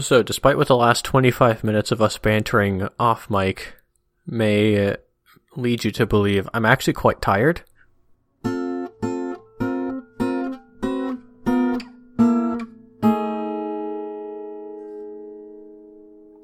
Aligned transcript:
So, 0.00 0.22
despite 0.22 0.56
what 0.56 0.68
the 0.68 0.76
last 0.76 1.04
25 1.04 1.62
minutes 1.62 1.92
of 1.92 2.00
us 2.00 2.16
bantering 2.16 2.88
off 2.98 3.28
mic 3.28 3.74
may 4.26 4.96
lead 5.56 5.84
you 5.84 5.90
to 5.90 6.06
believe, 6.06 6.48
I'm 6.54 6.64
actually 6.64 6.94
quite 6.94 7.20
tired. 7.20 7.62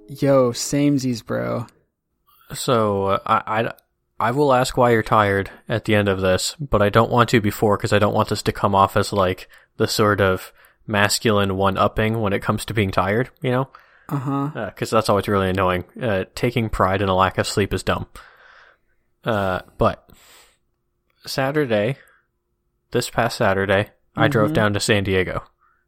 Yo, 0.09 0.53
samesies, 0.53 1.25
bro. 1.25 1.67
So, 2.53 3.07
uh, 3.07 3.19
I, 3.27 3.63
I, 3.63 3.73
I 4.21 4.31
will 4.33 4.53
ask 4.53 4.77
why 4.77 4.91
you're 4.91 5.03
tired 5.03 5.51
at 5.69 5.87
the 5.87 5.95
end 5.95 6.09
of 6.09 6.21
this, 6.21 6.55
but 6.61 6.83
I 6.83 6.91
don't 6.91 7.11
want 7.11 7.31
to 7.31 7.41
before 7.41 7.77
because 7.77 7.93
I 7.93 7.99
don't 7.99 8.15
want 8.15 8.29
this 8.29 8.43
to 8.43 8.53
come 8.53 8.75
off 8.75 8.97
as 8.97 9.13
like 9.13 9.49
the 9.79 9.89
sort 9.89 10.21
of 10.21 10.53
masculine 10.87 11.57
one 11.57 11.77
upping 11.77 12.21
when 12.21 12.33
it 12.33 12.43
comes 12.43 12.65
to 12.67 12.75
being 12.75 12.91
tired, 12.91 13.31
you 13.43 13.51
know? 13.51 13.69
Uh 14.09 14.17
huh. 14.19 14.51
Because 14.67 14.91
that's 14.91 15.09
always 15.09 15.27
really 15.29 15.51
annoying. 15.51 15.85
Uh, 16.01 16.25
taking 16.35 16.69
pride 16.69 17.03
in 17.03 17.09
a 17.09 17.15
lack 17.15 17.39
of 17.39 17.47
sleep 17.47 17.75
is 17.75 17.83
dumb. 17.83 18.07
Uh, 19.25 19.61
but 19.79 20.09
Saturday, 21.27 21.97
this 22.93 23.11
past 23.11 23.37
Saturday, 23.37 23.91
I 24.17 24.29
drove 24.29 24.51
Mhm. 24.51 24.55
down 24.55 24.73
to 24.75 24.81
San 24.81 25.05
Diego. 25.05 25.43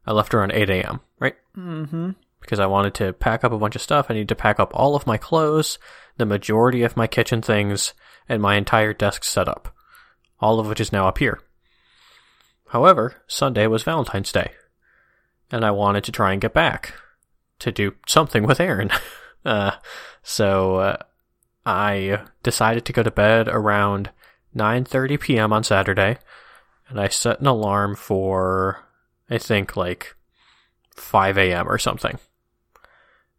I 0.05 0.11
left 0.11 0.33
around 0.33 0.51
8 0.51 0.69
a.m., 0.69 0.99
right? 1.19 1.35
Mm-hmm. 1.57 2.11
Because 2.41 2.59
I 2.59 2.65
wanted 2.65 2.93
to 2.95 3.13
pack 3.13 3.43
up 3.43 3.51
a 3.51 3.57
bunch 3.57 3.75
of 3.75 3.81
stuff. 3.81 4.07
I 4.09 4.13
need 4.13 4.29
to 4.29 4.35
pack 4.35 4.59
up 4.59 4.71
all 4.73 4.95
of 4.95 5.07
my 5.07 5.17
clothes, 5.17 5.77
the 6.17 6.25
majority 6.25 6.83
of 6.83 6.97
my 6.97 7.07
kitchen 7.07 7.41
things, 7.41 7.93
and 8.27 8.41
my 8.41 8.55
entire 8.55 8.93
desk 8.93 9.23
setup. 9.23 9.73
All 10.39 10.59
of 10.59 10.67
which 10.67 10.79
is 10.81 10.91
now 10.91 11.07
up 11.07 11.17
here. 11.19 11.39
However, 12.69 13.15
Sunday 13.27 13.67
was 13.67 13.83
Valentine's 13.83 14.31
Day. 14.31 14.51
And 15.51 15.65
I 15.65 15.71
wanted 15.71 16.03
to 16.05 16.11
try 16.11 16.31
and 16.31 16.41
get 16.41 16.53
back 16.53 16.93
to 17.59 17.71
do 17.71 17.95
something 18.07 18.43
with 18.43 18.59
Aaron. 18.59 18.91
uh, 19.45 19.71
so 20.23 20.75
uh, 20.75 20.97
I 21.65 22.21
decided 22.43 22.85
to 22.85 22.93
go 22.93 23.03
to 23.03 23.11
bed 23.11 23.47
around 23.47 24.11
9:30 24.55 25.19
p.m. 25.19 25.53
on 25.53 25.63
Saturday, 25.63 26.17
and 26.87 26.99
I 26.99 27.07
set 27.07 27.39
an 27.39 27.47
alarm 27.47 27.95
for 27.95 28.85
I 29.29 29.37
think 29.37 29.75
like 29.75 30.15
5 30.95 31.37
a.m. 31.37 31.67
or 31.67 31.77
something. 31.77 32.19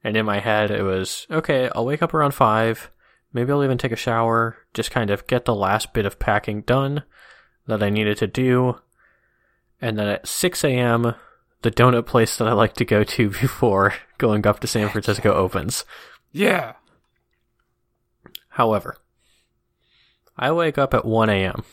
And 0.03 0.17
in 0.17 0.25
my 0.25 0.39
head, 0.41 0.71
it 0.71 0.83
was 0.83 1.27
okay. 1.31 1.71
I'll 1.75 1.85
wake 1.85 2.03
up 2.03 2.15
around 2.15 2.33
five. 2.33 2.91
Maybe 3.33 3.53
I'll 3.53 3.63
even 3.63 3.79
take 3.79 3.93
a 3.93 3.97
shower, 3.97 4.57
just 4.75 4.91
kind 4.91 5.11
of 5.11 5.27
get 5.27 5.45
the 5.45 5.55
last 5.55 5.93
bit 5.93 6.07
of 6.07 6.19
packing 6.19 6.63
done 6.63 7.05
that 7.67 7.83
I 7.83 7.91
needed 7.91 8.17
to 8.19 8.27
do. 8.27 8.81
And 9.81 9.99
then 9.99 10.09
at 10.09 10.27
6 10.27 10.65
a.m., 10.65 11.15
the 11.63 11.71
donut 11.71 12.07
place 12.07 12.37
that 12.37 12.49
I 12.49 12.53
like 12.53 12.75
to 12.75 12.85
go 12.85 13.05
to 13.05 13.31
before 13.41 13.95
going 14.19 14.47
up 14.47 14.61
to 14.61 14.67
San 14.67 14.89
Francisco 14.89 15.33
opens. 15.33 15.85
Yeah. 16.33 16.75
However, 18.51 18.97
I 20.37 20.53
wake 20.53 20.79
up 20.79 20.95
at 20.95 21.05
1 21.05 21.31
a.m. 21.31 21.65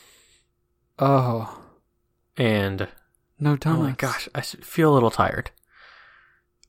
Oh, 0.99 1.61
and 2.37 2.87
no 3.39 3.55
donuts. 3.55 3.79
oh 3.79 3.83
my 3.83 3.91
gosh, 3.91 4.29
I 4.33 4.41
feel 4.41 4.91
a 4.91 4.95
little 4.95 5.11
tired. 5.11 5.51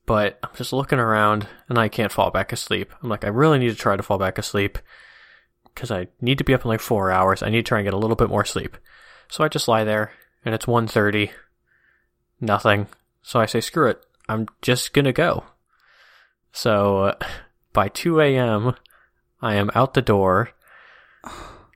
But 0.05 0.39
I'm 0.43 0.55
just 0.55 0.73
looking 0.73 0.99
around 0.99 1.47
and 1.67 1.77
I 1.77 1.87
can't 1.87 2.11
fall 2.11 2.31
back 2.31 2.51
asleep. 2.51 2.91
I'm 3.01 3.09
like, 3.09 3.23
I 3.23 3.27
really 3.27 3.59
need 3.59 3.69
to 3.69 3.75
try 3.75 3.95
to 3.95 4.03
fall 4.03 4.17
back 4.17 4.37
asleep 4.37 4.79
because 5.65 5.91
I 5.91 6.07
need 6.19 6.39
to 6.39 6.43
be 6.43 6.53
up 6.53 6.63
in 6.63 6.69
like 6.69 6.79
four 6.79 7.11
hours. 7.11 7.43
I 7.43 7.49
need 7.49 7.57
to 7.57 7.69
try 7.69 7.79
and 7.79 7.85
get 7.85 7.93
a 7.93 7.97
little 7.97 8.15
bit 8.15 8.29
more 8.29 8.45
sleep. 8.45 8.77
So 9.29 9.43
I 9.43 9.49
just 9.49 9.67
lie 9.67 9.83
there 9.83 10.11
and 10.43 10.55
it's 10.55 10.65
1.30. 10.65 11.29
Nothing. 12.41 12.87
So 13.21 13.39
I 13.39 13.45
say, 13.45 13.61
screw 13.61 13.89
it. 13.89 14.03
I'm 14.27 14.47
just 14.61 14.93
gonna 14.93 15.13
go. 15.13 15.43
So 16.51 16.99
uh, 17.05 17.15
by 17.73 17.89
2 17.89 18.19
a.m., 18.21 18.75
I 19.41 19.55
am 19.55 19.71
out 19.75 19.93
the 19.93 20.01
door, 20.01 20.49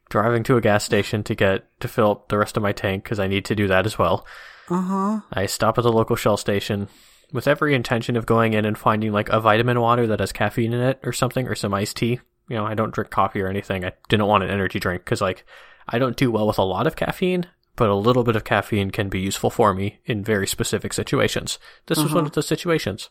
driving 0.10 0.44
to 0.44 0.58
a 0.58 0.62
gas 0.62 0.84
station 0.84 1.24
to 1.24 1.36
get 1.36 1.66
to 1.80 1.88
fill 1.88 2.12
up 2.12 2.30
the 2.30 2.38
rest 2.38 2.58
of 2.58 2.64
my 2.64 2.72
tank 2.72 3.04
because 3.04 3.20
I 3.20 3.28
need 3.28 3.46
to 3.46 3.56
do 3.56 3.68
that 3.68 3.86
as 3.86 3.98
well. 3.98 4.26
Uh 4.70 4.82
huh. 4.82 5.20
I 5.32 5.46
stop 5.46 5.78
at 5.78 5.84
the 5.84 5.92
local 5.92 6.16
Shell 6.16 6.38
station 6.38 6.88
with 7.32 7.48
every 7.48 7.74
intention 7.74 8.16
of 8.16 8.26
going 8.26 8.54
in 8.54 8.64
and 8.64 8.78
finding 8.78 9.12
like 9.12 9.30
a 9.30 9.40
vitamin 9.40 9.82
water 9.82 10.08
that 10.08 10.20
has 10.20 10.32
caffeine 10.32 10.74
in 10.74 10.82
it 10.82 11.00
or 11.04 11.12
something 11.12 11.48
or 11.48 11.56
some 11.56 11.74
iced 11.74 11.98
tea. 11.98 12.20
You 12.48 12.58
know, 12.58 12.66
I 12.66 12.76
don't 12.76 12.94
drink 12.94 13.10
coffee 13.10 13.42
or 13.42 13.48
anything. 13.48 13.84
I 13.84 13.94
didn't 14.10 14.28
want 14.28 14.44
an 14.44 14.50
energy 14.50 14.80
drink 14.80 15.04
because 15.04 15.22
like 15.22 15.46
I 15.88 15.98
don't 15.98 16.16
do 16.16 16.32
well 16.32 16.48
with 16.48 16.60
a 16.60 16.64
lot 16.64 16.88
of 16.88 16.96
caffeine, 16.96 17.48
but 17.76 17.90
a 17.90 17.96
little 17.96 18.24
bit 18.24 18.36
of 18.36 18.44
caffeine 18.44 18.92
can 18.92 19.10
be 19.10 19.20
useful 19.20 19.50
for 19.50 19.74
me 19.74 20.00
in 20.06 20.24
very 20.24 20.46
specific 20.48 20.94
situations. 20.94 21.58
This 21.88 21.98
was 21.98 22.12
one 22.12 22.20
Uh-huh. 22.20 22.28
of 22.28 22.32
the 22.34 22.44
situations. 22.44 23.10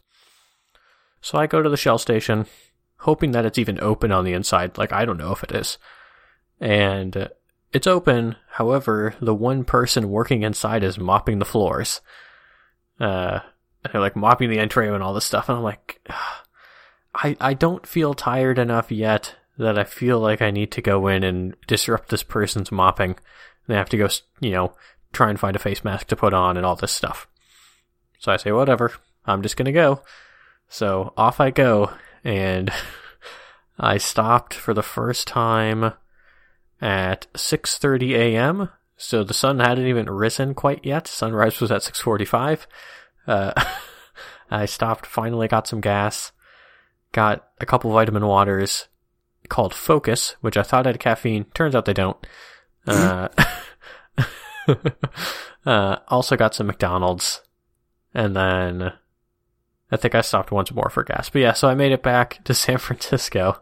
So 1.21 1.39
I 1.39 1.47
go 1.47 1.63
to 1.63 1.69
the 1.69 1.77
Shell 1.77 1.99
station, 1.99 2.47
hoping 2.99 3.33
that 3.33 3.45
it's 3.47 3.59
even 3.59 3.81
open 3.81 4.13
on 4.13 4.25
the 4.25 4.33
inside. 4.33 4.79
Like 4.79 4.93
I 4.93 5.05
don't 5.05 5.19
know 5.19 5.33
if 5.33 5.43
it 5.43 5.53
is. 5.53 5.79
And 6.61 7.17
uh, 7.17 7.29
it's 7.73 7.87
open. 7.87 8.37
However, 8.51 9.15
the 9.21 9.35
one 9.35 9.65
person 9.65 10.11
working 10.11 10.43
inside 10.43 10.85
is 10.85 10.99
mopping 10.99 11.39
the 11.39 11.45
floors. 11.45 12.01
Uh, 13.01 13.41
they're 13.91 14.01
like 14.01 14.15
mopping 14.17 14.51
the 14.51 14.59
entry 14.61 14.89
and 14.89 15.03
all 15.03 15.15
this 15.15 15.25
stuff, 15.25 15.49
and 15.49 15.59
I'm 15.59 15.65
like, 15.65 16.01
"Ah, 16.09 16.43
I 17.15 17.37
I 17.41 17.55
don't 17.55 17.87
feel 17.87 18.15
tired 18.15 18.59
enough 18.59 18.93
yet 18.93 19.35
that 19.59 19.79
I 19.79 19.85
feel 19.85 20.21
like 20.21 20.41
I 20.41 20.51
need 20.53 20.71
to 20.73 20.83
go 20.83 21.09
in 21.09 21.25
and 21.25 21.57
disrupt 21.67 22.09
this 22.11 22.23
person's 22.23 22.71
mopping. 22.71 23.17
They 23.67 23.75
have 23.75 23.89
to 23.91 23.97
go, 23.97 24.09
you 24.41 24.51
know, 24.51 24.75
try 25.13 25.31
and 25.31 25.39
find 25.39 25.57
a 25.57 25.61
face 25.61 25.85
mask 25.85 26.09
to 26.09 26.17
put 26.17 26.35
on 26.35 26.57
and 26.57 26.67
all 26.67 26.77
this 26.77 26.93
stuff. 26.93 27.29
So 28.19 28.33
I 28.33 28.37
say, 28.37 28.53
whatever, 28.53 28.93
I'm 29.25 29.43
just 29.43 29.57
gonna 29.57 29.73
go. 29.73 30.03
So 30.69 31.13
off 31.17 31.41
I 31.41 31.51
go, 31.51 31.93
and 32.25 32.73
I 33.79 33.99
stopped 33.99 34.55
for 34.55 34.75
the 34.75 34.83
first 34.83 35.27
time 35.27 35.93
at 36.81 37.27
6:30 37.35 38.15
a.m. 38.15 38.71
So 38.97 39.25
the 39.25 39.35
sun 39.35 39.59
hadn't 39.59 39.87
even 39.87 40.09
risen 40.09 40.55
quite 40.55 40.85
yet. 40.85 41.07
Sunrise 41.07 41.61
was 41.61 41.71
at 41.71 41.83
6:45. 41.83 42.67
Uh, 43.27 43.53
I 44.51 44.67
stopped, 44.67 45.07
finally 45.07 45.49
got 45.49 45.67
some 45.67 45.81
gas, 45.81 46.33
got 47.13 47.49
a 47.61 47.67
couple 47.67 47.91
vitamin 47.93 48.27
waters 48.27 48.89
called 49.49 49.75
Focus, 49.75 50.37
which 50.41 50.57
I 50.57 50.63
thought 50.63 50.87
had 50.87 51.01
caffeine. 51.01 51.47
Turns 51.55 51.75
out 51.75 51.85
they 51.85 51.93
don't. 51.93 52.19
Uh, 52.87 53.29
uh, 55.67 55.97
also 56.09 56.37
got 56.37 56.55
some 56.55 56.67
McDonald's, 56.67 57.41
and 58.15 58.35
then 58.37 58.93
I 59.91 59.97
think 59.97 60.15
I 60.15 60.21
stopped 60.21 60.51
once 60.53 60.73
more 60.73 60.91
for 60.91 61.05
gas. 61.05 61.29
But 61.31 61.43
yeah, 61.43 61.53
so 61.53 61.69
I 61.69 61.75
made 61.75 61.93
it 61.93 62.03
back 62.03 62.43
to 62.45 62.55
San 62.55 62.79
Francisco 62.79 63.61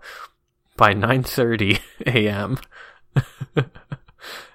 by 0.77 0.95
9:30 0.95 1.81
a.m. 2.07 2.59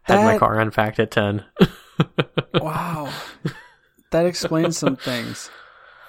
Had 0.04 0.24
my 0.24 0.38
car 0.38 0.60
unpacked 0.60 1.00
at 1.00 1.10
10. 1.12 1.44
Wow. 2.56 3.12
that 4.12 4.26
explains 4.28 4.78
some 4.78 4.96
things. 4.96 5.50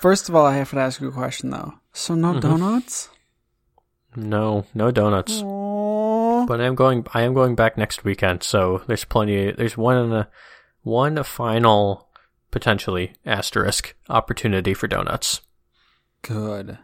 First 0.01 0.29
of 0.29 0.35
all, 0.35 0.45
I 0.45 0.57
have 0.57 0.71
to 0.73 0.79
ask 0.79 1.01
you 1.01 1.09
a 1.09 1.13
question 1.13 1.51
though. 1.51 1.75
So 1.95 2.15
no 2.15 2.35
Mhm. 2.35 2.41
donuts? 2.43 3.09
No, 4.17 4.65
no 4.75 4.91
donuts. 4.91 5.43
Aww. 5.43 6.47
But 6.47 6.61
I 6.61 6.65
am 6.65 6.75
going. 6.75 7.07
I 7.13 7.23
am 7.23 7.35
going 7.35 7.55
back 7.55 7.77
next 7.77 8.05
weekend, 8.05 8.43
so 8.43 8.83
there's 8.87 9.05
plenty. 9.05 9.53
There's 9.53 9.77
one, 9.77 10.13
uh, 10.13 10.25
one 10.83 11.23
final 11.23 12.09
potentially 12.51 13.13
asterisk 13.27 13.95
opportunity 14.09 14.73
for 14.73 14.89
donuts, 14.89 15.43
Good. 16.23 16.79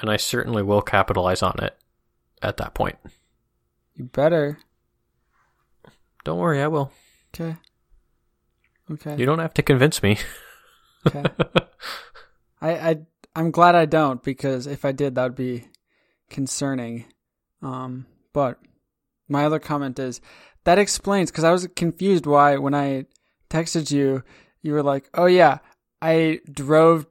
and 0.00 0.10
I 0.10 0.16
certainly 0.16 0.62
will 0.62 0.82
capitalize 0.82 1.42
on 1.42 1.56
it 1.60 1.76
at 2.42 2.58
that 2.58 2.74
point. 2.74 2.96
You 3.94 4.04
better. 4.04 4.58
Don't 6.24 6.38
worry, 6.38 6.62
I 6.62 6.68
will. 6.68 6.92
Okay. 7.34 7.56
Okay. 8.90 9.16
You 9.16 9.26
don't 9.26 9.38
have 9.38 9.54
to 9.54 9.62
convince 9.62 10.02
me. 10.02 10.18
Okay. 11.06 11.24
I, 12.60 12.70
I 12.70 12.98
I'm 13.34 13.50
glad 13.50 13.74
I 13.74 13.86
don't 13.86 14.22
because 14.22 14.66
if 14.66 14.84
I 14.84 14.92
did 14.92 15.14
that 15.14 15.22
would 15.22 15.34
be 15.34 15.64
concerning. 16.30 17.04
Um 17.62 18.06
but 18.32 18.58
my 19.28 19.44
other 19.44 19.58
comment 19.58 19.98
is 19.98 20.20
that 20.64 20.78
explains 20.78 21.30
because 21.30 21.44
I 21.44 21.52
was 21.52 21.66
confused 21.76 22.26
why 22.26 22.56
when 22.56 22.74
I 22.74 23.06
texted 23.50 23.90
you 23.90 24.22
you 24.62 24.72
were 24.72 24.82
like, 24.82 25.08
"Oh 25.14 25.26
yeah, 25.26 25.58
I 26.02 26.40
drove 26.50 27.06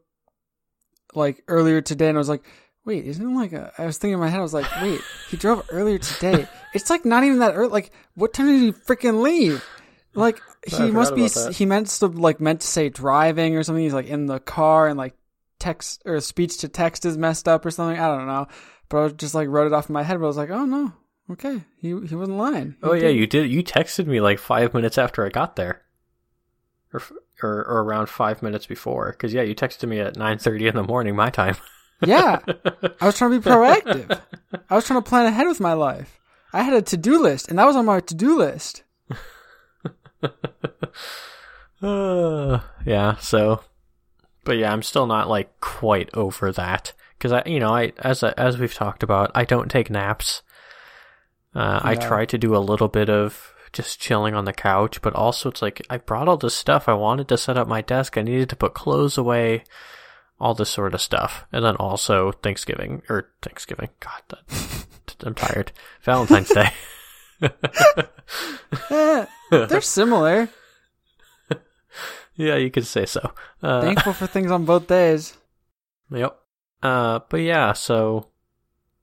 like 1.13 1.43
earlier 1.47 1.81
today," 1.81 2.09
and 2.09 2.17
I 2.17 2.19
was 2.19 2.29
like, 2.29 2.43
"Wait, 2.85 3.05
isn't 3.05 3.25
it 3.25 3.35
like 3.35 3.53
a?" 3.53 3.71
I 3.77 3.85
was 3.85 3.97
thinking 3.97 4.13
in 4.13 4.19
my 4.19 4.29
head, 4.29 4.39
I 4.39 4.43
was 4.43 4.53
like, 4.53 4.67
"Wait, 4.81 5.01
he 5.29 5.37
drove 5.43 5.65
earlier 5.71 5.97
today. 5.97 6.47
It's 6.73 6.89
like 6.89 7.05
not 7.05 7.23
even 7.23 7.39
that 7.39 7.55
early. 7.55 7.69
Like, 7.69 7.91
what 8.13 8.33
time 8.33 8.47
did 8.47 8.61
he 8.61 8.71
freaking 8.71 9.21
leave? 9.21 9.65
Like, 10.13 10.41
he 10.67 10.91
must 10.91 11.15
be. 11.15 11.27
He 11.53 11.65
meant 11.65 11.87
to 11.87 12.07
like 12.07 12.39
meant 12.39 12.61
to 12.61 12.67
say 12.67 12.89
driving 12.89 13.55
or 13.55 13.63
something. 13.63 13.83
He's 13.83 13.93
like 13.93 14.07
in 14.07 14.25
the 14.25 14.39
car 14.39 14.87
and 14.87 14.97
like 14.97 15.15
text 15.59 16.01
or 16.05 16.19
speech 16.19 16.57
to 16.59 16.67
text 16.67 17.05
is 17.05 17.17
messed 17.17 17.47
up 17.47 17.65
or 17.65 17.71
something. 17.71 17.99
I 17.99 18.07
don't 18.15 18.27
know. 18.27 18.47
But 18.89 19.03
I 19.03 19.07
just 19.09 19.35
like 19.35 19.47
wrote 19.47 19.67
it 19.67 19.73
off 19.73 19.89
in 19.89 19.93
my 19.93 20.03
head. 20.03 20.19
But 20.19 20.25
I 20.25 20.27
was 20.27 20.37
like, 20.37 20.49
oh 20.49 20.65
no, 20.65 20.93
okay, 21.31 21.61
he 21.77 21.89
he 21.89 22.15
wasn't 22.15 22.37
lying. 22.37 22.75
He 22.81 22.87
Oh 22.87 22.93
yeah, 22.93 23.09
you 23.09 23.27
did. 23.27 23.49
You 23.51 23.63
texted 23.63 24.07
me 24.07 24.19
like 24.19 24.39
five 24.39 24.73
minutes 24.73 24.97
after 24.97 25.25
I 25.25 25.29
got 25.29 25.55
there, 25.55 25.83
or 26.91 27.01
or, 27.41 27.65
or 27.65 27.83
around 27.83 28.09
five 28.09 28.41
minutes 28.41 28.65
before. 28.65 29.11
Because 29.11 29.33
yeah, 29.33 29.43
you 29.43 29.55
texted 29.55 29.87
me 29.87 29.99
at 29.99 30.17
nine 30.17 30.39
thirty 30.39 30.67
in 30.67 30.75
the 30.75 30.83
morning 30.83 31.15
my 31.15 31.29
time. 31.29 31.55
Yeah. 32.01 32.39
I 33.01 33.05
was 33.07 33.17
trying 33.17 33.31
to 33.31 33.39
be 33.39 33.49
proactive. 33.49 34.21
I 34.69 34.75
was 34.75 34.85
trying 34.85 35.03
to 35.03 35.09
plan 35.09 35.25
ahead 35.25 35.47
with 35.47 35.59
my 35.59 35.73
life. 35.73 36.17
I 36.53 36.63
had 36.63 36.73
a 36.73 36.81
to 36.81 36.95
do 36.95 37.21
list, 37.21 37.49
and 37.49 37.59
that 37.59 37.65
was 37.65 37.75
on 37.75 37.85
my 37.85 37.99
to 37.99 38.15
do 38.15 38.37
list. 38.37 38.83
Uh, 41.81 42.59
yeah, 42.85 43.17
so, 43.17 43.63
but 44.45 44.57
yeah, 44.57 44.71
I'm 44.71 44.81
still 44.81 45.07
not 45.07 45.27
like 45.27 45.59
quite 45.59 46.09
over 46.13 46.53
that 46.53 46.93
because 47.19 47.33
I, 47.33 47.43
you 47.45 47.59
know, 47.59 47.73
I 47.75 47.91
as 47.99 48.23
as 48.23 48.57
we've 48.57 48.73
talked 48.73 49.03
about, 49.03 49.29
I 49.35 49.43
don't 49.43 49.69
take 49.69 49.89
naps. 49.89 50.41
Uh, 51.53 51.79
I 51.83 51.95
try 51.95 52.25
to 52.25 52.37
do 52.37 52.55
a 52.55 52.59
little 52.59 52.87
bit 52.87 53.09
of 53.09 53.53
just 53.73 53.99
chilling 53.99 54.33
on 54.33 54.45
the 54.45 54.53
couch, 54.53 55.01
but 55.01 55.13
also 55.13 55.49
it's 55.49 55.61
like 55.61 55.85
I 55.89 55.97
brought 55.97 56.27
all 56.29 56.37
this 56.37 56.55
stuff. 56.55 56.87
I 56.87 56.93
wanted 56.93 57.27
to 57.27 57.37
set 57.37 57.57
up 57.57 57.67
my 57.67 57.81
desk. 57.81 58.17
I 58.17 58.21
needed 58.21 58.49
to 58.49 58.55
put 58.55 58.73
clothes 58.73 59.17
away, 59.17 59.63
all 60.39 60.53
this 60.53 60.69
sort 60.69 60.93
of 60.93 61.01
stuff, 61.01 61.45
and 61.51 61.63
then 61.65 61.75
also 61.75 62.31
Thanksgiving 62.31 63.01
or 63.09 63.29
Thanksgiving. 63.41 63.89
God, 63.99 64.21
that, 64.29 64.85
I'm 65.25 65.35
tired. 65.35 65.71
Valentine's 66.01 66.49
Day. 66.49 66.69
Eh, 68.91 69.25
they're 69.49 69.81
similar. 69.81 70.47
yeah, 72.35 72.55
you 72.55 72.69
could 72.69 72.85
say 72.85 73.05
so. 73.05 73.31
Uh, 73.63 73.81
Thankful 73.81 74.13
for 74.13 74.27
things 74.27 74.51
on 74.51 74.65
both 74.65 74.87
days. 74.87 75.35
Yep. 76.11 76.39
Uh, 76.81 77.19
but 77.29 77.41
yeah, 77.41 77.73
so 77.73 78.29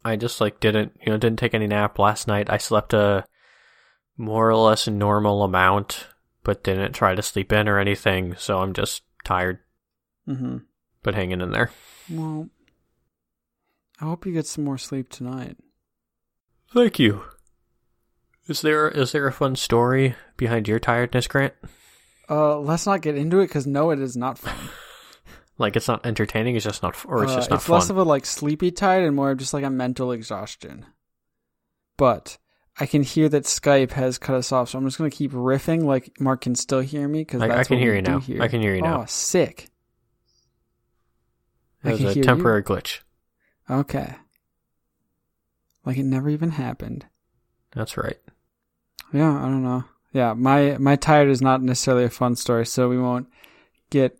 I 0.04 0.16
just 0.16 0.40
like 0.40 0.60
didn't, 0.60 0.96
you 1.04 1.12
know, 1.12 1.18
didn't 1.18 1.38
take 1.38 1.54
any 1.54 1.66
nap 1.66 1.98
last 1.98 2.26
night. 2.26 2.48
I 2.50 2.56
slept 2.58 2.92
a 2.94 3.24
more 4.16 4.48
or 4.48 4.56
less 4.56 4.88
normal 4.88 5.42
amount, 5.42 6.06
but 6.42 6.64
didn't 6.64 6.92
try 6.94 7.14
to 7.14 7.22
sleep 7.22 7.52
in 7.52 7.68
or 7.68 7.78
anything. 7.78 8.34
So 8.36 8.60
I'm 8.60 8.72
just 8.72 9.02
tired, 9.24 9.58
Mm-hmm. 10.28 10.58
but 11.02 11.14
hanging 11.14 11.40
in 11.40 11.50
there. 11.50 11.70
Well, 12.10 12.48
I 14.00 14.04
hope 14.06 14.26
you 14.26 14.32
get 14.32 14.46
some 14.46 14.64
more 14.64 14.78
sleep 14.78 15.08
tonight. 15.10 15.56
Thank 16.72 16.98
you. 16.98 17.22
Is 18.48 18.60
there 18.62 18.88
is 18.88 19.12
there 19.12 19.26
a 19.26 19.32
fun 19.32 19.56
story 19.56 20.14
behind 20.36 20.66
your 20.68 20.78
tiredness, 20.78 21.26
Grant? 21.26 21.54
Uh, 22.30 22.58
let's 22.58 22.86
not 22.86 23.02
get 23.02 23.16
into 23.16 23.38
it 23.40 23.48
because 23.48 23.66
no, 23.66 23.90
it 23.90 24.00
is 24.00 24.16
not 24.16 24.38
fun. 24.38 24.56
Like 25.58 25.76
it's 25.76 25.88
not 25.88 26.04
entertaining. 26.04 26.54
It's 26.56 26.64
just 26.64 26.82
not, 26.82 26.96
or 27.06 27.24
it's 27.24 27.32
Uh, 27.32 27.36
just 27.36 27.50
not 27.50 27.56
it's 27.56 27.66
fun. 27.66 27.74
less 27.78 27.90
of 27.90 27.96
a 27.96 28.02
like 28.02 28.26
sleepy 28.26 28.70
tired 28.70 29.04
and 29.04 29.16
more 29.16 29.30
of 29.30 29.38
just 29.38 29.54
like 29.54 29.64
a 29.64 29.70
mental 29.70 30.12
exhaustion. 30.12 30.84
But 31.96 32.36
I 32.78 32.84
can 32.84 33.02
hear 33.02 33.28
that 33.30 33.44
Skype 33.44 33.92
has 33.92 34.18
cut 34.18 34.36
us 34.36 34.52
off, 34.52 34.68
so 34.68 34.78
I'm 34.78 34.84
just 34.84 34.98
gonna 34.98 35.08
keep 35.10 35.32
riffing. 35.32 35.84
Like 35.84 36.20
Mark 36.20 36.42
can 36.42 36.54
still 36.54 36.80
hear 36.80 37.08
me 37.08 37.20
because 37.20 37.40
I, 37.40 37.60
I 37.60 37.64
can 37.64 37.78
hear 37.78 37.94
you 37.94 38.02
now. 38.02 38.18
Here. 38.18 38.42
I 38.42 38.48
can 38.48 38.60
hear 38.60 38.74
you 38.74 38.82
now. 38.82 39.02
Oh, 39.02 39.04
sick. 39.06 39.70
It 41.84 41.90
was 41.92 42.00
a 42.00 42.02
hear 42.04 42.12
you. 42.12 42.22
temporary 42.22 42.62
glitch. 42.62 43.00
Okay. 43.70 44.14
Like 45.84 45.96
it 45.98 46.04
never 46.04 46.28
even 46.28 46.50
happened. 46.50 47.06
That's 47.72 47.96
right. 47.96 48.18
Yeah, 49.12 49.32
I 49.38 49.42
don't 49.44 49.62
know. 49.62 49.84
Yeah, 50.12 50.34
my 50.34 50.76
my 50.78 50.96
tired 50.96 51.28
is 51.28 51.40
not 51.40 51.62
necessarily 51.62 52.04
a 52.04 52.10
fun 52.10 52.36
story, 52.36 52.66
so 52.66 52.88
we 52.88 52.98
won't 52.98 53.28
get 53.90 54.18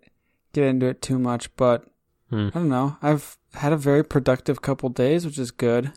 get 0.57 0.67
into 0.69 0.87
it 0.87 1.01
too 1.01 1.19
much. 1.19 1.55
But 1.55 1.85
Hmm. 2.29 2.47
I 2.47 2.59
don't 2.59 2.69
know. 2.69 2.97
I've 3.01 3.37
had 3.53 3.71
a 3.71 3.77
very 3.77 4.03
productive 4.03 4.61
couple 4.61 4.89
days, 4.89 5.25
which 5.25 5.37
is 5.39 5.51
good. 5.51 5.93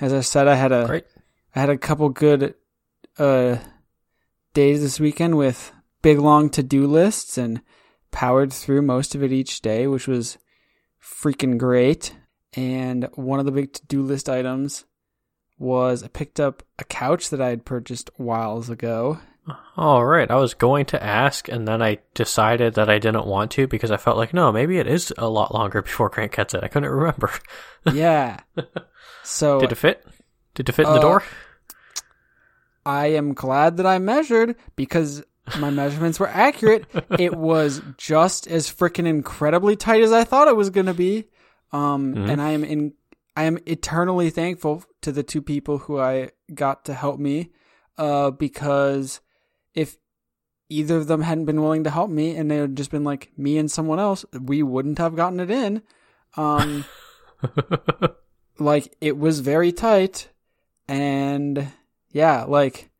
As 0.00 0.12
I 0.12 0.20
said, 0.20 0.46
I 0.46 0.54
had 0.54 0.72
a 0.72 0.86
Great. 0.86 1.04
I 1.54 1.60
had 1.60 1.70
a 1.70 1.78
couple 1.78 2.08
good 2.10 2.54
uh 3.18 3.56
days 4.54 4.82
this 4.82 5.00
weekend 5.00 5.38
with 5.38 5.72
big 6.02 6.18
long 6.18 6.50
to 6.50 6.62
do 6.62 6.86
lists 6.86 7.38
and 7.38 7.62
powered 8.10 8.52
through 8.52 8.82
most 8.82 9.14
of 9.14 9.22
it 9.22 9.32
each 9.32 9.62
day, 9.62 9.86
which 9.86 10.06
was 10.06 10.36
freaking 11.02 11.56
great. 11.56 12.14
And 12.54 13.08
one 13.14 13.38
of 13.38 13.46
the 13.46 13.52
big 13.52 13.72
to 13.72 13.86
do 13.86 14.02
list 14.02 14.28
items 14.28 14.84
was 15.58 16.02
I 16.02 16.08
picked 16.08 16.38
up 16.40 16.62
a 16.78 16.84
couch 16.84 17.30
that 17.30 17.40
I 17.40 17.48
had 17.48 17.64
purchased 17.64 18.10
whiles 18.18 18.68
ago. 18.68 19.20
All 19.76 20.04
right. 20.04 20.30
I 20.30 20.36
was 20.36 20.54
going 20.54 20.86
to 20.86 21.02
ask, 21.02 21.48
and 21.48 21.66
then 21.66 21.82
I 21.82 21.98
decided 22.14 22.74
that 22.74 22.88
I 22.88 22.98
didn't 22.98 23.26
want 23.26 23.50
to 23.52 23.66
because 23.66 23.90
I 23.90 23.96
felt 23.96 24.16
like, 24.16 24.32
no, 24.32 24.52
maybe 24.52 24.78
it 24.78 24.86
is 24.86 25.12
a 25.18 25.28
lot 25.28 25.52
longer 25.54 25.82
before 25.82 26.08
Grant 26.08 26.32
gets 26.32 26.54
it. 26.54 26.62
I 26.62 26.68
couldn't 26.68 26.90
remember. 26.90 27.30
Yeah. 27.92 28.38
So 29.24 29.58
Did 29.58 29.72
it 29.72 29.74
fit? 29.76 30.06
Did 30.54 30.68
it 30.68 30.72
fit 30.72 30.86
in 30.86 30.92
the 30.92 30.98
Uh, 31.00 31.02
door? 31.02 31.22
I 32.86 33.06
am 33.08 33.34
glad 33.34 33.76
that 33.78 33.86
I 33.86 33.98
measured 33.98 34.54
because 34.76 35.24
my 35.58 35.70
measurements 35.70 36.20
were 36.20 36.28
accurate. 36.28 36.84
it 37.18 37.34
was 37.34 37.82
just 37.96 38.46
as 38.46 38.68
freaking 38.72 39.06
incredibly 39.06 39.74
tight 39.74 40.02
as 40.02 40.12
I 40.12 40.22
thought 40.22 40.46
it 40.48 40.56
was 40.56 40.70
going 40.70 40.86
to 40.86 40.94
be. 40.94 41.24
Um, 41.72 42.14
Mhm. 42.14 42.30
and 42.30 42.42
I 42.42 42.50
am 42.50 42.62
in, 42.64 42.92
I 43.36 43.44
am 43.44 43.58
eternally 43.66 44.30
thankful 44.30 44.84
to 45.00 45.10
the 45.10 45.22
two 45.24 45.42
people 45.42 45.78
who 45.78 45.98
I 45.98 46.30
got 46.54 46.84
to 46.84 46.94
help 46.94 47.18
me, 47.18 47.50
uh, 47.98 48.30
because 48.30 49.20
if 49.74 49.96
either 50.68 50.96
of 50.96 51.06
them 51.06 51.22
hadn't 51.22 51.44
been 51.44 51.60
willing 51.60 51.84
to 51.84 51.90
help 51.90 52.10
me 52.10 52.36
and 52.36 52.50
they 52.50 52.56
had 52.56 52.76
just 52.76 52.90
been 52.90 53.04
like 53.04 53.30
me 53.36 53.58
and 53.58 53.70
someone 53.70 53.98
else, 53.98 54.24
we 54.40 54.62
wouldn't 54.62 54.98
have 54.98 55.16
gotten 55.16 55.40
it 55.40 55.50
in. 55.50 55.82
Um, 56.36 56.84
like 58.58 58.96
it 59.00 59.18
was 59.18 59.40
very 59.40 59.72
tight 59.72 60.28
and 60.88 61.68
yeah 62.10 62.44
like 62.44 62.90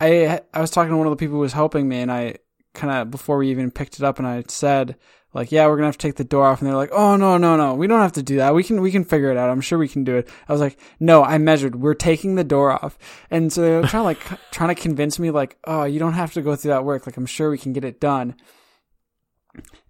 i 0.00 0.40
i 0.52 0.60
was 0.60 0.70
talking 0.70 0.90
to 0.90 0.96
one 0.96 1.06
of 1.06 1.10
the 1.10 1.16
people 1.16 1.34
who 1.34 1.40
was 1.40 1.52
helping 1.52 1.88
me 1.88 2.00
and 2.00 2.12
i 2.12 2.36
kind 2.74 2.92
of 2.92 3.10
before 3.10 3.38
we 3.38 3.50
even 3.50 3.70
picked 3.70 3.96
it 3.98 4.04
up 4.04 4.18
and 4.18 4.26
i 4.28 4.42
said 4.48 4.96
like 5.32 5.50
yeah 5.50 5.66
we're 5.66 5.76
gonna 5.76 5.86
have 5.86 5.96
to 5.98 6.06
take 6.06 6.16
the 6.16 6.24
door 6.24 6.46
off 6.46 6.60
and 6.60 6.68
they're 6.68 6.76
like 6.76 6.92
oh 6.92 7.16
no 7.16 7.36
no 7.38 7.56
no 7.56 7.74
we 7.74 7.86
don't 7.86 8.00
have 8.00 8.12
to 8.12 8.22
do 8.22 8.36
that 8.36 8.54
we 8.54 8.62
can 8.62 8.80
we 8.80 8.92
can 8.92 9.04
figure 9.04 9.30
it 9.30 9.36
out 9.36 9.48
i'm 9.50 9.60
sure 9.60 9.78
we 9.78 9.88
can 9.88 10.04
do 10.04 10.16
it 10.16 10.28
i 10.48 10.52
was 10.52 10.60
like 10.60 10.78
no 11.00 11.22
i 11.24 11.38
measured 11.38 11.76
we're 11.76 11.94
taking 11.94 12.34
the 12.34 12.44
door 12.44 12.72
off 12.72 12.98
and 13.30 13.52
so 13.52 13.62
they 13.62 13.70
were 13.70 13.82
trying 13.82 14.02
to 14.02 14.02
like 14.02 14.40
trying 14.50 14.74
to 14.74 14.80
convince 14.80 15.18
me 15.18 15.30
like 15.30 15.56
oh 15.64 15.84
you 15.84 15.98
don't 15.98 16.12
have 16.12 16.32
to 16.32 16.42
go 16.42 16.54
through 16.54 16.70
that 16.70 16.84
work 16.84 17.06
like 17.06 17.16
i'm 17.16 17.26
sure 17.26 17.50
we 17.50 17.58
can 17.58 17.72
get 17.72 17.84
it 17.84 18.00
done 18.00 18.34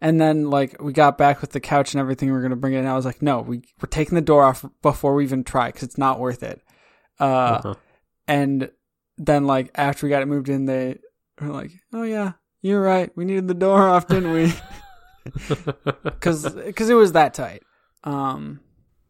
and 0.00 0.20
then 0.20 0.50
like 0.50 0.80
we 0.80 0.92
got 0.92 1.16
back 1.16 1.40
with 1.40 1.52
the 1.52 1.60
couch 1.60 1.94
and 1.94 2.00
everything. 2.00 2.30
we 2.30 2.36
are 2.36 2.42
gonna 2.42 2.54
bring 2.56 2.74
it 2.74 2.80
in. 2.80 2.86
I 2.86 2.94
was 2.94 3.06
like, 3.06 3.22
no, 3.22 3.40
we 3.40 3.62
we're 3.80 3.88
taking 3.88 4.14
the 4.14 4.20
door 4.20 4.44
off 4.44 4.62
before 4.82 5.14
we 5.14 5.24
even 5.24 5.42
try 5.42 5.68
because 5.68 5.82
it's 5.84 5.96
not 5.96 6.20
worth 6.20 6.42
it. 6.42 6.60
Uh, 7.18 7.24
Uh-huh. 7.24 7.74
and 8.28 8.70
then 9.16 9.46
like 9.46 9.70
after 9.74 10.04
we 10.04 10.10
got 10.10 10.20
it 10.20 10.26
moved 10.26 10.50
in, 10.50 10.66
they 10.66 10.98
were 11.40 11.48
like, 11.48 11.70
oh 11.94 12.02
yeah, 12.02 12.32
you're 12.64 12.80
right. 12.82 13.10
We 13.14 13.24
needed 13.24 13.46
the 13.46 13.54
door 13.54 13.88
off, 13.88 14.06
didn't 14.08 14.32
we? 14.32 14.52
Because 16.04 16.44
it 16.90 16.94
was 16.94 17.12
that 17.12 17.34
tight. 17.34 17.62
Um, 18.04 18.60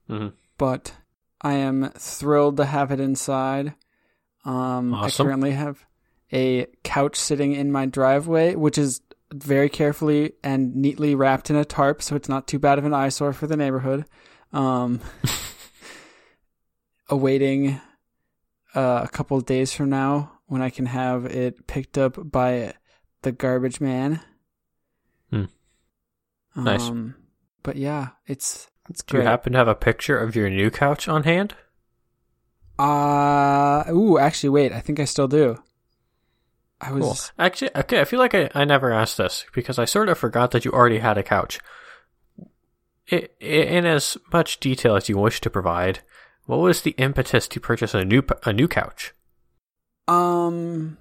Mhm. 0.09 0.33
but 0.59 0.93
I 1.41 1.55
am 1.55 1.91
thrilled 1.97 2.57
to 2.59 2.65
have 2.67 2.91
it 2.93 3.01
inside. 3.01 3.75
Um, 4.45 4.93
Awesome. 4.95 5.25
I 5.27 5.29
currently 5.29 5.51
have 5.53 5.85
a 6.33 6.67
couch 6.85 7.17
sitting 7.17 7.53
in 7.53 7.73
my 7.73 7.87
driveway, 7.87 8.55
which 8.55 8.79
is 8.79 9.01
very 9.33 9.69
carefully 9.69 10.35
and 10.45 10.77
neatly 10.77 11.15
wrapped 11.15 11.51
in 11.51 11.57
a 11.57 11.65
tarp, 11.65 12.01
so 12.03 12.15
it's 12.15 12.29
not 12.29 12.47
too 12.47 12.59
bad 12.61 12.79
of 12.79 12.85
an 12.85 12.95
eyesore 12.95 13.33
for 13.33 13.47
the 13.49 13.57
neighborhood. 13.57 14.05
Um, 14.53 15.01
awaiting 17.09 17.81
uh, 18.75 19.01
a 19.05 19.09
couple 19.09 19.37
of 19.37 19.47
days 19.47 19.73
from 19.73 19.91
now 19.91 20.33
when 20.47 20.63
I 20.63 20.71
can 20.71 20.87
have 20.87 21.25
it 21.27 21.67
picked 21.67 21.99
up 21.99 22.17
by 22.31 22.75
the 23.25 23.33
garbage 23.33 23.81
man. 23.81 24.21
Hmm. 25.31 25.45
Nice. 26.57 26.89
Um, 26.89 27.17
but 27.63 27.77
yeah, 27.77 28.11
it's 28.27 28.69
it's 28.89 29.03
great. 29.03 29.21
Do 29.21 29.25
you 29.25 29.29
happen 29.29 29.53
to 29.53 29.59
have 29.59 29.69
a 29.69 29.75
picture 29.75 30.17
of 30.17 30.37
your 30.37 30.49
new 30.49 30.71
couch 30.71 31.09
on 31.09 31.25
hand? 31.25 31.55
Uh 32.79 33.85
ooh, 33.91 34.19
actually 34.19 34.51
wait, 34.51 34.73
I 34.73 34.81
think 34.81 35.01
I 35.01 35.05
still 35.05 35.29
do. 35.29 35.59
I 36.81 36.93
was 36.93 37.03
Cool. 37.03 37.45
Actually, 37.45 37.71
okay, 37.77 38.01
I 38.01 38.05
feel 38.05 38.19
like 38.19 38.35
I, 38.35 38.51
I 38.55 38.65
never 38.65 38.93
asked 38.93 39.17
this 39.17 39.47
because 39.53 39.79
I 39.79 39.85
sort 39.85 40.09
of 40.09 40.19
forgot 40.19 40.51
that 40.51 40.65
you 40.65 40.73
already 40.73 40.99
had 40.99 41.19
a 41.19 41.23
couch. 41.23 41.59
I 43.11 43.29
i 43.41 43.45
in 43.45 43.87
as 43.87 44.17
much 44.33 44.61
detail 44.61 44.97
as 44.97 45.09
you 45.09 45.17
wish 45.19 45.41
to 45.41 45.51
provide, 45.51 46.01
what 46.47 46.59
was 46.59 46.83
the 46.83 46.93
impetus 46.93 47.49
to 47.49 47.61
purchase 47.61 47.95
a 47.95 48.05
new 48.05 48.23
a 48.45 48.53
new 48.53 48.69
couch? 48.69 49.15
um 50.07 50.99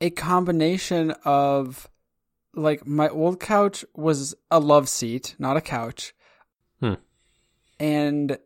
a 0.00 0.10
combination 0.10 1.12
of 1.24 1.88
like 2.54 2.86
my 2.86 3.08
old 3.08 3.40
couch 3.40 3.84
was 3.94 4.34
a 4.50 4.58
love 4.60 4.88
seat, 4.88 5.34
not 5.38 5.56
a 5.56 5.60
couch. 5.60 6.14
Hmm. 6.80 6.94
And 7.78 8.38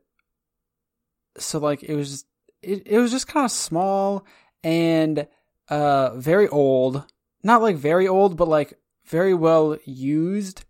so 1.38 1.58
like 1.58 1.82
it 1.82 1.94
was 1.94 2.24
it, 2.62 2.86
it 2.86 2.98
was 2.98 3.10
just 3.10 3.28
kind 3.28 3.44
of 3.44 3.50
small 3.50 4.24
and 4.62 5.26
uh 5.68 6.16
very 6.16 6.48
old. 6.48 7.04
Not 7.42 7.62
like 7.62 7.76
very 7.76 8.06
old, 8.06 8.36
but 8.36 8.48
like 8.48 8.74
very 9.06 9.34
well 9.34 9.78
used. 9.84 10.64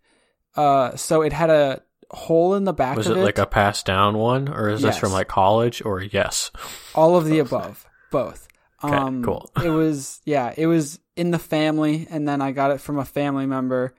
Uh 0.55 0.95
so 0.95 1.21
it 1.21 1.33
had 1.33 1.49
a 1.49 1.81
hole 2.11 2.53
in 2.53 2.63
the 2.63 2.73
back 2.73 2.95
Was 2.97 3.07
of 3.07 3.17
it 3.17 3.21
it. 3.21 3.23
like 3.23 3.37
a 3.39 3.45
passed 3.45 3.85
down 3.85 4.17
one, 4.17 4.47
or 4.47 4.69
is 4.69 4.81
this 4.81 4.97
from 4.97 5.11
like 5.11 5.27
college, 5.27 5.83
or 5.83 6.01
yes? 6.01 6.51
All 6.93 7.17
of 7.17 7.25
the 7.25 7.39
above, 7.39 7.85
both. 8.11 8.47
Okay, 8.83 8.95
um, 8.95 9.23
cool. 9.23 9.49
it 9.63 9.69
was 9.69 10.21
yeah, 10.25 10.53
it 10.55 10.67
was 10.67 10.99
in 11.15 11.31
the 11.31 11.39
family, 11.39 12.07
and 12.09 12.27
then 12.27 12.41
I 12.41 12.51
got 12.51 12.71
it 12.71 12.81
from 12.81 12.99
a 12.99 13.05
family 13.05 13.45
member, 13.45 13.93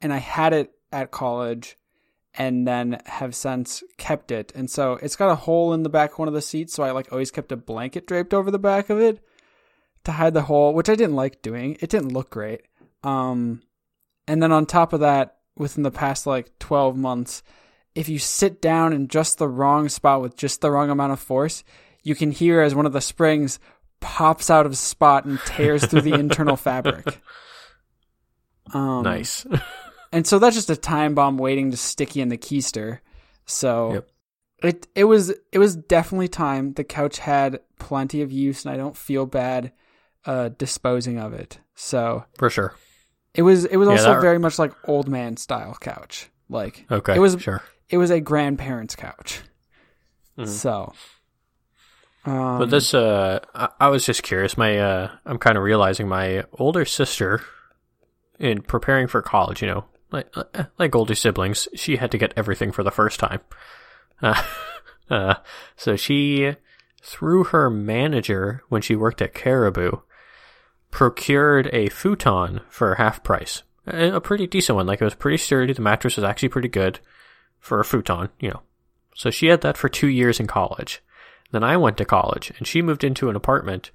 and 0.00 0.12
I 0.12 0.18
had 0.18 0.52
it 0.52 0.72
at 0.92 1.10
college, 1.10 1.76
and 2.34 2.66
then 2.66 3.00
have 3.06 3.34
since 3.34 3.82
kept 3.96 4.30
it. 4.30 4.52
And 4.54 4.70
so 4.70 4.94
it's 5.02 5.16
got 5.16 5.30
a 5.30 5.36
hole 5.36 5.72
in 5.72 5.82
the 5.82 5.88
back 5.88 6.12
of 6.12 6.18
one 6.18 6.28
of 6.28 6.34
the 6.34 6.42
seats, 6.42 6.74
so 6.74 6.82
I 6.82 6.90
like 6.90 7.12
always 7.12 7.30
kept 7.30 7.52
a 7.52 7.56
blanket 7.56 8.06
draped 8.06 8.34
over 8.34 8.50
the 8.50 8.58
back 8.58 8.90
of 8.90 9.00
it 9.00 9.20
to 10.04 10.12
hide 10.12 10.34
the 10.34 10.42
hole, 10.42 10.74
which 10.74 10.88
I 10.88 10.94
didn't 10.94 11.16
like 11.16 11.42
doing. 11.42 11.76
It 11.80 11.90
didn't 11.90 12.12
look 12.12 12.30
great. 12.30 12.62
Um, 13.02 13.62
and 14.28 14.42
then 14.42 14.52
on 14.52 14.66
top 14.66 14.92
of 14.92 15.00
that, 15.00 15.38
within 15.56 15.82
the 15.82 15.90
past 15.90 16.26
like 16.26 16.58
12 16.58 16.96
months, 16.96 17.42
if 17.94 18.08
you 18.08 18.18
sit 18.18 18.60
down 18.60 18.92
in 18.92 19.08
just 19.08 19.38
the 19.38 19.48
wrong 19.48 19.88
spot 19.88 20.20
with 20.20 20.36
just 20.36 20.60
the 20.60 20.70
wrong 20.70 20.90
amount 20.90 21.12
of 21.12 21.20
force, 21.20 21.64
you 22.02 22.14
can 22.14 22.30
hear 22.30 22.60
as 22.60 22.74
one 22.74 22.86
of 22.86 22.92
the 22.92 23.00
springs 23.00 23.58
pops 24.00 24.50
out 24.50 24.66
of 24.66 24.76
spot 24.76 25.24
and 25.24 25.38
tears 25.46 25.84
through 25.84 26.02
the 26.02 26.14
internal 26.14 26.56
fabric. 26.56 27.20
Um, 28.74 29.02
nice. 29.04 29.46
and 30.12 30.26
so 30.26 30.38
that's 30.38 30.56
just 30.56 30.70
a 30.70 30.76
time 30.76 31.14
bomb 31.14 31.38
waiting 31.38 31.70
to 31.70 31.76
sticky 31.76 32.20
in 32.20 32.28
the 32.30 32.36
keister. 32.36 32.98
So 33.44 33.92
Yep. 33.94 34.08
it 34.64 34.86
it 34.96 35.04
was 35.04 35.30
it 35.52 35.58
was 35.58 35.76
definitely 35.76 36.26
time. 36.28 36.72
The 36.72 36.82
couch 36.82 37.18
had 37.18 37.60
plenty 37.78 38.22
of 38.22 38.32
use, 38.32 38.64
and 38.64 38.74
I 38.74 38.76
don't 38.76 38.96
feel 38.96 39.24
bad 39.24 39.72
uh, 40.24 40.48
disposing 40.58 41.18
of 41.18 41.32
it. 41.32 41.60
So 41.76 42.24
For 42.38 42.50
sure. 42.50 42.74
it 43.34 43.42
was 43.42 43.66
it 43.66 43.76
was 43.76 43.86
Yeah, 43.86 43.92
also 43.92 44.14
that- 44.14 44.20
very 44.20 44.38
much 44.40 44.58
like 44.58 44.72
old 44.88 45.08
man 45.08 45.36
style 45.36 45.76
couch. 45.80 46.28
Like 46.48 46.86
Okay. 46.90 47.14
It 47.14 47.20
was- 47.20 47.40
sure. 47.40 47.62
it 47.88 47.98
was 47.98 48.10
a 48.10 48.20
grandparent's 48.20 48.96
couch. 48.96 49.42
Mhm. 50.36 50.48
So, 50.48 50.92
um, 52.26 52.58
But 52.58 52.70
this, 52.70 52.92
uh, 52.92 53.40
I, 53.54 53.68
I 53.80 53.88
was 53.88 54.04
just 54.04 54.22
curious. 54.22 54.58
My, 54.58 54.78
uh, 54.78 55.10
I'm 55.24 55.38
kind 55.38 55.56
of 55.56 55.64
realizing 55.64 56.08
my 56.08 56.44
older 56.58 56.84
sister, 56.84 57.42
in 58.38 58.62
preparing 58.62 59.06
for 59.06 59.22
college, 59.22 59.62
you 59.62 59.68
know, 59.68 59.84
like 60.10 60.32
like 60.78 60.94
older 60.94 61.14
siblings, 61.14 61.68
she 61.74 61.96
had 61.96 62.10
to 62.12 62.18
get 62.18 62.34
everything 62.36 62.72
for 62.72 62.82
the 62.82 62.90
first 62.90 63.20
time. 63.20 63.40
Uh, 64.22 64.42
uh, 65.10 65.34
so 65.76 65.96
she, 65.96 66.54
through 67.02 67.44
her 67.44 67.70
manager 67.70 68.62
when 68.68 68.82
she 68.82 68.96
worked 68.96 69.22
at 69.22 69.34
Caribou, 69.34 69.92
procured 70.90 71.68
a 71.72 71.88
futon 71.88 72.60
for 72.68 72.94
half 72.96 73.22
price, 73.22 73.62
a 73.86 74.10
a 74.12 74.20
pretty 74.20 74.46
decent 74.46 74.76
one. 74.76 74.86
Like 74.86 75.00
it 75.00 75.04
was 75.04 75.14
pretty 75.14 75.38
sturdy. 75.38 75.72
The 75.72 75.82
mattress 75.82 76.16
was 76.16 76.24
actually 76.24 76.50
pretty 76.50 76.68
good 76.68 77.00
for 77.58 77.80
a 77.80 77.84
futon, 77.84 78.28
you 78.40 78.50
know. 78.50 78.62
So 79.14 79.30
she 79.30 79.46
had 79.46 79.62
that 79.62 79.78
for 79.78 79.88
two 79.88 80.08
years 80.08 80.38
in 80.38 80.46
college. 80.46 81.02
Then 81.52 81.64
I 81.64 81.76
went 81.76 81.96
to 81.98 82.04
college 82.04 82.52
and 82.58 82.66
she 82.66 82.82
moved 82.82 83.04
into 83.04 83.28
an 83.28 83.36
apartment 83.36 83.90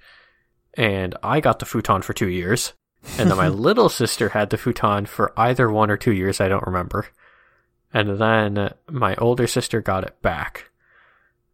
and 0.76 1.16
I 1.22 1.40
got 1.40 1.60
the 1.60 1.66
futon 1.66 2.02
for 2.02 2.14
two 2.14 2.30
years. 2.30 2.74
And 3.18 3.30
then 3.30 3.38
my 3.38 3.48
little 3.50 3.90
sister 3.90 4.30
had 4.30 4.50
the 4.50 4.58
futon 4.58 5.06
for 5.06 5.34
either 5.38 5.70
one 5.70 5.90
or 5.92 5.98
two 5.98 6.14
years, 6.14 6.40
I 6.40 6.48
don't 6.48 6.66
remember. 6.66 7.08
And 7.94 8.20
then 8.20 8.74
my 8.90 9.16
older 9.16 9.48
sister 9.48 9.82
got 9.82 10.04
it 10.04 10.22
back. 10.22 10.70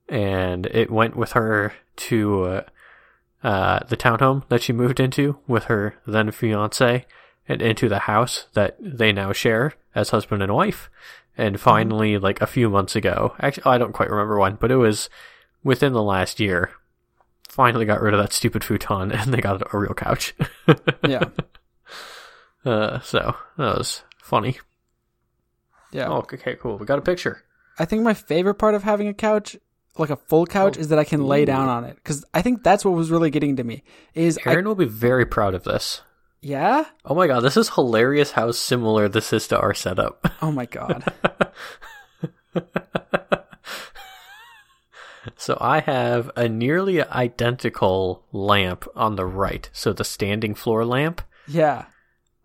And 0.08 0.68
it 0.68 0.92
went 0.92 1.16
with 1.16 1.34
her 1.34 1.74
to 1.98 2.44
uh, 2.44 2.62
uh, 3.44 3.80
the 3.88 3.98
townhome 3.98 4.48
that 4.50 4.62
she 4.62 4.74
moved 4.74 5.00
into 5.00 5.40
with 5.48 5.66
her 5.66 5.96
then 6.06 6.32
fiance 6.32 7.06
and 7.48 7.62
into 7.62 7.90
the 7.90 8.00
house 8.00 8.48
that 8.54 8.76
they 8.80 9.12
now 9.12 9.32
share 9.34 9.74
as 9.96 10.10
husband 10.10 10.44
and 10.44 10.54
wife. 10.54 10.90
And 11.38 11.60
finally, 11.60 12.18
like 12.18 12.42
a 12.42 12.48
few 12.48 12.70
months 12.70 12.96
ago, 12.96 13.36
actually, 13.40 13.66
I 13.66 13.78
don't 13.78 13.94
quite 13.94 14.10
remember 14.10 14.40
when, 14.40 14.56
but 14.56 14.72
it 14.72 14.78
was 14.78 15.10
within 15.64 15.94
the 15.94 16.04
last 16.04 16.40
year, 16.40 16.72
finally 17.50 17.86
got 17.86 18.02
rid 18.02 18.14
of 18.14 18.20
that 18.20 18.34
stupid 18.34 18.64
futon 18.64 19.12
and 19.14 19.34
they 19.34 19.42
got 19.42 19.74
a 19.74 19.78
real 19.78 19.94
couch. 19.94 20.34
yeah, 21.08 21.26
uh, 22.66 23.00
so 23.02 23.36
that 23.58 23.78
was 23.78 24.04
funny. 24.22 24.58
yeah. 25.92 26.08
Oh, 26.10 26.18
okay, 26.18 26.56
cool. 26.60 26.78
We 26.78 26.86
got 26.86 27.00
a 27.00 27.02
picture. 27.04 27.44
I 27.80 27.86
think 27.86 28.02
my 28.04 28.14
favorite 28.14 28.56
part 28.56 28.74
of 28.76 28.84
having 28.84 29.08
a 29.08 29.14
couch, 29.14 29.56
like 29.98 30.10
a 30.10 30.16
full 30.16 30.46
couch, 30.48 30.76
Oh. 30.78 30.82
is 30.82 30.88
that 30.90 31.00
I 31.00 31.04
can 31.04 31.26
lay 31.26 31.46
down 31.46 31.68
on 31.70 31.84
it. 31.86 31.96
Because 31.96 32.26
I 32.34 32.42
think 32.42 32.64
that's 32.64 32.84
what 32.84 32.92
was 32.96 33.12
really 33.12 33.30
getting 33.30 33.56
to 33.58 33.64
me. 33.64 33.84
Is 34.16 34.40
I, 34.46 34.52
Aaron 34.54 34.66
will 34.66 34.76
be 34.76 34.86
very 34.86 35.26
proud 35.26 35.54
of 35.54 35.64
this. 35.64 36.02
yeah? 36.42 36.86
Oh 37.06 37.14
my 37.16 37.28
god, 37.28 37.42
this 37.42 37.56
is 37.58 37.70
hilarious 37.70 38.32
how 38.32 38.52
similar 38.52 39.08
this 39.08 39.32
is 39.32 39.48
to 39.50 39.60
our 39.60 39.74
setup. 39.76 40.28
Oh 40.42 40.52
my 40.52 40.66
god. 40.66 41.04
So 45.36 45.58
I 45.60 45.80
have 45.82 46.32
a 46.36 46.48
nearly 46.48 47.02
identical 47.04 48.24
lamp 48.32 48.88
on 48.96 49.16
the 49.16 49.26
right. 49.26 49.70
So 49.74 49.94
the 49.94 50.04
standing 50.04 50.56
floor 50.56 50.86
lamp. 50.86 51.22
yeah. 51.48 51.86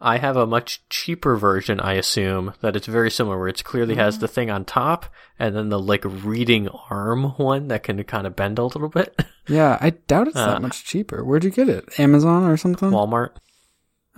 I 0.05 0.19
have 0.19 0.37
a 0.37 0.49
much 0.49 0.83
cheaper 0.89 1.37
version, 1.37 1.79
I 1.79 1.93
assume, 1.93 2.55
that 2.61 2.75
it's 2.75 2.89
very 2.89 3.09
similar, 3.09 3.39
where 3.39 3.47
it 3.47 3.63
clearly 3.63 3.95
has 3.95 4.19
the 4.19 4.27
thing 4.27 4.51
on 4.51 4.65
top 4.65 5.07
and 5.39 5.55
then 5.55 5.69
the 5.69 5.79
like 5.79 6.03
reading 6.05 6.67
arm 6.91 7.35
one 7.37 7.69
that 7.69 7.85
can 7.85 8.03
kind 8.03 8.27
of 8.27 8.35
bend 8.35 8.59
a 8.59 8.65
little 8.65 8.89
bit. 8.89 9.15
Yeah, 9.49 9.77
I 9.81 9.91
doubt 9.91 10.27
it's 10.29 10.37
Uh, 10.37 10.47
that 10.55 10.63
much 10.63 10.85
cheaper. 10.85 11.25
Where'd 11.25 11.43
you 11.45 11.51
get 11.51 11.69
it? 11.69 11.99
Amazon 12.01 12.45
or 12.45 12.57
something? 12.57 12.91
Walmart. 12.91 13.31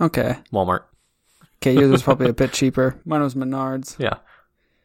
okay. 0.01 0.37
Walmart. 0.53 0.83
Okay, 1.57 1.73
yours 1.73 1.89
was 1.89 2.03
probably 2.03 2.29
a 2.29 2.33
bit 2.43 2.51
cheaper. 2.53 2.99
Mine 3.05 3.21
was 3.21 3.33
Menards. 3.35 3.95
Yeah. 3.99 4.17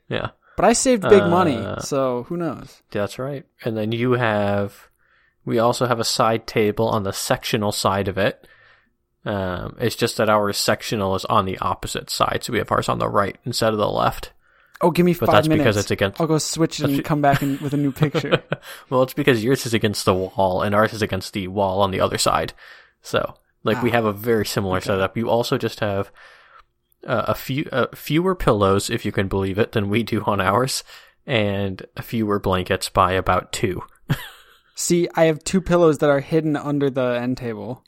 Yeah. 0.09 0.31
But 0.61 0.69
I 0.69 0.73
saved 0.75 1.03
big 1.09 1.25
money, 1.25 1.57
Uh, 1.57 1.81
so 1.81 2.25
who 2.25 2.37
knows? 2.37 2.83
That's 2.91 3.19
right. 3.19 3.45
And 3.65 3.77
then 3.77 3.93
you 3.93 4.13
have, 4.13 4.89
we 5.47 5.59
also 5.59 5.87
have 5.87 6.01
a 6.01 6.05
side 6.05 6.47
table 6.47 6.89
on 6.89 7.03
the 7.05 7.13
sectional 7.13 7.73
side 7.73 8.09
of 8.09 8.19
it. 8.19 8.47
Um, 9.25 9.77
it's 9.81 9.97
just 9.97 10.17
that 10.19 10.29
our 10.29 10.53
sectional 10.53 11.15
is 11.15 11.25
on 11.27 11.45
the 11.47 11.59
opposite 11.59 12.11
side, 12.11 12.43
so 12.45 12.53
we 12.53 12.59
have 12.59 12.71
ours 12.73 12.89
on 12.89 12.99
the 12.99 13.09
right 13.09 13.37
instead 13.45 13.73
of 13.73 13.79
the 13.79 13.89
left. 13.89 14.33
Oh, 14.83 14.91
give 14.91 15.05
me 15.05 15.13
But 15.15 15.27
five 15.27 15.35
that's 15.35 15.49
minutes. 15.49 15.63
because 15.65 15.77
it's 15.77 15.91
against. 15.91 16.21
I'll 16.21 16.27
go 16.27 16.39
switch 16.39 16.81
it 16.81 16.85
and 16.85 16.93
That's- 16.95 17.07
come 17.09 17.21
back 17.21 17.43
in, 17.43 17.59
with 17.63 17.75
a 17.75 17.77
new 17.79 17.93
picture. 17.93 18.43
well, 18.91 19.03
it's 19.03 19.13
because 19.15 19.45
yours 19.45 19.67
is 19.67 19.75
against 19.75 20.05
the 20.07 20.15
wall 20.15 20.63
and 20.63 20.75
ours 20.75 20.93
is 20.95 21.03
against 21.03 21.33
the 21.35 21.49
wall 21.49 21.83
on 21.83 21.91
the 21.91 22.01
other 22.01 22.17
side. 22.19 22.53
So, 23.03 23.35
like, 23.63 23.83
we 23.83 23.91
Ah, 23.91 23.95
have 23.95 24.05
a 24.07 24.13
very 24.13 24.47
similar 24.47 24.77
okay. 24.79 24.87
setup. 24.87 25.17
You 25.19 25.29
also 25.29 25.59
just 25.59 25.81
have 25.81 26.11
uh, 27.07 27.25
a 27.29 27.35
few 27.35 27.67
uh, 27.73 27.87
fewer 27.95 28.35
pillows, 28.35 28.91
if 28.91 29.05
you 29.05 29.13
can 29.13 29.29
believe 29.29 29.59
it, 29.59 29.73
than 29.73 29.89
we 29.89 30.03
do 30.03 30.23
on 30.25 30.41
ours, 30.41 30.85
and 31.27 31.85
fewer 32.01 32.39
blankets 32.39 32.89
by 32.89 33.13
about 33.13 33.53
two. 33.53 33.83
See, 34.75 35.09
I 35.15 35.25
have 35.25 35.45
two 35.45 35.61
pillows 35.61 35.99
that 35.99 36.11
are 36.11 36.21
hidden 36.21 36.57
under 36.57 36.89
the 36.91 37.19
end 37.21 37.37
table 37.37 37.85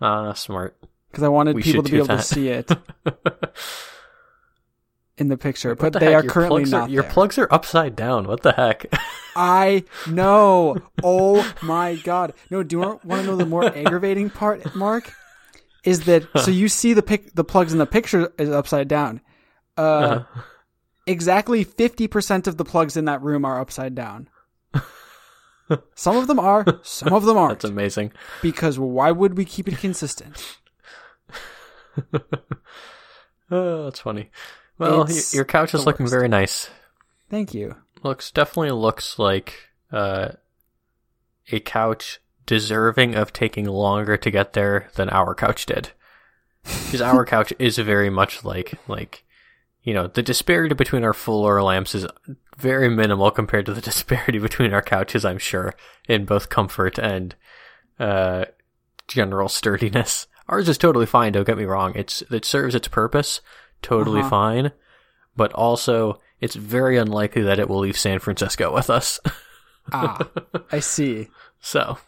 Ah, 0.00 0.32
smart. 0.32 0.76
because 1.10 1.22
I 1.24 1.28
wanted 1.28 1.54
We 1.56 1.62
people 1.62 1.82
to 1.82 1.90
be 1.90 1.98
able 1.98 2.06
to 2.08 2.22
see 2.22 2.48
it 2.48 2.70
in 5.18 5.28
the 5.28 5.36
picture, 5.36 5.74
but 5.74 5.92
the 5.92 5.98
they 5.98 6.06
heck? 6.06 6.14
are 6.14 6.22
Your 6.24 6.32
currently 6.32 6.64
not 6.64 6.88
Your 6.90 7.02
there. 7.02 7.12
plugs 7.12 7.36
are 7.38 7.48
upside 7.52 7.96
down. 7.96 8.26
What 8.26 8.42
the 8.42 8.52
heck? 8.52 8.86
I 9.36 9.84
know. 10.08 10.78
Oh 11.02 11.54
my 11.62 11.96
god. 11.96 12.32
No, 12.50 12.62
do 12.62 12.76
you 12.76 12.80
want 12.80 13.22
to 13.22 13.22
know 13.24 13.36
the 13.36 13.46
more 13.46 13.64
aggravating 13.64 14.30
part, 14.30 14.74
Mark? 14.74 15.12
Is 15.84 16.04
that 16.04 16.26
so 16.44 16.50
you 16.50 16.68
see 16.68 16.92
the 16.94 17.02
pic 17.02 17.34
the 17.34 17.44
plugs 17.44 17.72
in 17.72 17.78
the 17.78 17.86
picture 17.86 18.32
is 18.38 18.50
upside 18.50 18.88
down. 18.88 19.20
Uh 19.78 19.80
Uh-huh. 19.82 20.40
exactly 21.06 21.64
50% 21.64 22.46
of 22.46 22.56
the 22.58 22.64
plugs 22.64 22.96
in 22.96 23.06
that 23.06 23.22
room 23.22 23.44
are 23.44 23.60
upside 23.60 23.94
down. 23.94 24.28
Some 25.94 26.16
of 26.16 26.26
them 26.26 26.38
are, 26.40 26.64
some 26.82 27.12
of 27.12 27.24
them 27.24 27.36
aren't. 27.36 27.60
That's 27.60 27.70
amazing. 27.70 28.10
because 28.42 28.76
why 28.78 29.12
would 29.12 29.36
we 29.38 29.44
keep 29.44 29.68
it 29.68 29.78
consistent? 29.78 30.58
Oh, 33.52 33.84
that's 33.84 34.00
funny. 34.00 34.30
Well, 34.78 35.06
y- 35.08 35.20
your 35.32 35.44
couch 35.44 35.74
is 35.74 35.84
looking 35.84 36.04
worst. 36.04 36.12
very 36.12 36.28
nice. 36.28 36.70
Thank 37.30 37.52
you. 37.52 37.74
Looks 38.04 38.30
definitely 38.30 38.70
looks 38.70 39.18
like 39.18 39.54
uh, 39.92 40.30
a 41.50 41.58
couch 41.60 42.20
deserving 42.50 43.14
of 43.14 43.32
taking 43.32 43.64
longer 43.64 44.16
to 44.16 44.28
get 44.30 44.54
there 44.54 44.88
than 44.96 45.08
our 45.10 45.36
couch 45.36 45.66
did. 45.66 45.90
Because 46.64 47.00
our 47.00 47.24
couch 47.34 47.52
is 47.60 47.78
very 47.78 48.10
much 48.10 48.44
like 48.44 48.74
like 48.88 49.22
you 49.84 49.94
know 49.94 50.08
the 50.08 50.22
disparity 50.22 50.74
between 50.74 51.04
our 51.04 51.14
floor 51.14 51.62
lamps 51.62 51.94
is 51.94 52.06
very 52.58 52.88
minimal 52.90 53.30
compared 53.30 53.66
to 53.66 53.72
the 53.72 53.80
disparity 53.90 54.40
between 54.40 54.72
our 54.74 54.82
couches. 54.82 55.24
I'm 55.24 55.38
sure 55.38 55.74
in 56.08 56.24
both 56.24 56.48
comfort 56.48 56.98
and 56.98 57.36
uh, 58.00 58.46
general 59.06 59.48
sturdiness. 59.48 60.26
Ours 60.48 60.68
is 60.68 60.76
totally 60.76 61.06
fine. 61.06 61.30
Don't 61.32 61.46
get 61.46 61.56
me 61.56 61.64
wrong. 61.64 61.92
It's 61.94 62.20
it 62.32 62.44
serves 62.44 62.74
its 62.74 62.88
purpose 62.88 63.40
totally 63.80 64.20
Uh-huh. 64.20 64.28
fine, 64.30 64.72
but 65.36 65.52
also 65.52 66.20
it's 66.40 66.56
very 66.56 66.98
unlikely 66.98 67.42
that 67.42 67.60
it 67.60 67.68
will 67.68 67.78
leave 67.78 67.96
San 67.96 68.18
Francisco 68.18 68.74
with 68.74 68.90
us. 68.90 69.20
Ah, 69.92 70.28
I 70.70 70.78
see. 70.78 71.28
So 71.60 71.98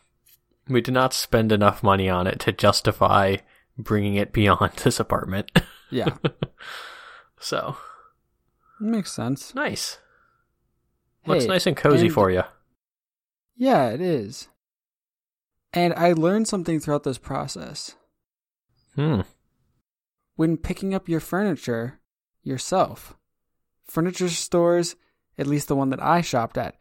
we 0.68 0.80
did 0.80 0.94
not 0.94 1.12
spend 1.12 1.52
enough 1.52 1.82
money 1.82 2.08
on 2.08 2.26
it 2.26 2.40
to 2.40 2.52
justify 2.52 3.36
bringing 3.78 4.14
it 4.16 4.32
beyond 4.32 4.72
this 4.84 5.00
apartment. 5.00 5.50
Yeah, 5.90 6.16
so 7.40 7.76
makes 8.80 9.12
sense. 9.12 9.54
nice. 9.54 9.98
Looks 11.26 11.44
nice 11.46 11.66
and 11.66 11.76
cozy 11.76 12.06
and- 12.06 12.14
for 12.14 12.30
you. 12.30 12.42
Yeah, 13.56 13.90
it 13.90 14.00
is. 14.00 14.48
And 15.72 15.94
I 15.94 16.12
learned 16.12 16.48
something 16.48 16.80
throughout 16.80 17.04
this 17.04 17.18
process. 17.18 17.94
Hmm. 18.96 19.20
When 20.34 20.56
picking 20.56 20.94
up 20.94 21.08
your 21.08 21.20
furniture 21.20 22.00
yourself, 22.42 23.16
furniture 23.86 24.28
stores, 24.28 24.96
at 25.38 25.46
least 25.46 25.68
the 25.68 25.76
one 25.76 25.90
that 25.90 26.02
I 26.02 26.20
shopped 26.20 26.58
at, 26.58 26.74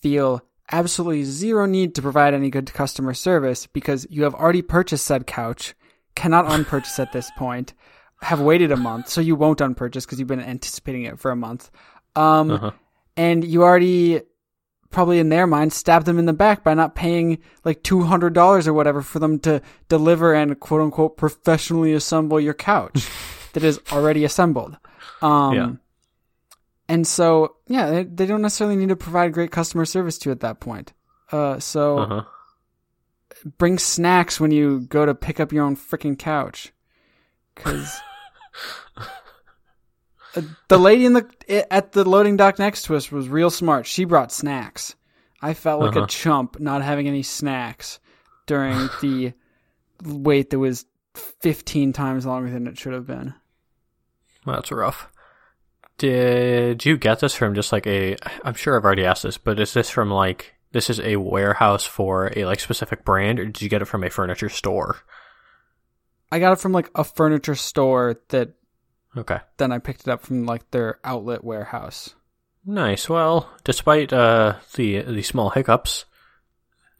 feel 0.00 0.42
absolutely 0.72 1.24
zero 1.24 1.66
need 1.66 1.94
to 1.94 2.02
provide 2.02 2.34
any 2.34 2.50
good 2.50 2.72
customer 2.72 3.14
service 3.14 3.66
because 3.66 4.06
you 4.10 4.22
have 4.24 4.34
already 4.34 4.62
purchased 4.62 5.06
said 5.06 5.26
couch, 5.26 5.74
cannot 6.14 6.46
unpurchase 6.46 6.98
at 6.98 7.12
this 7.12 7.30
point, 7.36 7.74
have 8.22 8.40
waited 8.40 8.72
a 8.72 8.76
month, 8.76 9.08
so 9.08 9.20
you 9.20 9.36
won't 9.36 9.60
unpurchase 9.60 10.04
because 10.06 10.18
you've 10.18 10.28
been 10.28 10.40
anticipating 10.40 11.02
it 11.04 11.18
for 11.18 11.30
a 11.30 11.36
month. 11.36 11.70
Um, 12.16 12.50
Uh-huh. 12.50 12.70
and 13.16 13.44
you 13.44 13.62
already 13.62 14.22
probably 14.90 15.18
in 15.18 15.28
their 15.28 15.46
mind 15.46 15.72
stabbed 15.72 16.06
them 16.06 16.20
in 16.20 16.26
the 16.26 16.32
back 16.32 16.62
by 16.62 16.72
not 16.72 16.94
paying 16.94 17.38
like 17.64 17.82
$200 17.82 18.66
or 18.68 18.72
whatever 18.72 19.02
for 19.02 19.18
them 19.18 19.40
to 19.40 19.60
deliver 19.88 20.32
and 20.32 20.58
quote 20.60 20.80
unquote 20.80 21.16
professionally 21.16 21.92
assemble 21.92 22.38
your 22.40 22.54
couch 22.54 23.08
that 23.54 23.64
is 23.64 23.80
already 23.90 24.24
assembled. 24.24 24.76
Um, 25.20 25.52
Yeah. 25.54 25.72
And 26.88 27.06
so, 27.06 27.56
yeah, 27.66 27.90
they, 27.90 28.04
they 28.04 28.26
don't 28.26 28.42
necessarily 28.42 28.76
need 28.76 28.90
to 28.90 28.96
provide 28.96 29.32
great 29.32 29.50
customer 29.50 29.84
service 29.84 30.18
to 30.18 30.28
you 30.28 30.32
at 30.32 30.40
that 30.40 30.60
point. 30.60 30.92
Uh, 31.32 31.58
so 31.58 31.98
Uh-huh. 31.98 32.22
bring 33.58 33.78
snacks 33.78 34.38
when 34.38 34.50
you 34.50 34.80
go 34.80 35.04
to 35.06 35.14
pick 35.14 35.40
up 35.40 35.52
your 35.52 35.64
own 35.64 35.76
freaking 35.76 36.18
couch. 36.18 36.72
Cause 37.54 38.00
Uh, 40.36 40.42
the 40.66 40.78
lady 40.78 41.06
in 41.06 41.12
the 41.12 41.72
at 41.72 41.92
the 41.92 42.02
loading 42.08 42.36
dock 42.36 42.58
next 42.58 42.82
to 42.82 42.96
us 42.96 43.12
was 43.12 43.28
real 43.28 43.50
smart. 43.50 43.86
She 43.86 44.04
brought 44.04 44.32
snacks. 44.32 44.96
I 45.40 45.54
felt 45.54 45.80
like 45.80 45.94
Uh-huh. 45.94 46.06
a 46.06 46.08
chump 46.08 46.58
not 46.58 46.82
having 46.82 47.06
any 47.06 47.22
snacks 47.22 48.00
during 48.46 48.88
the 49.00 49.32
wait 50.02 50.50
that 50.50 50.58
was 50.58 50.86
15 51.14 51.92
times 51.92 52.26
longer 52.26 52.50
than 52.50 52.66
it 52.66 52.76
should 52.76 52.94
have 52.94 53.06
been. 53.06 53.34
That's 54.44 54.72
rough. 54.72 55.08
Did 55.98 56.84
you 56.84 56.96
get 56.96 57.20
this 57.20 57.34
from 57.34 57.54
just 57.54 57.72
like 57.72 57.86
a? 57.86 58.16
I'm 58.44 58.54
sure 58.54 58.76
I've 58.76 58.84
already 58.84 59.04
asked 59.04 59.22
this, 59.22 59.38
but 59.38 59.60
is 59.60 59.72
this 59.74 59.90
from 59.90 60.10
like 60.10 60.54
this 60.72 60.90
is 60.90 60.98
a 61.00 61.16
warehouse 61.16 61.84
for 61.84 62.32
a 62.36 62.44
like 62.44 62.60
specific 62.60 63.04
brand, 63.04 63.38
or 63.38 63.44
did 63.46 63.62
you 63.62 63.68
get 63.68 63.82
it 63.82 63.86
from 63.86 64.02
a 64.04 64.10
furniture 64.10 64.48
store? 64.48 64.98
I 66.32 66.40
got 66.40 66.52
it 66.52 66.58
from 66.60 66.72
like 66.72 66.90
a 66.96 67.04
furniture 67.04 67.54
store 67.54 68.20
that 68.30 68.54
Okay, 69.16 69.38
then 69.58 69.70
I 69.70 69.78
picked 69.78 70.00
it 70.02 70.08
up 70.08 70.22
from 70.22 70.46
like 70.46 70.68
their 70.72 70.98
outlet 71.04 71.44
warehouse. 71.44 72.14
nice. 72.64 73.08
Well, 73.08 73.48
despite 73.62 74.12
uh 74.12 74.54
the 74.74 75.02
the 75.02 75.22
small 75.22 75.50
hiccups, 75.50 76.06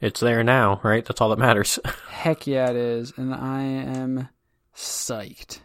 it's 0.00 0.20
there 0.20 0.44
now, 0.44 0.80
right? 0.84 1.04
That's 1.04 1.20
all 1.20 1.30
that 1.30 1.38
matters. 1.40 1.80
Heck 2.08 2.46
yeah, 2.46 2.70
it 2.70 2.76
is, 2.76 3.12
and 3.16 3.34
I 3.34 3.62
am 3.62 4.28
psyched. 4.76 5.58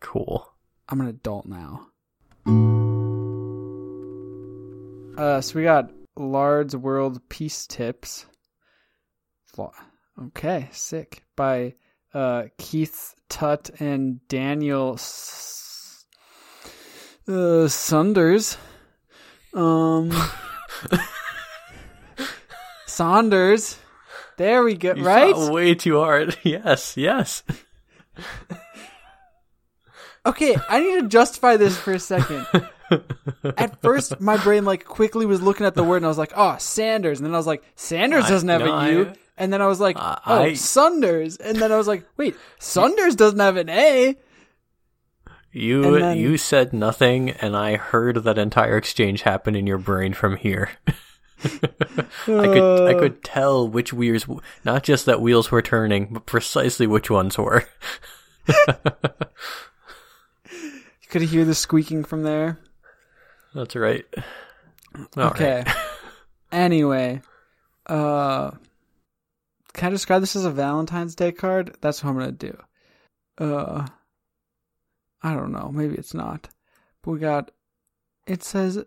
cool. 0.00 0.54
I'm 0.88 1.00
an 1.02 1.08
adult 1.08 1.44
now. 1.46 1.88
Uh, 5.16 5.40
so 5.40 5.58
we 5.58 5.62
got 5.64 5.90
Lard's 6.16 6.76
World 6.76 7.20
Peace 7.28 7.66
Tips. 7.66 8.26
Okay, 10.26 10.68
sick. 10.72 11.22
By 11.36 11.74
uh, 12.12 12.44
Keith 12.58 13.14
Tutt 13.28 13.70
and 13.80 14.26
Daniel 14.28 14.94
S- 14.94 16.04
uh, 17.26 17.66
Sunders. 17.68 18.58
Um, 19.54 20.12
Saunders. 22.86 23.78
There 24.36 24.62
we 24.64 24.74
go. 24.74 24.94
You 24.94 25.02
right? 25.02 25.34
way 25.34 25.74
too 25.74 25.98
hard. 25.98 26.36
yes, 26.42 26.96
yes. 26.96 27.42
Okay, 30.26 30.56
I 30.68 30.80
need 30.80 31.00
to 31.02 31.08
justify 31.08 31.56
this 31.56 31.78
for 31.78 31.92
a 31.92 31.98
second. 31.98 32.46
At 33.56 33.80
first, 33.82 34.20
my 34.20 34.36
brain 34.36 34.64
like 34.64 34.84
quickly 34.84 35.26
was 35.26 35.42
looking 35.42 35.66
at 35.66 35.74
the 35.74 35.82
word, 35.84 35.96
and 35.98 36.06
I 36.06 36.08
was 36.08 36.18
like, 36.18 36.32
"Oh, 36.36 36.56
Sanders," 36.58 37.18
and 37.18 37.26
then 37.26 37.34
I 37.34 37.38
was 37.38 37.46
like, 37.46 37.62
"Sanders 37.74 38.28
doesn't 38.28 38.48
have 38.48 38.62
a 38.62 38.90
U," 38.92 39.12
and 39.36 39.52
then 39.52 39.60
I 39.62 39.66
was 39.66 39.80
like, 39.80 39.96
Uh, 39.98 40.16
"Oh, 40.26 40.42
I- 40.42 40.54
Sunders," 40.54 41.36
and 41.36 41.56
then 41.58 41.72
I 41.72 41.76
was 41.76 41.88
like, 41.88 42.04
"Wait, 42.16 42.36
Sunders 42.58 43.16
doesn't 43.16 43.38
have 43.40 43.56
an 43.56 43.68
A." 43.68 44.16
You 45.52 45.98
then- 45.98 46.18
you 46.18 46.36
said 46.36 46.72
nothing, 46.72 47.30
and 47.30 47.56
I 47.56 47.76
heard 47.76 48.22
that 48.24 48.38
entire 48.38 48.76
exchange 48.76 49.22
happen 49.22 49.54
in 49.56 49.66
your 49.66 49.78
brain 49.78 50.12
from 50.14 50.36
here. 50.36 50.70
I 51.44 51.48
could 52.24 52.88
I 52.88 52.94
Uh, 52.94 52.98
could 52.98 53.22
tell 53.24 53.68
which 53.68 53.92
wheels, 53.92 54.26
not 54.64 54.82
just 54.84 55.06
that 55.06 55.20
wheels 55.20 55.50
were 55.50 55.62
turning, 55.62 56.08
but 56.12 56.26
precisely 56.26 56.86
which 56.86 57.10
ones 57.10 57.36
were. 57.38 57.64
You 58.48 58.54
could 61.10 61.22
hear 61.22 61.44
the 61.44 61.54
squeaking 61.54 62.04
from 62.04 62.22
there. 62.22 62.58
That's 63.56 63.74
right. 63.74 64.04
All 65.16 65.28
okay. 65.28 65.64
right. 65.66 65.76
anyway, 66.52 67.22
uh, 67.86 68.50
can 69.72 69.88
I 69.88 69.90
describe 69.90 70.20
this 70.20 70.36
as 70.36 70.44
a 70.44 70.50
Valentine's 70.50 71.14
Day 71.14 71.32
card? 71.32 71.74
That's 71.80 72.04
what 72.04 72.10
I'm 72.10 72.18
gonna 72.18 72.32
do. 72.32 72.58
Uh, 73.38 73.86
I 75.22 75.32
don't 75.32 75.52
know. 75.52 75.70
Maybe 75.72 75.94
it's 75.94 76.12
not. 76.12 76.50
But 77.00 77.12
we 77.12 77.18
got. 77.18 77.50
It 78.26 78.44
says, 78.44 78.84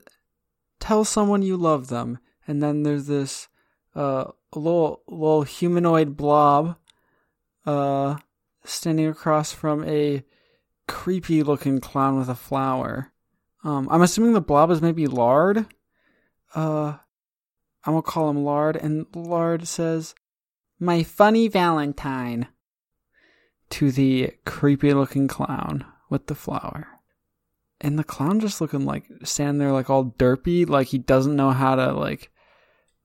"Tell 0.79 1.03
someone 1.03 1.41
you 1.41 1.57
love 1.57 1.87
them," 1.87 2.19
and 2.47 2.61
then 2.61 2.83
there's 2.83 3.07
this 3.07 3.47
uh 3.95 4.25
little 4.53 5.01
little 5.07 5.41
humanoid 5.41 6.15
blob, 6.15 6.77
uh, 7.65 8.17
standing 8.63 9.07
across 9.07 9.51
from 9.51 9.83
a 9.85 10.23
creepy 10.87 11.41
looking 11.41 11.79
clown 11.79 12.19
with 12.19 12.29
a 12.29 12.35
flower. 12.35 13.11
Um, 13.63 13.87
I'm 13.91 14.01
assuming 14.01 14.33
the 14.33 14.41
blob 14.41 14.71
is 14.71 14.81
maybe 14.81 15.07
lard. 15.07 15.65
Uh, 16.55 16.97
I'm 17.85 17.93
gonna 17.93 18.01
call 18.01 18.29
him 18.29 18.43
Lard, 18.43 18.75
and 18.75 19.05
Lard 19.13 19.67
says, 19.67 20.15
"My 20.79 21.03
funny 21.03 21.47
Valentine," 21.47 22.47
to 23.69 23.91
the 23.91 24.31
creepy 24.45 24.93
looking 24.93 25.27
clown 25.27 25.85
with 26.09 26.27
the 26.27 26.35
flower. 26.35 26.87
And 27.81 27.97
the 27.97 28.03
clown 28.03 28.39
just 28.39 28.59
looking 28.59 28.85
like 28.85 29.05
standing 29.23 29.59
there 29.59 29.71
like 29.71 29.89
all 29.89 30.05
derpy, 30.17 30.67
like 30.67 30.87
he 30.87 30.97
doesn't 30.97 31.35
know 31.35 31.51
how 31.51 31.75
to 31.75 31.93
like 31.93 32.31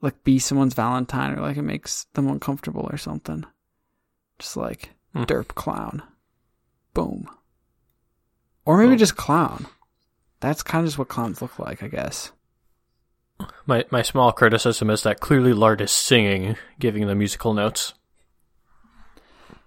like 0.01 0.25
be 0.25 0.38
someone's 0.38 0.75
Valentine 0.75 1.38
or 1.38 1.43
like 1.43 1.57
it 1.57 1.62
makes 1.62 2.05
them 2.14 2.29
uncomfortable 2.29 2.88
or 2.90 2.97
something. 2.97 3.45
Just 4.38 4.57
like 4.57 4.90
Hmm. 5.12 5.23
derp 5.23 5.49
clown. 5.49 6.03
Boom. 6.93 7.29
Or 8.64 8.79
maybe 8.79 8.90
Boom. 8.90 8.99
just 8.99 9.17
clown. 9.17 9.67
That's 10.44 10.62
kind 10.62 10.83
of 10.83 10.88
just 10.88 10.98
what 10.98 11.09
clowns 11.09 11.40
look 11.40 11.59
like, 11.59 11.83
I 11.83 11.88
guess. 11.88 12.30
My 13.64 13.85
my 13.90 14.02
small 14.02 14.30
criticism 14.30 14.90
is 14.90 15.02
that 15.02 15.18
clearly 15.18 15.54
Lard 15.54 15.80
is 15.80 15.90
singing, 15.90 16.57
giving 16.78 17.07
the 17.07 17.14
musical 17.14 17.54
notes. 17.54 17.94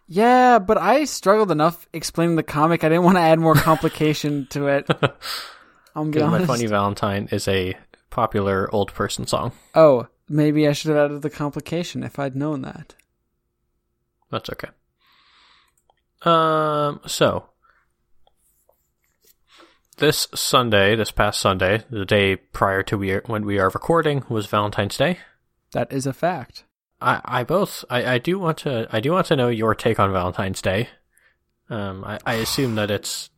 Yeah, 0.07 0.59
but 0.59 0.77
I 0.77 1.05
struggled 1.05 1.49
enough 1.51 1.87
explaining 1.93 2.35
the 2.35 2.43
comic. 2.43 2.83
I 2.83 2.89
didn't 2.89 3.03
want 3.03 3.17
to 3.17 3.21
add 3.21 3.39
more 3.39 3.55
complication 3.55 4.45
to 4.51 4.67
it. 4.67 4.87
I'm 5.95 6.11
Because 6.11 6.29
my 6.29 6.45
funny 6.45 6.67
Valentine 6.67 7.27
is 7.31 7.47
a 7.47 7.75
popular 8.11 8.73
old 8.73 8.93
person 8.93 9.25
song. 9.25 9.53
oh, 9.73 10.07
maybe 10.29 10.67
I 10.67 10.73
should 10.73 10.89
have 10.89 11.05
added 11.05 11.23
the 11.23 11.31
complication 11.31 12.03
if 12.03 12.19
I'd 12.19 12.35
known 12.35 12.61
that. 12.61 12.93
That's 14.29 14.49
okay. 14.51 14.69
Um, 16.21 17.01
so 17.07 17.49
this 19.97 20.27
Sunday, 20.33 20.95
this 20.95 21.12
past 21.12 21.39
Sunday, 21.39 21.83
the 21.89 22.05
day 22.05 22.36
prior 22.36 22.83
to 22.83 22.97
we 22.97 23.15
when 23.25 23.45
we 23.45 23.60
are 23.60 23.69
recording, 23.69 24.23
was 24.29 24.45
Valentine's 24.45 24.97
Day. 24.97 25.19
That 25.71 25.91
is 25.91 26.05
a 26.05 26.13
fact. 26.13 26.63
I, 27.01 27.21
I 27.25 27.43
both 27.43 27.83
I, 27.89 28.13
I 28.13 28.17
do 28.17 28.39
want 28.39 28.60
to 28.60 28.88
I 28.91 28.99
do 28.99 29.12
want 29.12 29.27
to 29.27 29.36
know 29.36 29.49
your 29.49 29.75
take 29.75 29.99
on 29.99 30.12
Valentine's 30.12 30.62
Day. 30.62 30.89
Um, 31.69 32.03
I, 32.03 32.19
I 32.25 32.33
assume 32.36 32.75
that 32.75 32.89
it's 32.89 33.29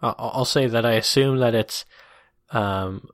I'll, 0.00 0.14
I'll 0.18 0.44
say 0.44 0.66
that 0.66 0.86
I 0.86 0.92
assume 0.92 1.38
that 1.38 1.54
it's 1.54 1.84
um 2.50 3.08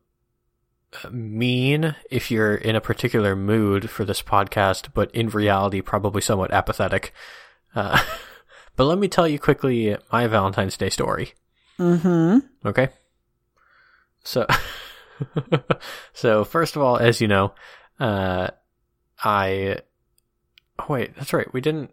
mean 1.10 1.94
if 2.10 2.30
you're 2.30 2.54
in 2.54 2.74
a 2.76 2.80
particular 2.80 3.34
mood 3.36 3.90
for 3.90 4.04
this 4.04 4.22
podcast, 4.22 4.88
but 4.92 5.10
in 5.14 5.28
reality 5.28 5.80
probably 5.80 6.20
somewhat 6.20 6.52
apathetic. 6.52 7.12
Uh, 7.74 8.02
but 8.76 8.84
let 8.84 8.98
me 8.98 9.08
tell 9.08 9.28
you 9.28 9.38
quickly 9.38 9.96
my 10.12 10.26
Valentine's 10.26 10.76
Day 10.76 10.90
story. 10.90 11.34
Mm-hmm. 11.80 12.38
Okay. 12.68 12.88
So, 14.22 14.46
so 16.12 16.44
first 16.44 16.76
of 16.76 16.82
all, 16.82 16.98
as 16.98 17.20
you 17.20 17.28
know, 17.28 17.54
uh, 17.98 18.48
I, 19.24 19.78
oh, 20.78 20.84
wait, 20.88 21.16
that's 21.16 21.32
right. 21.32 21.52
We 21.52 21.60
didn't, 21.60 21.90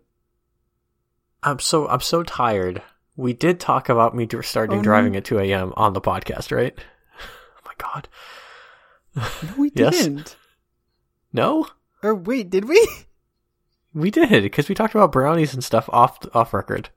I'm 1.43 1.59
so, 1.59 1.87
I'm 1.87 2.01
so 2.01 2.23
tired. 2.23 2.81
We 3.15 3.33
did 3.33 3.59
talk 3.59 3.89
about 3.89 4.15
me 4.15 4.27
starting 4.41 4.75
Oh, 4.75 4.77
no. 4.79 4.83
driving 4.83 5.15
at 5.15 5.25
2 5.25 5.39
a.m. 5.39 5.73
on 5.77 5.93
the 5.93 6.01
podcast, 6.01 6.55
right? 6.55 6.77
Oh 7.19 7.61
my 7.65 7.73
God. 7.77 8.07
No, 9.15 9.53
we 9.57 9.71
Yes? 9.75 10.03
didn't. 10.03 10.35
No, 11.33 11.67
Or 12.03 12.13
wait, 12.15 12.49
did 12.49 12.65
we? 12.65 12.87
we 13.93 14.09
did 14.11 14.43
because 14.43 14.69
we 14.69 14.75
talked 14.75 14.95
about 14.95 15.11
brownies 15.11 15.53
and 15.53 15.63
stuff 15.63 15.89
off, 15.91 16.19
off 16.33 16.53
record. 16.53 16.89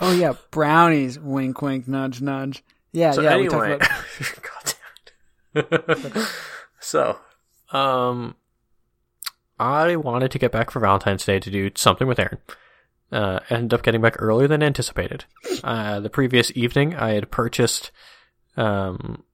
Oh 0.00 0.12
yeah, 0.12 0.34
brownies. 0.50 1.18
Wink, 1.18 1.60
wink, 1.62 1.86
nudge, 1.88 2.20
nudge. 2.20 2.62
Yeah, 2.92 3.12
So 3.12 3.22
yeah. 3.22 3.36
We 3.36 3.46
anyway, 3.48 3.74
about. 3.74 3.88
God 4.42 4.74
damn 5.54 5.64
it. 6.16 6.28
so, 6.80 7.18
um, 7.72 8.34
I 9.58 9.96
wanted 9.96 10.30
to 10.32 10.38
get 10.38 10.52
back 10.52 10.70
for 10.70 10.80
Valentine's 10.80 11.24
Day 11.24 11.38
to 11.40 11.50
do 11.50 11.70
something 11.74 12.06
with 12.06 12.18
Aaron. 12.18 12.38
Uh, 13.12 13.40
ended 13.50 13.74
up 13.74 13.82
getting 13.84 14.00
back 14.00 14.16
earlier 14.18 14.48
than 14.48 14.62
anticipated. 14.62 15.24
Uh, 15.62 16.00
the 16.00 16.10
previous 16.10 16.50
evening, 16.56 16.94
I 16.96 17.10
had 17.12 17.30
purchased 17.30 17.90
um 18.56 19.24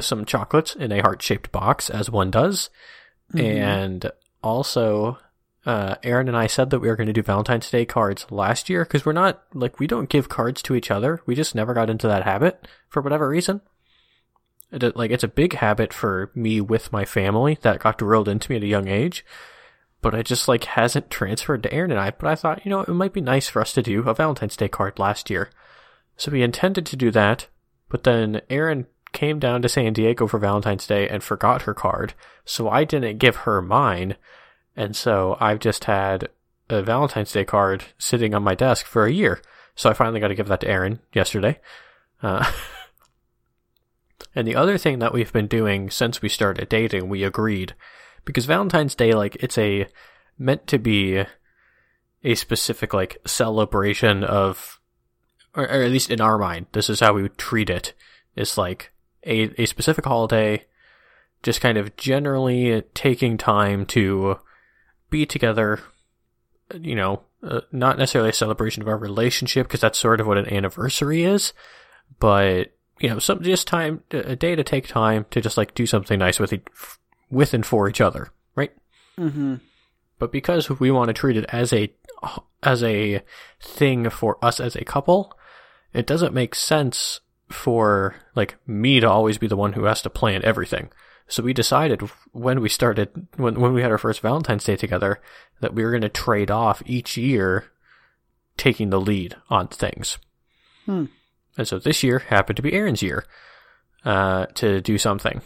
some 0.00 0.24
chocolates 0.24 0.74
in 0.74 0.92
a 0.92 1.00
heart-shaped 1.02 1.52
box, 1.52 1.90
as 1.90 2.10
one 2.10 2.30
does, 2.30 2.70
Mhm. 3.34 3.42
and 3.42 4.10
also. 4.42 5.18
Uh, 5.66 5.96
Aaron 6.02 6.28
and 6.28 6.36
I 6.36 6.46
said 6.46 6.70
that 6.70 6.80
we 6.80 6.88
were 6.88 6.96
going 6.96 7.06
to 7.06 7.12
do 7.12 7.22
Valentine's 7.22 7.70
Day 7.70 7.84
cards 7.84 8.26
last 8.30 8.70
year 8.70 8.84
because 8.84 9.04
we're 9.04 9.12
not 9.12 9.42
like 9.52 9.78
we 9.78 9.86
don't 9.86 10.08
give 10.08 10.28
cards 10.28 10.62
to 10.62 10.74
each 10.74 10.90
other. 10.90 11.20
We 11.26 11.34
just 11.34 11.54
never 11.54 11.74
got 11.74 11.90
into 11.90 12.08
that 12.08 12.24
habit 12.24 12.66
for 12.88 13.02
whatever 13.02 13.28
reason. 13.28 13.60
It, 14.72 14.96
like 14.96 15.10
it's 15.10 15.24
a 15.24 15.28
big 15.28 15.54
habit 15.54 15.92
for 15.92 16.30
me 16.34 16.60
with 16.60 16.92
my 16.92 17.04
family 17.04 17.58
that 17.62 17.80
got 17.80 17.98
drilled 17.98 18.28
into 18.28 18.50
me 18.50 18.56
at 18.56 18.62
a 18.62 18.68
young 18.68 18.88
age, 18.88 19.24
but 20.00 20.14
it 20.14 20.26
just 20.26 20.48
like 20.48 20.64
hasn't 20.64 21.10
transferred 21.10 21.62
to 21.64 21.72
Aaron 21.72 21.90
and 21.90 22.00
I. 22.00 22.10
But 22.10 22.28
I 22.28 22.36
thought, 22.36 22.64
you 22.64 22.70
know, 22.70 22.80
it 22.80 22.88
might 22.88 23.12
be 23.12 23.20
nice 23.20 23.48
for 23.48 23.60
us 23.60 23.72
to 23.74 23.82
do 23.82 24.08
a 24.08 24.14
Valentine's 24.14 24.56
Day 24.56 24.68
card 24.68 24.98
last 24.98 25.28
year. 25.28 25.50
So 26.16 26.30
we 26.30 26.42
intended 26.42 26.86
to 26.86 26.96
do 26.96 27.10
that, 27.10 27.48
but 27.88 28.04
then 28.04 28.40
Aaron 28.48 28.86
came 29.12 29.38
down 29.38 29.62
to 29.62 29.68
San 29.68 29.92
Diego 29.92 30.26
for 30.26 30.38
Valentine's 30.38 30.86
Day 30.86 31.08
and 31.08 31.22
forgot 31.22 31.62
her 31.62 31.74
card, 31.74 32.14
so 32.44 32.68
I 32.68 32.84
didn't 32.84 33.18
give 33.18 33.36
her 33.36 33.60
mine, 33.60 34.16
and 34.76 34.94
so 34.94 35.36
I've 35.40 35.58
just 35.58 35.84
had 35.84 36.28
a 36.68 36.82
Valentine's 36.82 37.32
Day 37.32 37.44
card 37.44 37.84
sitting 37.98 38.34
on 38.34 38.42
my 38.42 38.54
desk 38.54 38.86
for 38.86 39.04
a 39.04 39.12
year. 39.12 39.40
So 39.74 39.90
I 39.90 39.94
finally 39.94 40.20
got 40.20 40.28
to 40.28 40.34
give 40.34 40.48
that 40.48 40.60
to 40.60 40.68
Aaron 40.68 41.00
yesterday. 41.12 41.60
Uh, 42.22 42.50
and 44.34 44.46
the 44.46 44.56
other 44.56 44.78
thing 44.78 44.98
that 44.98 45.12
we've 45.12 45.32
been 45.32 45.46
doing 45.46 45.90
since 45.90 46.22
we 46.22 46.28
started 46.28 46.68
dating, 46.68 47.08
we 47.08 47.24
agreed, 47.24 47.74
because 48.24 48.46
Valentine's 48.46 48.94
Day, 48.94 49.12
like, 49.12 49.36
it's 49.36 49.58
a 49.58 49.86
meant 50.38 50.66
to 50.68 50.78
be 50.78 51.24
a 52.22 52.34
specific, 52.34 52.92
like, 52.92 53.16
celebration 53.26 54.22
of, 54.22 54.80
or, 55.54 55.64
or 55.64 55.82
at 55.82 55.90
least 55.90 56.10
in 56.10 56.20
our 56.20 56.38
mind, 56.38 56.66
this 56.72 56.90
is 56.90 57.00
how 57.00 57.14
we 57.14 57.22
would 57.22 57.38
treat 57.38 57.70
it. 57.70 57.94
It's 58.36 58.58
like 58.58 58.92
a, 59.24 59.62
a 59.62 59.66
specific 59.66 60.04
holiday, 60.04 60.66
just 61.42 61.60
kind 61.60 61.78
of 61.78 61.96
generally 61.96 62.82
taking 62.94 63.38
time 63.38 63.86
to 63.86 64.38
be 65.10 65.26
together, 65.26 65.80
you 66.80 66.94
know, 66.94 67.22
uh, 67.42 67.60
not 67.72 67.98
necessarily 67.98 68.30
a 68.30 68.34
celebration 68.34 68.82
of 68.82 68.88
our 68.88 68.98
relationship, 68.98 69.66
because 69.66 69.80
that's 69.80 69.98
sort 69.98 70.20
of 70.20 70.26
what 70.26 70.38
an 70.38 70.52
anniversary 70.52 71.24
is, 71.24 71.52
but 72.18 72.72
you 73.00 73.08
know, 73.08 73.18
some 73.18 73.42
just 73.42 73.66
time, 73.66 74.02
a 74.10 74.36
day 74.36 74.54
to 74.54 74.62
take 74.62 74.86
time 74.86 75.24
to 75.30 75.40
just 75.40 75.56
like 75.56 75.74
do 75.74 75.86
something 75.86 76.18
nice 76.18 76.38
with 76.38 76.52
with 77.30 77.54
and 77.54 77.64
for 77.64 77.88
each 77.88 78.00
other, 78.00 78.28
right? 78.54 78.72
Mm-hmm. 79.18 79.56
But 80.18 80.32
because 80.32 80.68
we 80.68 80.90
want 80.90 81.08
to 81.08 81.14
treat 81.14 81.36
it 81.36 81.46
as 81.48 81.72
a 81.72 81.92
as 82.62 82.82
a 82.82 83.22
thing 83.60 84.10
for 84.10 84.42
us 84.44 84.60
as 84.60 84.76
a 84.76 84.84
couple, 84.84 85.32
it 85.94 86.06
doesn't 86.06 86.34
make 86.34 86.54
sense 86.54 87.20
for 87.48 88.16
like 88.36 88.56
me 88.66 89.00
to 89.00 89.08
always 89.08 89.38
be 89.38 89.46
the 89.46 89.56
one 89.56 89.72
who 89.72 89.84
has 89.84 90.02
to 90.02 90.10
plan 90.10 90.44
everything. 90.44 90.90
So 91.30 91.44
we 91.44 91.54
decided 91.54 92.02
when 92.32 92.60
we 92.60 92.68
started 92.68 93.28
when 93.36 93.60
when 93.60 93.72
we 93.72 93.82
had 93.82 93.92
our 93.92 93.98
first 93.98 94.20
Valentine's 94.20 94.64
Day 94.64 94.76
together 94.76 95.20
that 95.60 95.72
we 95.72 95.84
were 95.84 95.90
going 95.90 96.02
to 96.02 96.08
trade 96.08 96.50
off 96.50 96.82
each 96.84 97.16
year 97.16 97.70
taking 98.56 98.90
the 98.90 99.00
lead 99.00 99.36
on 99.48 99.68
things. 99.68 100.18
Hmm. 100.86 101.06
And 101.56 101.68
so 101.68 101.78
this 101.78 102.02
year 102.02 102.18
happened 102.18 102.56
to 102.56 102.62
be 102.62 102.72
Aaron's 102.72 103.02
year 103.02 103.24
uh, 104.04 104.46
to 104.54 104.80
do 104.80 104.98
something. 104.98 105.40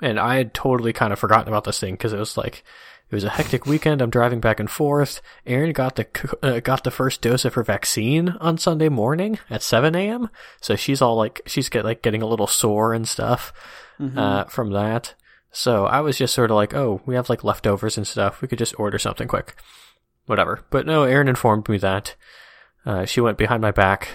And 0.00 0.18
I 0.18 0.36
had 0.36 0.54
totally 0.54 0.92
kind 0.92 1.12
of 1.12 1.18
forgotten 1.18 1.48
about 1.48 1.64
this 1.64 1.78
thing 1.78 1.94
because 1.94 2.14
it 2.14 2.18
was 2.18 2.38
like 2.38 2.64
it 3.10 3.14
was 3.14 3.24
a 3.24 3.30
hectic 3.30 3.66
weekend. 3.66 4.00
I'm 4.00 4.10
driving 4.10 4.40
back 4.40 4.58
and 4.58 4.70
forth. 4.70 5.20
Aaron 5.46 5.72
got 5.72 5.96
the 5.96 6.06
uh, 6.42 6.60
got 6.60 6.82
the 6.82 6.90
first 6.90 7.20
dose 7.20 7.44
of 7.44 7.54
her 7.54 7.62
vaccine 7.62 8.30
on 8.40 8.56
Sunday 8.56 8.88
morning 8.88 9.38
at 9.50 9.62
7 9.62 9.94
a.m. 9.94 10.30
So 10.62 10.76
she's 10.76 11.02
all 11.02 11.16
like 11.16 11.42
she's 11.46 11.68
get 11.68 11.84
like 11.84 12.02
getting 12.02 12.22
a 12.22 12.26
little 12.26 12.46
sore 12.46 12.94
and 12.94 13.06
stuff 13.06 13.52
Mm-hmm. 14.00 14.18
uh, 14.18 14.44
from 14.44 14.72
that. 14.72 15.14
So 15.52 15.86
I 15.86 16.00
was 16.00 16.18
just 16.18 16.34
sort 16.34 16.50
of 16.50 16.56
like, 16.56 16.74
oh, 16.74 17.00
we 17.06 17.14
have 17.14 17.30
like 17.30 17.42
leftovers 17.42 17.96
and 17.96 18.06
stuff. 18.06 18.42
We 18.42 18.48
could 18.48 18.58
just 18.58 18.78
order 18.78 18.98
something 18.98 19.26
quick, 19.26 19.56
whatever. 20.26 20.64
But 20.70 20.84
no, 20.86 21.04
Aaron 21.04 21.28
informed 21.28 21.68
me 21.68 21.78
that 21.78 22.14
uh, 22.84 23.06
she 23.06 23.22
went 23.22 23.38
behind 23.38 23.62
my 23.62 23.70
back, 23.70 24.08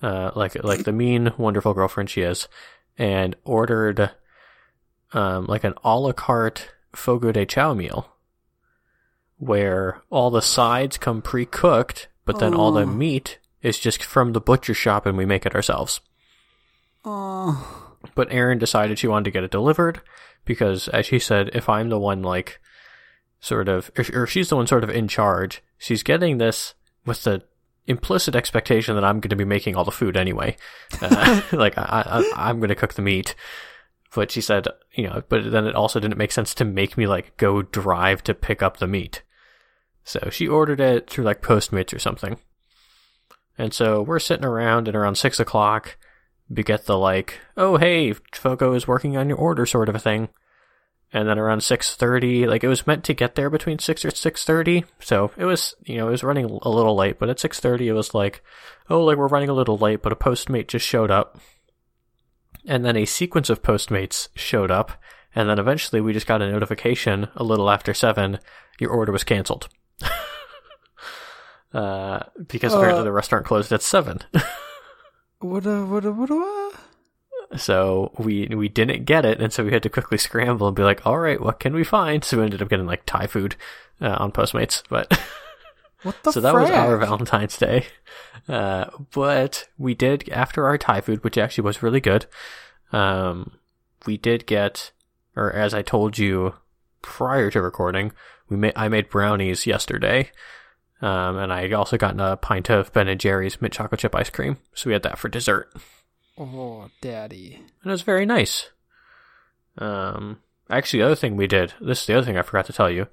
uh, 0.00 0.30
like 0.36 0.62
like 0.62 0.84
the 0.84 0.92
mean, 0.92 1.32
wonderful 1.38 1.74
girlfriend 1.74 2.08
she 2.10 2.20
is, 2.20 2.46
and 2.96 3.34
ordered 3.44 4.10
um, 5.12 5.46
like 5.46 5.64
an 5.64 5.74
a 5.82 5.98
la 5.98 6.12
carte 6.12 6.70
fogo 6.94 7.32
de 7.32 7.44
chao 7.44 7.74
meal, 7.74 8.08
where 9.38 10.02
all 10.08 10.30
the 10.30 10.40
sides 10.42 10.98
come 10.98 11.20
pre 11.20 11.44
cooked, 11.46 12.08
but 12.24 12.38
then 12.38 12.54
all 12.54 12.70
the 12.72 12.82
Oh. 12.82 12.86
meat 12.86 13.38
is 13.60 13.78
just 13.78 14.04
from 14.04 14.32
the 14.32 14.40
butcher 14.40 14.74
shop, 14.74 15.04
and 15.04 15.16
we 15.18 15.26
make 15.26 15.44
it 15.46 15.54
ourselves. 15.54 16.00
oh. 17.04 17.82
But 18.14 18.28
Erin 18.30 18.58
decided 18.58 18.98
she 18.98 19.08
wanted 19.08 19.24
to 19.24 19.30
get 19.30 19.44
it 19.44 19.50
delivered 19.50 20.00
because, 20.44 20.88
as 20.88 21.06
she 21.06 21.18
said, 21.18 21.50
if 21.52 21.68
I'm 21.68 21.88
the 21.88 21.98
one 21.98 22.22
like 22.22 22.60
sort 23.40 23.68
of, 23.68 23.90
or, 23.96 24.04
or 24.12 24.24
if 24.24 24.30
she's 24.30 24.48
the 24.48 24.56
one 24.56 24.66
sort 24.66 24.84
of 24.84 24.90
in 24.90 25.08
charge, 25.08 25.62
she's 25.78 26.02
getting 26.02 26.38
this 26.38 26.74
with 27.04 27.24
the 27.24 27.42
implicit 27.86 28.34
expectation 28.34 28.94
that 28.94 29.04
I'm 29.04 29.20
going 29.20 29.30
to 29.30 29.36
be 29.36 29.44
making 29.44 29.76
all 29.76 29.84
the 29.84 29.90
food 29.90 30.16
anyway. 30.16 30.56
Uh, 31.00 31.40
like 31.52 31.76
I, 31.78 32.22
I, 32.36 32.48
I'm 32.48 32.58
going 32.58 32.68
to 32.68 32.74
cook 32.74 32.94
the 32.94 33.02
meat. 33.02 33.34
But 34.14 34.30
she 34.30 34.40
said, 34.40 34.66
you 34.94 35.04
know, 35.08 35.22
but 35.28 35.50
then 35.50 35.66
it 35.66 35.74
also 35.74 36.00
didn't 36.00 36.16
make 36.16 36.32
sense 36.32 36.54
to 36.54 36.64
make 36.64 36.96
me 36.96 37.06
like 37.06 37.36
go 37.36 37.62
drive 37.62 38.24
to 38.24 38.34
pick 38.34 38.62
up 38.62 38.78
the 38.78 38.86
meat. 38.86 39.22
So 40.04 40.30
she 40.30 40.46
ordered 40.46 40.80
it 40.80 41.10
through 41.10 41.24
like 41.24 41.42
Postmates 41.42 41.92
or 41.92 41.98
something. 41.98 42.38
And 43.58 43.74
so 43.74 44.02
we're 44.02 44.20
sitting 44.20 44.44
around 44.44 44.86
and 44.88 44.96
around 44.96 45.16
six 45.16 45.40
o'clock, 45.40 45.96
we 46.48 46.62
get 46.62 46.86
the 46.86 46.96
like, 46.98 47.40
oh 47.56 47.76
hey, 47.76 48.12
Fogo 48.32 48.72
is 48.74 48.86
working 48.88 49.16
on 49.16 49.28
your 49.28 49.38
order 49.38 49.66
sort 49.66 49.88
of 49.88 49.94
a 49.94 50.00
thing. 50.00 50.28
And 51.12 51.28
then 51.28 51.38
around 51.38 51.62
six 51.62 51.94
thirty, 51.94 52.46
like 52.46 52.64
it 52.64 52.68
was 52.68 52.86
meant 52.86 53.04
to 53.04 53.14
get 53.14 53.36
there 53.36 53.48
between 53.48 53.78
six 53.78 54.04
or 54.04 54.10
six 54.10 54.44
thirty, 54.44 54.84
so 54.98 55.30
it 55.36 55.44
was 55.44 55.74
you 55.84 55.96
know 55.96 56.08
it 56.08 56.10
was 56.10 56.24
running 56.24 56.44
a 56.46 56.68
little 56.68 56.96
late. 56.96 57.18
But 57.20 57.30
at 57.30 57.38
six 57.38 57.60
thirty, 57.60 57.86
it 57.88 57.92
was 57.92 58.12
like, 58.12 58.42
oh, 58.90 59.04
like 59.04 59.16
we're 59.16 59.28
running 59.28 59.48
a 59.48 59.54
little 59.54 59.78
late, 59.78 60.02
but 60.02 60.12
a 60.12 60.16
Postmate 60.16 60.66
just 60.66 60.84
showed 60.84 61.10
up, 61.12 61.38
and 62.66 62.84
then 62.84 62.96
a 62.96 63.04
sequence 63.04 63.48
of 63.48 63.62
Postmates 63.62 64.28
showed 64.34 64.72
up, 64.72 64.92
and 65.34 65.48
then 65.48 65.60
eventually 65.60 66.00
we 66.00 66.12
just 66.12 66.26
got 66.26 66.42
a 66.42 66.50
notification 66.50 67.28
a 67.36 67.44
little 67.44 67.70
after 67.70 67.94
seven, 67.94 68.40
your 68.80 68.90
order 68.90 69.12
was 69.12 69.24
canceled. 69.24 69.68
uh, 71.72 72.20
because 72.48 72.74
apparently 72.74 73.02
Uh. 73.02 73.04
the 73.04 73.12
restaurant 73.12 73.46
closed 73.46 73.72
at 73.72 73.80
seven. 73.82 74.18
What 75.40 75.66
a 75.66 75.84
what 75.84 76.04
a 76.04 76.12
what 76.12 76.30
a 76.30 77.58
So 77.58 78.12
we 78.18 78.46
we 78.48 78.68
didn't 78.68 79.04
get 79.04 79.24
it, 79.24 79.40
and 79.40 79.52
so 79.52 79.64
we 79.64 79.72
had 79.72 79.82
to 79.82 79.90
quickly 79.90 80.18
scramble 80.18 80.66
and 80.66 80.76
be 80.76 80.82
like, 80.82 81.06
"All 81.06 81.18
right, 81.18 81.40
what 81.40 81.60
can 81.60 81.74
we 81.74 81.84
find?" 81.84 82.24
So 82.24 82.38
we 82.38 82.44
ended 82.44 82.62
up 82.62 82.68
getting 82.68 82.86
like 82.86 83.04
Thai 83.06 83.26
food 83.26 83.56
uh, 84.00 84.16
on 84.18 84.32
Postmates, 84.32 84.82
but 84.88 85.12
what 86.02 86.22
the 86.22 86.32
so 86.32 86.40
that 86.40 86.54
was 86.54 86.70
our? 86.70 86.96
Valentine's 86.96 87.56
Day. 87.58 87.86
Uh, 88.48 88.86
but 89.12 89.68
we 89.76 89.94
did 89.94 90.28
after 90.30 90.64
our 90.66 90.78
Thai 90.78 91.00
food, 91.00 91.22
which 91.22 91.38
actually 91.38 91.64
was 91.64 91.82
really 91.82 92.00
good. 92.00 92.26
Um, 92.92 93.52
we 94.06 94.16
did 94.16 94.46
get, 94.46 94.92
or 95.34 95.52
as 95.52 95.74
I 95.74 95.82
told 95.82 96.16
you 96.16 96.54
prior 97.02 97.50
to 97.50 97.60
recording, 97.60 98.12
we 98.48 98.56
made 98.56 98.72
I 98.74 98.88
made 98.88 99.10
brownies 99.10 99.66
yesterday. 99.66 100.30
Um, 101.02 101.36
and 101.36 101.52
I 101.52 101.62
had 101.62 101.72
also 101.72 101.98
got 101.98 102.18
a 102.18 102.36
pint 102.36 102.70
of 102.70 102.92
Ben 102.92 103.08
and 103.08 103.20
Jerry's 103.20 103.60
mint 103.60 103.74
chocolate 103.74 104.00
chip 104.00 104.14
ice 104.14 104.30
cream. 104.30 104.58
So 104.74 104.88
we 104.88 104.94
had 104.94 105.02
that 105.02 105.18
for 105.18 105.28
dessert. 105.28 105.72
Oh, 106.38 106.88
daddy. 107.00 107.54
and 107.82 107.90
it 107.90 107.92
was 107.92 108.02
very 108.02 108.26
nice. 108.26 108.70
Um, 109.78 110.40
actually, 110.70 111.00
the 111.00 111.06
other 111.06 111.14
thing 111.14 111.36
we 111.36 111.46
did, 111.46 111.74
this 111.80 112.00
is 112.00 112.06
the 112.06 112.14
other 112.14 112.26
thing 112.26 112.38
I 112.38 112.42
forgot 112.42 112.66
to 112.66 112.72
tell 112.72 112.90
you, 112.90 113.08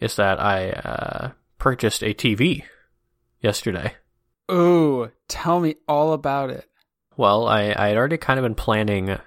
is 0.00 0.16
that 0.16 0.40
I 0.40 0.70
uh, 0.70 1.30
purchased 1.58 2.02
a 2.02 2.14
TV 2.14 2.64
yesterday. 3.40 3.94
Ooh, 4.50 5.10
tell 5.28 5.60
me 5.60 5.76
all 5.86 6.12
about 6.12 6.50
it. 6.50 6.66
Well, 7.16 7.46
I, 7.46 7.74
I 7.76 7.88
had 7.88 7.96
already 7.96 8.16
kind 8.16 8.38
of 8.38 8.44
been 8.44 8.54
planning 8.54 9.18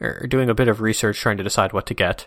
or 0.00 0.26
doing 0.26 0.50
a 0.50 0.54
bit 0.54 0.68
of 0.68 0.80
research 0.80 1.18
trying 1.18 1.38
to 1.38 1.44
decide 1.44 1.72
what 1.72 1.86
to 1.86 1.94
get 1.94 2.26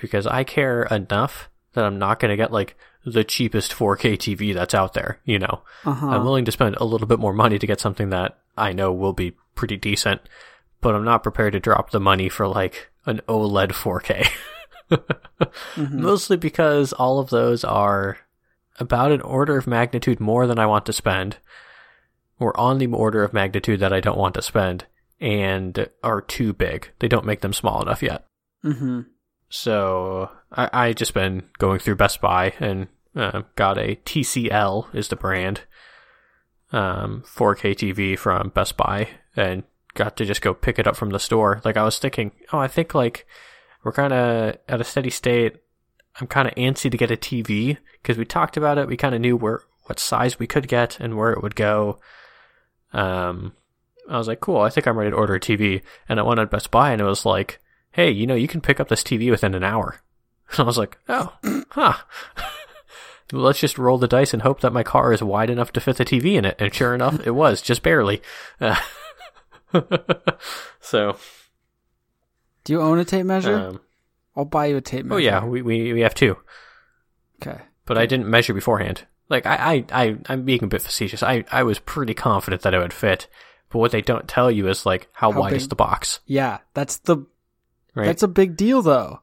because 0.00 0.26
I 0.26 0.44
care 0.44 0.84
enough 0.84 1.48
that 1.72 1.84
I'm 1.84 1.98
not 1.98 2.20
going 2.20 2.30
to 2.30 2.36
get 2.36 2.52
like 2.52 2.76
the 3.04 3.24
cheapest 3.24 3.72
4K 3.72 4.14
TV 4.16 4.54
that's 4.54 4.74
out 4.74 4.94
there, 4.94 5.20
you 5.24 5.38
know. 5.38 5.62
Uh-huh. 5.84 6.08
I'm 6.08 6.24
willing 6.24 6.44
to 6.46 6.52
spend 6.52 6.76
a 6.76 6.84
little 6.84 7.06
bit 7.06 7.18
more 7.18 7.32
money 7.34 7.58
to 7.58 7.66
get 7.66 7.80
something 7.80 8.10
that 8.10 8.38
I 8.56 8.72
know 8.72 8.92
will 8.92 9.12
be 9.12 9.36
pretty 9.54 9.76
decent, 9.76 10.20
but 10.80 10.94
I'm 10.94 11.04
not 11.04 11.22
prepared 11.22 11.52
to 11.52 11.60
drop 11.60 11.90
the 11.90 12.00
money 12.00 12.28
for 12.28 12.48
like 12.48 12.90
an 13.06 13.20
OLED 13.28 13.72
4K. 13.72 14.28
Mhm. 14.90 15.92
Mostly 15.92 16.36
because 16.36 16.92
all 16.92 17.18
of 17.18 17.30
those 17.30 17.64
are 17.64 18.18
about 18.78 19.12
an 19.12 19.22
order 19.22 19.56
of 19.56 19.66
magnitude 19.66 20.20
more 20.20 20.46
than 20.46 20.58
I 20.58 20.66
want 20.66 20.86
to 20.86 20.92
spend, 20.92 21.38
or 22.38 22.58
on 22.58 22.78
the 22.78 22.86
order 22.88 23.24
of 23.24 23.32
magnitude 23.32 23.80
that 23.80 23.92
I 23.92 24.00
don't 24.00 24.18
want 24.18 24.34
to 24.34 24.42
spend, 24.42 24.84
and 25.20 25.88
are 26.02 26.20
too 26.20 26.52
big. 26.52 26.90
They 26.98 27.08
don't 27.08 27.24
make 27.24 27.40
them 27.40 27.52
small 27.52 27.80
enough 27.82 28.02
yet. 28.02 28.26
Mm-hmm. 28.64 29.00
So 29.48 30.30
I, 30.52 30.70
I 30.72 30.92
just 30.92 31.14
been 31.14 31.44
going 31.58 31.78
through 31.78 31.96
Best 31.96 32.20
Buy 32.20 32.52
and 32.60 32.88
uh, 33.16 33.42
got 33.56 33.78
a 33.78 33.96
TCL 33.96 34.94
is 34.94 35.08
the 35.08 35.16
brand, 35.16 35.62
um, 36.72 37.24
4K 37.26 37.74
TV 37.74 38.18
from 38.18 38.50
Best 38.50 38.76
Buy, 38.76 39.08
and 39.36 39.62
got 39.94 40.16
to 40.16 40.24
just 40.24 40.42
go 40.42 40.54
pick 40.54 40.78
it 40.78 40.86
up 40.86 40.96
from 40.96 41.10
the 41.10 41.18
store. 41.18 41.60
Like 41.64 41.76
I 41.76 41.84
was 41.84 41.98
thinking, 41.98 42.32
oh, 42.52 42.58
I 42.58 42.68
think 42.68 42.94
like 42.94 43.26
we're 43.84 43.92
kind 43.92 44.12
of 44.12 44.56
at 44.68 44.80
a 44.80 44.84
steady 44.84 45.10
state. 45.10 45.56
I'm 46.20 46.26
kind 46.26 46.46
of 46.46 46.54
antsy 46.54 46.90
to 46.90 46.96
get 46.96 47.10
a 47.10 47.16
TV 47.16 47.78
because 48.02 48.18
we 48.18 48.24
talked 48.24 48.56
about 48.56 48.78
it. 48.78 48.88
We 48.88 48.96
kind 48.96 49.14
of 49.14 49.20
knew 49.20 49.36
where 49.36 49.62
what 49.84 49.98
size 49.98 50.38
we 50.38 50.46
could 50.46 50.68
get 50.68 50.98
and 51.00 51.16
where 51.16 51.32
it 51.32 51.42
would 51.42 51.56
go. 51.56 52.00
Um, 52.92 53.54
I 54.08 54.18
was 54.18 54.28
like, 54.28 54.40
cool. 54.40 54.60
I 54.60 54.70
think 54.70 54.86
I'm 54.86 54.96
ready 54.96 55.10
to 55.10 55.16
order 55.16 55.34
a 55.34 55.40
TV. 55.40 55.82
And 56.08 56.20
I 56.20 56.22
went 56.22 56.40
on 56.40 56.46
Best 56.46 56.70
Buy 56.70 56.92
and 56.92 57.00
it 57.00 57.04
was 57.04 57.26
like, 57.26 57.60
hey, 57.92 58.10
you 58.10 58.26
know, 58.26 58.34
you 58.34 58.48
can 58.48 58.60
pick 58.60 58.80
up 58.80 58.88
this 58.88 59.02
TV 59.02 59.30
within 59.30 59.54
an 59.54 59.64
hour. 59.64 60.00
And 60.50 60.58
I 60.60 60.62
was 60.62 60.78
like, 60.78 60.98
oh, 61.08 61.32
huh. 61.70 61.94
Let's 63.32 63.58
just 63.60 63.78
roll 63.78 63.98
the 63.98 64.06
dice 64.08 64.32
and 64.34 64.42
hope 64.42 64.60
that 64.60 64.72
my 64.72 64.82
car 64.82 65.12
is 65.12 65.22
wide 65.22 65.50
enough 65.50 65.72
to 65.72 65.80
fit 65.80 65.96
the 65.96 66.04
TV 66.04 66.34
in 66.34 66.44
it. 66.44 66.56
And 66.58 66.72
sure 66.74 66.94
enough, 66.94 67.26
it 67.26 67.30
was 67.32 67.62
just 67.62 67.82
barely. 67.82 68.20
Uh, 68.60 68.76
so. 70.80 71.16
Do 72.64 72.72
you 72.72 72.80
own 72.80 72.98
a 72.98 73.04
tape 73.04 73.26
measure? 73.26 73.54
Um, 73.56 73.80
I'll 74.36 74.44
buy 74.44 74.66
you 74.66 74.76
a 74.76 74.80
tape 74.80 75.04
measure. 75.04 75.14
oh 75.14 75.18
yeah, 75.18 75.44
we, 75.44 75.62
we, 75.62 75.92
we 75.92 76.00
have 76.00 76.14
two, 76.14 76.36
Okay. 77.42 77.60
but 77.86 77.98
I 77.98 78.06
didn't 78.06 78.28
measure 78.28 78.54
beforehand. 78.54 79.06
Like 79.28 79.46
I, 79.46 79.84
I, 79.90 80.02
I, 80.04 80.16
I'm 80.28 80.44
being 80.44 80.64
a 80.64 80.68
bit 80.68 80.82
facetious. 80.82 81.22
I, 81.22 81.44
I 81.52 81.62
was 81.62 81.78
pretty 81.78 82.14
confident 82.14 82.62
that 82.62 82.74
it 82.74 82.78
would 82.78 82.92
fit, 82.92 83.26
but 83.70 83.78
what 83.78 83.90
they 83.92 84.00
don't 84.02 84.26
tell 84.28 84.50
you 84.50 84.68
is 84.68 84.86
like 84.86 85.08
how, 85.12 85.30
How 85.32 85.40
wide 85.40 85.50
big- 85.50 85.60
is 85.60 85.68
the 85.68 85.76
box, 85.76 86.20
Yeah, 86.26 86.58
that's 86.74 86.96
the 86.98 87.18
right? 87.94 88.06
that's 88.06 88.22
a 88.22 88.28
big 88.28 88.56
deal 88.56 88.82
though. 88.82 89.20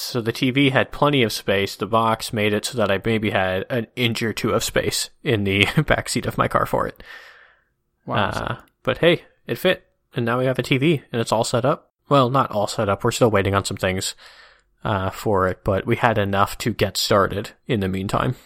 So 0.00 0.20
the 0.20 0.32
TV 0.32 0.70
had 0.70 0.92
plenty 0.92 1.22
of 1.22 1.32
space. 1.32 1.76
The 1.76 1.86
box 1.86 2.32
made 2.32 2.52
it 2.52 2.64
so 2.64 2.78
that 2.78 2.90
I 2.90 3.00
maybe 3.04 3.30
had 3.30 3.64
an 3.68 3.86
inch 3.96 4.22
or 4.22 4.32
two 4.32 4.50
of 4.50 4.62
space 4.64 5.10
in 5.22 5.44
the 5.44 5.66
back 5.86 6.08
seat 6.08 6.26
of 6.26 6.38
my 6.38 6.48
car 6.48 6.66
for 6.66 6.86
it. 6.86 7.02
Wow. 8.06 8.28
Uh, 8.28 8.56
but 8.82 8.98
hey, 8.98 9.24
it 9.46 9.58
fit, 9.58 9.86
and 10.14 10.24
now 10.24 10.38
we 10.38 10.46
have 10.46 10.58
a 10.58 10.62
TV, 10.62 11.02
and 11.12 11.20
it's 11.20 11.32
all 11.32 11.44
set 11.44 11.64
up. 11.64 11.90
Well, 12.08 12.30
not 12.30 12.50
all 12.50 12.66
set 12.66 12.88
up. 12.88 13.04
We're 13.04 13.10
still 13.10 13.30
waiting 13.30 13.54
on 13.54 13.64
some 13.64 13.76
things 13.76 14.14
uh, 14.84 15.10
for 15.10 15.46
it, 15.48 15.62
but 15.64 15.84
we 15.86 15.96
had 15.96 16.16
enough 16.16 16.56
to 16.58 16.72
get 16.72 16.96
started 16.96 17.50
in 17.66 17.80
the 17.80 17.88
meantime. 17.88 18.36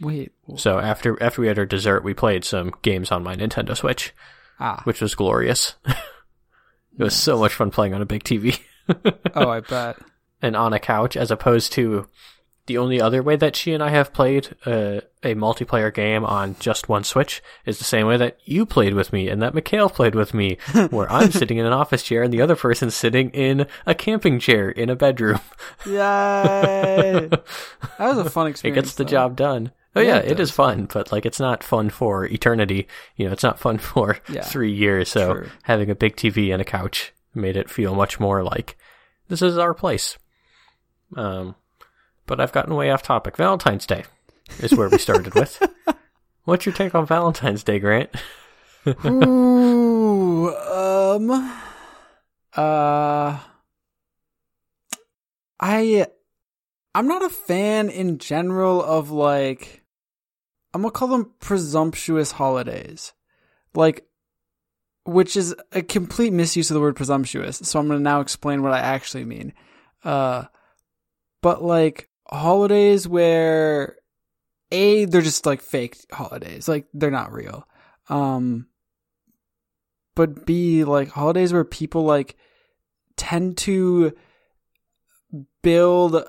Wait. 0.00 0.32
So 0.56 0.78
after 0.80 1.22
after 1.22 1.40
we 1.40 1.46
had 1.48 1.58
our 1.58 1.66
dessert, 1.66 2.02
we 2.02 2.14
played 2.14 2.44
some 2.44 2.72
games 2.82 3.12
on 3.12 3.22
my 3.22 3.36
Nintendo 3.36 3.76
Switch, 3.76 4.12
Ah. 4.58 4.80
which 4.84 5.00
was 5.00 5.14
glorious. 5.14 5.74
it 5.86 5.94
was 6.98 7.14
so 7.14 7.38
much 7.38 7.54
fun 7.54 7.70
playing 7.70 7.94
on 7.94 8.02
a 8.02 8.06
big 8.06 8.24
TV. 8.24 8.58
oh, 9.34 9.48
I 9.48 9.60
bet. 9.60 9.96
And 10.42 10.56
on 10.56 10.72
a 10.72 10.78
couch 10.78 11.16
as 11.16 11.30
opposed 11.30 11.72
to 11.72 12.08
the 12.66 12.78
only 12.78 12.98
other 12.98 13.22
way 13.22 13.36
that 13.36 13.54
she 13.56 13.74
and 13.74 13.82
I 13.82 13.90
have 13.90 14.14
played 14.14 14.48
uh, 14.64 15.00
a 15.22 15.34
multiplayer 15.34 15.92
game 15.92 16.24
on 16.24 16.56
just 16.58 16.88
one 16.88 17.04
Switch 17.04 17.42
is 17.66 17.76
the 17.76 17.84
same 17.84 18.06
way 18.06 18.16
that 18.16 18.38
you 18.46 18.64
played 18.64 18.94
with 18.94 19.12
me 19.12 19.28
and 19.28 19.42
that 19.42 19.52
Mikhail 19.54 19.90
played 19.90 20.14
with 20.14 20.32
me, 20.32 20.56
where 20.90 21.10
I'm 21.12 21.30
sitting 21.30 21.58
in 21.58 21.66
an 21.66 21.74
office 21.74 22.02
chair 22.02 22.22
and 22.22 22.32
the 22.32 22.40
other 22.40 22.56
person's 22.56 22.94
sitting 22.94 23.28
in 23.30 23.66
a 23.84 23.94
camping 23.94 24.38
chair 24.38 24.70
in 24.70 24.88
a 24.88 24.96
bedroom. 24.96 25.40
Yay! 25.84 27.28
that 27.30 27.42
was 27.98 28.18
a 28.18 28.30
fun 28.30 28.46
experience. 28.46 28.78
It 28.78 28.80
gets 28.82 28.94
the 28.94 29.04
though. 29.04 29.10
job 29.10 29.36
done. 29.36 29.72
Oh 29.96 30.00
Yeah, 30.00 30.14
yeah, 30.16 30.18
it 30.20 30.32
it 30.32 30.40
is 30.40 30.50
fun, 30.50 30.88
but 30.92 31.12
like 31.12 31.24
it's 31.26 31.38
not 31.40 31.62
fun 31.62 31.90
for 31.90 32.24
eternity. 32.26 32.88
You 33.16 33.26
know, 33.26 33.32
it's 33.32 33.42
not 33.44 33.60
fun 33.60 33.78
for 33.90 34.18
Yeah. 34.28 34.42
three 34.42 34.72
years. 34.72 35.08
So 35.10 35.34
True. 35.34 35.48
having 35.64 35.90
a 35.90 35.94
big 35.94 36.16
TV 36.16 36.52
and 36.52 36.60
a 36.60 36.64
couch 36.64 37.12
made 37.34 37.56
it 37.56 37.70
feel 37.70 37.94
much 37.94 38.18
more 38.18 38.42
like 38.42 38.76
this 39.28 39.42
is 39.42 39.58
our 39.58 39.74
place. 39.74 40.16
Um, 41.16 41.54
but 42.26 42.40
I've 42.40 42.52
gotten 42.52 42.74
way 42.74 42.90
off 42.90 43.02
topic. 43.02 43.36
Valentine's 43.36 43.86
Day 43.86 44.04
is 44.60 44.74
where 44.74 44.88
we 44.88 44.98
started 44.98 45.34
with. 45.34 45.62
What's 46.44 46.66
your 46.66 46.74
take 46.74 46.94
on 46.94 47.06
Valentine's 47.06 47.64
Day, 47.64 47.78
Grant? 47.78 48.10
Ooh, 49.06 50.54
um, 50.54 51.30
uh, 52.54 53.38
I, 55.60 56.06
I'm 56.94 57.08
not 57.08 57.24
a 57.24 57.30
fan 57.30 57.88
in 57.88 58.18
general 58.18 58.82
of 58.82 59.10
like, 59.10 59.82
I'm 60.74 60.82
gonna 60.82 60.92
call 60.92 61.08
them 61.08 61.32
presumptuous 61.40 62.32
holidays, 62.32 63.12
like, 63.74 64.06
which 65.04 65.36
is 65.36 65.54
a 65.72 65.82
complete 65.82 66.32
misuse 66.32 66.70
of 66.70 66.74
the 66.74 66.80
word 66.80 66.96
presumptuous. 66.96 67.58
So 67.58 67.78
I'm 67.78 67.88
gonna 67.88 68.00
now 68.00 68.20
explain 68.20 68.62
what 68.62 68.72
I 68.72 68.80
actually 68.80 69.24
mean. 69.24 69.54
Uh, 70.02 70.44
but 71.44 71.62
like 71.62 72.08
holidays 72.26 73.06
where 73.06 73.96
a 74.72 75.04
they're 75.04 75.20
just 75.20 75.44
like 75.44 75.60
fake 75.60 75.98
holidays, 76.10 76.66
like 76.66 76.86
they're 76.94 77.10
not 77.10 77.34
real. 77.34 77.68
Um, 78.08 78.68
but 80.14 80.46
B, 80.46 80.84
like 80.84 81.10
holidays 81.10 81.52
where 81.52 81.62
people 81.62 82.04
like 82.04 82.34
tend 83.18 83.58
to 83.58 84.14
build 85.62 86.24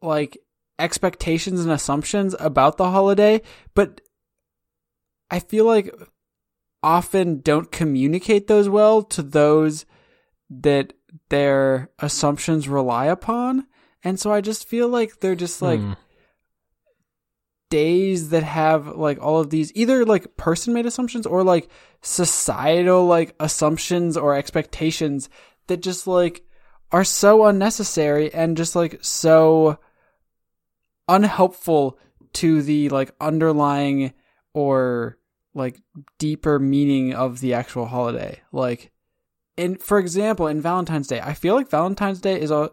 like 0.00 0.38
expectations 0.78 1.60
and 1.60 1.70
assumptions 1.70 2.34
about 2.40 2.78
the 2.78 2.90
holiday, 2.90 3.42
but 3.74 4.00
I 5.30 5.38
feel 5.38 5.66
like 5.66 5.94
often 6.82 7.42
don't 7.42 7.70
communicate 7.70 8.46
those 8.46 8.70
well 8.70 9.02
to 9.02 9.22
those 9.22 9.84
that 10.48 10.94
their 11.28 11.90
assumptions 11.98 12.70
rely 12.70 13.04
upon. 13.04 13.66
And 14.04 14.20
so 14.20 14.30
I 14.30 14.40
just 14.42 14.68
feel 14.68 14.88
like 14.88 15.20
they're 15.20 15.34
just 15.34 15.62
like 15.62 15.80
Hmm. 15.80 15.92
days 17.70 18.28
that 18.28 18.42
have 18.44 18.86
like 18.86 19.20
all 19.20 19.40
of 19.40 19.50
these 19.50 19.72
either 19.74 20.04
like 20.04 20.36
person 20.36 20.72
made 20.74 20.86
assumptions 20.86 21.26
or 21.26 21.42
like 21.42 21.68
societal 22.02 23.06
like 23.06 23.34
assumptions 23.40 24.16
or 24.16 24.34
expectations 24.36 25.28
that 25.66 25.78
just 25.78 26.06
like 26.06 26.44
are 26.92 27.02
so 27.02 27.46
unnecessary 27.46 28.32
and 28.32 28.56
just 28.56 28.76
like 28.76 28.98
so 29.02 29.78
unhelpful 31.08 31.98
to 32.34 32.62
the 32.62 32.88
like 32.90 33.12
underlying 33.20 34.12
or 34.52 35.18
like 35.54 35.80
deeper 36.18 36.58
meaning 36.58 37.12
of 37.14 37.40
the 37.40 37.54
actual 37.54 37.86
holiday 37.86 38.40
like 38.52 38.92
in 39.56 39.76
for 39.76 39.98
example 39.98 40.46
in 40.46 40.60
Valentine's 40.60 41.08
Day 41.08 41.20
I 41.20 41.34
feel 41.34 41.54
like 41.54 41.70
Valentine's 41.70 42.20
Day 42.20 42.40
is 42.40 42.50
a 42.50 42.70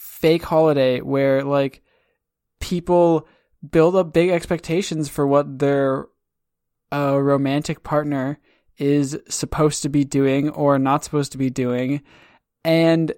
fake 0.00 0.42
holiday 0.42 0.98
where 1.02 1.44
like 1.44 1.82
people 2.58 3.28
build 3.70 3.94
up 3.94 4.14
big 4.14 4.30
expectations 4.30 5.10
for 5.10 5.26
what 5.26 5.58
their 5.58 6.06
uh, 6.90 7.20
romantic 7.20 7.82
partner 7.82 8.38
is 8.78 9.18
supposed 9.28 9.82
to 9.82 9.90
be 9.90 10.04
doing 10.04 10.48
or 10.48 10.78
not 10.78 11.04
supposed 11.04 11.32
to 11.32 11.38
be 11.38 11.50
doing. 11.50 12.00
And 12.64 13.12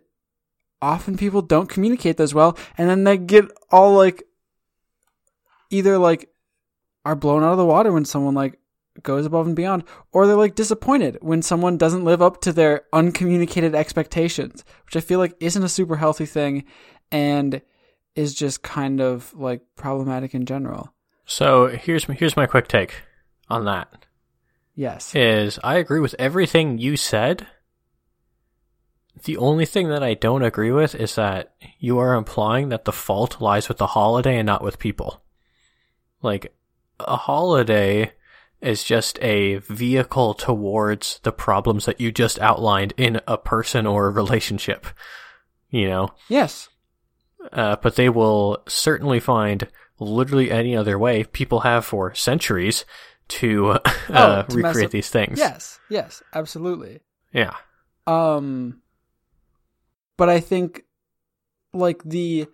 often 0.80 1.16
people 1.16 1.40
don't 1.40 1.68
communicate 1.68 2.16
those 2.16 2.34
well. 2.34 2.58
And 2.76 2.90
then 2.90 3.04
they 3.04 3.16
get 3.16 3.44
all 3.70 3.94
like 3.94 4.24
either 5.70 5.98
like 5.98 6.28
are 7.04 7.14
blown 7.14 7.44
out 7.44 7.52
of 7.52 7.58
the 7.58 7.64
water 7.64 7.92
when 7.92 8.04
someone 8.04 8.34
like 8.34 8.58
goes 9.02 9.24
above 9.26 9.46
and 9.46 9.56
beyond 9.56 9.82
or 10.12 10.26
they're 10.26 10.36
like 10.36 10.54
disappointed 10.54 11.16
when 11.22 11.40
someone 11.40 11.78
doesn't 11.78 12.04
live 12.04 12.20
up 12.20 12.40
to 12.42 12.52
their 12.52 12.82
uncommunicated 12.92 13.74
expectations 13.74 14.64
which 14.84 14.96
i 14.96 15.00
feel 15.00 15.18
like 15.18 15.34
isn't 15.40 15.62
a 15.64 15.68
super 15.68 15.96
healthy 15.96 16.26
thing 16.26 16.64
and 17.10 17.62
is 18.14 18.34
just 18.34 18.62
kind 18.62 19.00
of 19.00 19.32
like 19.34 19.62
problematic 19.76 20.34
in 20.34 20.44
general 20.44 20.92
So 21.24 21.68
here's 21.68 22.04
here's 22.04 22.36
my 22.36 22.46
quick 22.46 22.68
take 22.68 22.94
on 23.48 23.64
that. 23.64 24.06
yes 24.74 25.14
is 25.14 25.58
I 25.64 25.76
agree 25.76 26.00
with 26.00 26.14
everything 26.18 26.76
you 26.78 26.96
said. 26.96 27.46
The 29.24 29.36
only 29.36 29.66
thing 29.66 29.88
that 29.88 30.02
I 30.02 30.14
don't 30.14 30.42
agree 30.42 30.72
with 30.72 30.94
is 30.94 31.14
that 31.14 31.54
you 31.78 31.98
are 31.98 32.14
implying 32.14 32.70
that 32.70 32.84
the 32.86 32.92
fault 32.92 33.40
lies 33.40 33.68
with 33.68 33.78
the 33.78 33.86
holiday 33.88 34.38
and 34.38 34.46
not 34.46 34.64
with 34.64 34.78
people. 34.78 35.22
Like, 36.22 36.54
a 36.98 37.16
holiday 37.16 38.12
is 38.62 38.84
just 38.84 39.18
a 39.22 39.56
vehicle 39.56 40.34
towards 40.34 41.18
the 41.24 41.32
problems 41.32 41.84
that 41.86 42.00
you 42.00 42.12
just 42.12 42.38
outlined 42.38 42.94
in 42.96 43.20
a 43.26 43.36
person 43.36 43.86
or 43.86 44.06
a 44.06 44.10
relationship. 44.10 44.86
You 45.70 45.88
know? 45.88 46.08
yes 46.28 46.68
Uh, 47.52 47.76
but 47.82 47.96
they 47.96 48.08
will 48.08 48.62
certainly 48.68 49.18
find 49.20 49.66
literally 49.98 50.50
any 50.50 50.76
other 50.76 50.98
way 50.98 51.24
people 51.24 51.60
have 51.60 51.84
for 51.84 52.14
centuries 52.14 52.84
to, 53.28 53.70
uh, 53.70 53.80
Oh, 54.10 54.42
to 54.48 54.56
recreate 54.56 54.90
these 54.90 55.08
things. 55.10 55.38
yes 55.38 55.78
yes 55.88 56.22
absolutely 56.34 57.00
Yeah. 57.32 57.54
Um, 58.06 58.80
but 60.16 60.28
I 60.28 60.40
think 60.40 60.84
like 61.72 62.02
the 62.04 62.46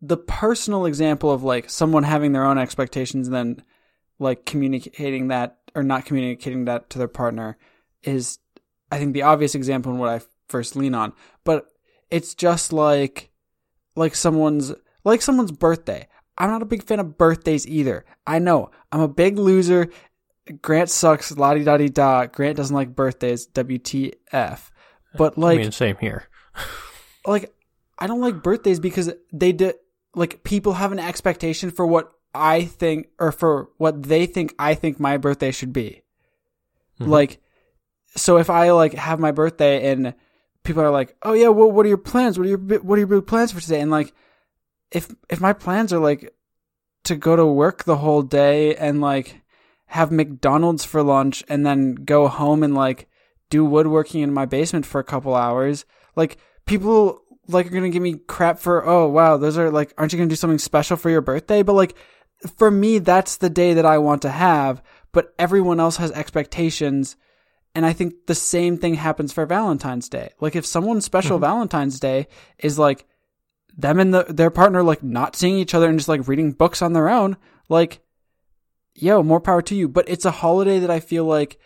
the 0.00 0.16
personal 0.16 0.86
example 0.86 1.30
of 1.30 1.42
like 1.44 1.68
someone 1.70 2.02
having 2.04 2.32
their 2.32 2.44
own 2.44 2.58
expectations 2.58 3.28
and 3.28 3.34
then 3.36 3.62
like 4.22 4.46
communicating 4.46 5.28
that 5.28 5.58
or 5.74 5.82
not 5.82 6.04
communicating 6.06 6.64
that 6.66 6.90
to 6.90 6.98
their 6.98 7.08
partner 7.08 7.58
is 8.02 8.38
I 8.90 8.98
think 8.98 9.14
the 9.14 9.22
obvious 9.22 9.54
example 9.54 9.90
and 9.92 10.00
what 10.00 10.08
I 10.08 10.20
first 10.48 10.76
lean 10.76 10.94
on, 10.94 11.12
but 11.44 11.72
it's 12.10 12.34
just 12.34 12.72
like 12.72 13.30
like 13.96 14.14
someone's 14.14 14.72
like 15.04 15.22
someone's 15.22 15.52
birthday. 15.52 16.08
I'm 16.38 16.50
not 16.50 16.62
a 16.62 16.66
big 16.66 16.82
fan 16.82 17.00
of 17.00 17.18
birthdays 17.18 17.66
either. 17.66 18.04
I 18.26 18.38
know 18.38 18.70
I'm 18.90 19.00
a 19.00 19.08
big 19.08 19.38
loser. 19.38 19.90
Grant 20.60 20.90
sucks. 20.90 21.36
La 21.36 21.54
di 21.54 21.64
da 21.64 21.76
di 21.76 21.88
da. 21.88 22.26
Grant 22.26 22.56
doesn't 22.56 22.74
like 22.74 22.94
birthdays. 22.94 23.46
WTF. 23.48 24.70
But 25.16 25.36
like, 25.36 25.58
I 25.58 25.62
mean, 25.62 25.72
same 25.72 25.96
here. 26.00 26.28
like, 27.26 27.54
I 27.98 28.06
don't 28.06 28.20
like 28.20 28.42
birthdays 28.42 28.80
because 28.80 29.12
they 29.32 29.52
did 29.52 29.74
like 30.14 30.42
people 30.42 30.74
have 30.74 30.92
an 30.92 30.98
expectation 30.98 31.70
for 31.70 31.86
what 31.86 32.12
I 32.34 32.64
think 32.64 33.08
or 33.18 33.32
for 33.32 33.68
what 33.76 34.02
they 34.02 34.26
think 34.26 34.54
I 34.58 34.74
think 34.74 34.98
my 34.98 35.16
birthday 35.16 35.50
should 35.50 35.72
be. 35.72 36.02
Mm-hmm. 37.00 37.10
Like, 37.10 37.40
so 38.16 38.38
if 38.38 38.50
I 38.50 38.70
like 38.72 38.94
have 38.94 39.20
my 39.20 39.32
birthday 39.32 39.90
and 39.90 40.14
people 40.64 40.82
are 40.82 40.90
like, 40.90 41.16
"Oh 41.22 41.32
yeah, 41.32 41.48
well, 41.48 41.70
what 41.70 41.86
are 41.86 41.88
your 41.88 41.98
plans? 41.98 42.38
What 42.38 42.46
are 42.46 42.50
your 42.50 42.58
what 42.58 42.96
are 42.96 43.00
your 43.00 43.06
big 43.06 43.26
plans 43.26 43.52
for 43.52 43.60
today?" 43.60 43.80
And 43.80 43.90
like, 43.90 44.12
if 44.90 45.14
if 45.28 45.40
my 45.40 45.52
plans 45.52 45.92
are 45.92 45.98
like 45.98 46.32
to 47.04 47.16
go 47.16 47.36
to 47.36 47.46
work 47.46 47.84
the 47.84 47.96
whole 47.96 48.22
day 48.22 48.74
and 48.76 49.00
like 49.00 49.40
have 49.86 50.10
McDonald's 50.10 50.84
for 50.84 51.02
lunch 51.02 51.44
and 51.48 51.66
then 51.66 51.94
go 51.94 52.28
home 52.28 52.62
and 52.62 52.74
like 52.74 53.08
do 53.50 53.64
woodworking 53.64 54.22
in 54.22 54.32
my 54.32 54.46
basement 54.46 54.86
for 54.86 54.98
a 54.98 55.04
couple 55.04 55.34
hours, 55.34 55.84
like 56.16 56.38
people 56.64 57.20
like 57.48 57.66
are 57.66 57.70
gonna 57.70 57.90
give 57.90 58.02
me 58.02 58.14
crap 58.14 58.58
for 58.58 58.86
oh 58.88 59.08
wow 59.08 59.36
those 59.36 59.58
are 59.58 59.70
like 59.70 59.92
aren't 59.98 60.12
you 60.12 60.18
gonna 60.18 60.28
do 60.28 60.36
something 60.36 60.58
special 60.58 60.96
for 60.96 61.10
your 61.10 61.20
birthday? 61.20 61.62
But 61.62 61.74
like 61.74 61.94
for 62.56 62.70
me 62.70 62.98
that's 62.98 63.36
the 63.36 63.50
day 63.50 63.74
that 63.74 63.86
I 63.86 63.98
want 63.98 64.22
to 64.22 64.30
have, 64.30 64.82
but 65.12 65.34
everyone 65.38 65.80
else 65.80 65.96
has 65.96 66.10
expectations. 66.12 67.16
And 67.74 67.86
I 67.86 67.92
think 67.92 68.26
the 68.26 68.34
same 68.34 68.76
thing 68.76 68.94
happens 68.94 69.32
for 69.32 69.46
Valentine's 69.46 70.08
Day. 70.08 70.32
Like 70.40 70.56
if 70.56 70.66
someone's 70.66 71.04
special 71.04 71.36
mm-hmm. 71.36 71.44
Valentine's 71.44 72.00
Day 72.00 72.28
is 72.58 72.78
like 72.78 73.06
them 73.76 73.98
and 73.98 74.12
the, 74.12 74.24
their 74.28 74.50
partner 74.50 74.82
like 74.82 75.02
not 75.02 75.36
seeing 75.36 75.56
each 75.56 75.74
other 75.74 75.88
and 75.88 75.98
just 75.98 76.08
like 76.08 76.28
reading 76.28 76.52
books 76.52 76.82
on 76.82 76.92
their 76.92 77.08
own, 77.08 77.36
like, 77.68 78.00
yo, 78.94 79.22
more 79.22 79.40
power 79.40 79.62
to 79.62 79.74
you. 79.74 79.88
But 79.88 80.08
it's 80.08 80.24
a 80.24 80.30
holiday 80.30 80.78
that 80.80 80.90
I 80.90 81.00
feel 81.00 81.24
like 81.24 81.58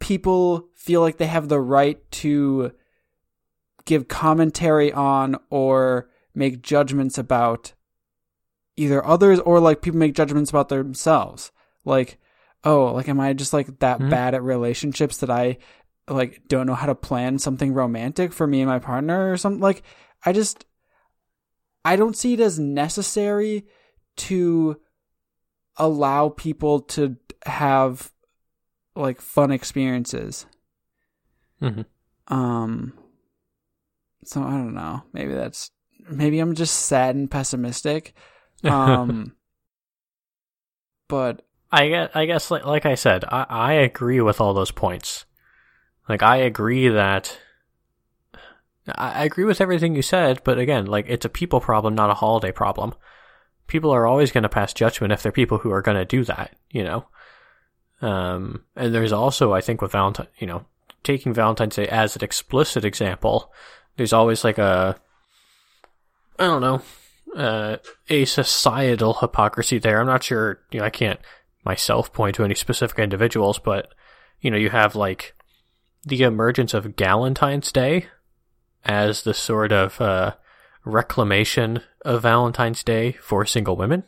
people 0.00 0.68
feel 0.74 1.00
like 1.00 1.18
they 1.18 1.26
have 1.26 1.48
the 1.48 1.60
right 1.60 1.98
to 2.10 2.72
give 3.84 4.08
commentary 4.08 4.92
on 4.92 5.36
or 5.50 6.08
make 6.34 6.62
judgments 6.62 7.18
about 7.18 7.72
either 8.76 9.04
others 9.04 9.38
or 9.40 9.60
like 9.60 9.82
people 9.82 9.98
make 9.98 10.14
judgments 10.14 10.50
about 10.50 10.68
themselves. 10.68 11.52
Like, 11.84 12.18
oh, 12.64 12.92
like 12.92 13.08
am 13.08 13.20
I 13.20 13.32
just 13.32 13.52
like 13.52 13.78
that 13.80 13.98
mm-hmm. 13.98 14.10
bad 14.10 14.34
at 14.34 14.42
relationships 14.42 15.18
that 15.18 15.30
I 15.30 15.58
like 16.08 16.42
don't 16.48 16.66
know 16.66 16.74
how 16.74 16.86
to 16.86 16.94
plan 16.94 17.38
something 17.38 17.72
romantic 17.72 18.32
for 18.32 18.46
me 18.46 18.60
and 18.60 18.68
my 18.68 18.78
partner 18.78 19.30
or 19.30 19.36
something 19.36 19.60
like 19.60 19.82
I 20.24 20.32
just 20.32 20.66
I 21.84 21.96
don't 21.96 22.16
see 22.16 22.34
it 22.34 22.40
as 22.40 22.58
necessary 22.58 23.66
to 24.16 24.80
allow 25.76 26.28
people 26.28 26.80
to 26.80 27.16
have 27.44 28.12
like 28.94 29.20
fun 29.20 29.50
experiences. 29.50 30.46
Mm-hmm. 31.60 31.82
Um, 32.34 32.92
so 34.24 34.42
I 34.42 34.50
don't 34.50 34.74
know. 34.74 35.02
Maybe 35.12 35.34
that's 35.34 35.70
maybe 36.08 36.40
I'm 36.40 36.54
just 36.54 36.86
sad 36.86 37.14
and 37.14 37.30
pessimistic. 37.30 38.14
Um, 38.64 39.32
but 41.08 41.44
I 41.70 41.88
guess, 41.88 42.10
I 42.14 42.26
guess 42.26 42.50
like, 42.50 42.64
like 42.64 42.86
I 42.86 42.94
said, 42.94 43.24
I, 43.24 43.46
I 43.48 43.72
agree 43.74 44.20
with 44.20 44.40
all 44.40 44.54
those 44.54 44.70
points. 44.70 45.24
Like 46.08 46.22
I 46.22 46.36
agree 46.38 46.88
that 46.88 47.38
I 48.88 49.24
agree 49.24 49.44
with 49.44 49.60
everything 49.60 49.94
you 49.94 50.02
said, 50.02 50.42
but 50.44 50.58
again, 50.58 50.86
like 50.86 51.06
it's 51.08 51.24
a 51.24 51.28
people 51.28 51.60
problem, 51.60 51.94
not 51.94 52.10
a 52.10 52.14
holiday 52.14 52.50
problem. 52.50 52.94
People 53.68 53.92
are 53.92 54.06
always 54.06 54.32
going 54.32 54.42
to 54.42 54.48
pass 54.48 54.72
judgment 54.72 55.12
if 55.12 55.22
they're 55.22 55.32
people 55.32 55.58
who 55.58 55.70
are 55.70 55.82
going 55.82 55.96
to 55.96 56.04
do 56.04 56.24
that, 56.24 56.54
you 56.70 56.82
know. 56.82 57.06
Um, 58.00 58.64
and 58.74 58.92
there's 58.92 59.12
also, 59.12 59.52
I 59.52 59.60
think, 59.60 59.80
with 59.80 59.92
Valentine, 59.92 60.26
you 60.38 60.48
know, 60.48 60.66
taking 61.04 61.32
Valentine's 61.32 61.76
Day 61.76 61.86
as 61.86 62.16
an 62.16 62.24
explicit 62.24 62.84
example, 62.84 63.52
there's 63.96 64.12
always 64.12 64.42
like 64.42 64.58
a, 64.58 64.96
I 66.38 66.44
don't 66.44 66.60
know, 66.60 66.82
uh, 67.36 67.76
a 68.08 68.24
societal 68.24 69.14
hypocrisy 69.14 69.78
there. 69.78 70.00
I'm 70.00 70.06
not 70.06 70.22
sure, 70.22 70.60
you 70.70 70.80
know, 70.80 70.86
I 70.86 70.90
can't 70.90 71.20
myself 71.64 72.12
point 72.12 72.36
to 72.36 72.44
any 72.44 72.54
specific 72.54 72.98
individuals, 72.98 73.58
but 73.58 73.94
you 74.40 74.50
know, 74.50 74.56
you 74.56 74.70
have 74.70 74.94
like 74.94 75.34
the 76.04 76.22
emergence 76.22 76.74
of 76.74 76.96
Galentine's 76.96 77.72
Day 77.72 78.06
as 78.84 79.22
the 79.22 79.34
sort 79.34 79.72
of 79.72 80.00
uh, 80.00 80.34
reclamation 80.84 81.82
of 82.04 82.22
Valentine's 82.22 82.82
Day 82.82 83.12
for 83.12 83.46
single 83.46 83.76
women, 83.76 84.04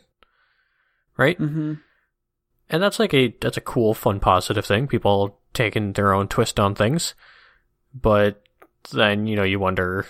right? 1.17 1.39
Mm-hmm. 1.39 1.75
And 2.69 2.83
that's 2.83 2.99
like 2.99 3.13
a 3.13 3.33
that's 3.39 3.57
a 3.57 3.61
cool, 3.61 3.93
fun, 3.93 4.19
positive 4.19 4.65
thing. 4.65 4.87
People 4.87 5.39
taking 5.53 5.93
their 5.93 6.13
own 6.13 6.27
twist 6.27 6.59
on 6.59 6.75
things, 6.75 7.13
but 7.93 8.43
then 8.91 9.27
you 9.27 9.35
know 9.35 9.43
you 9.43 9.59
wonder, 9.59 10.05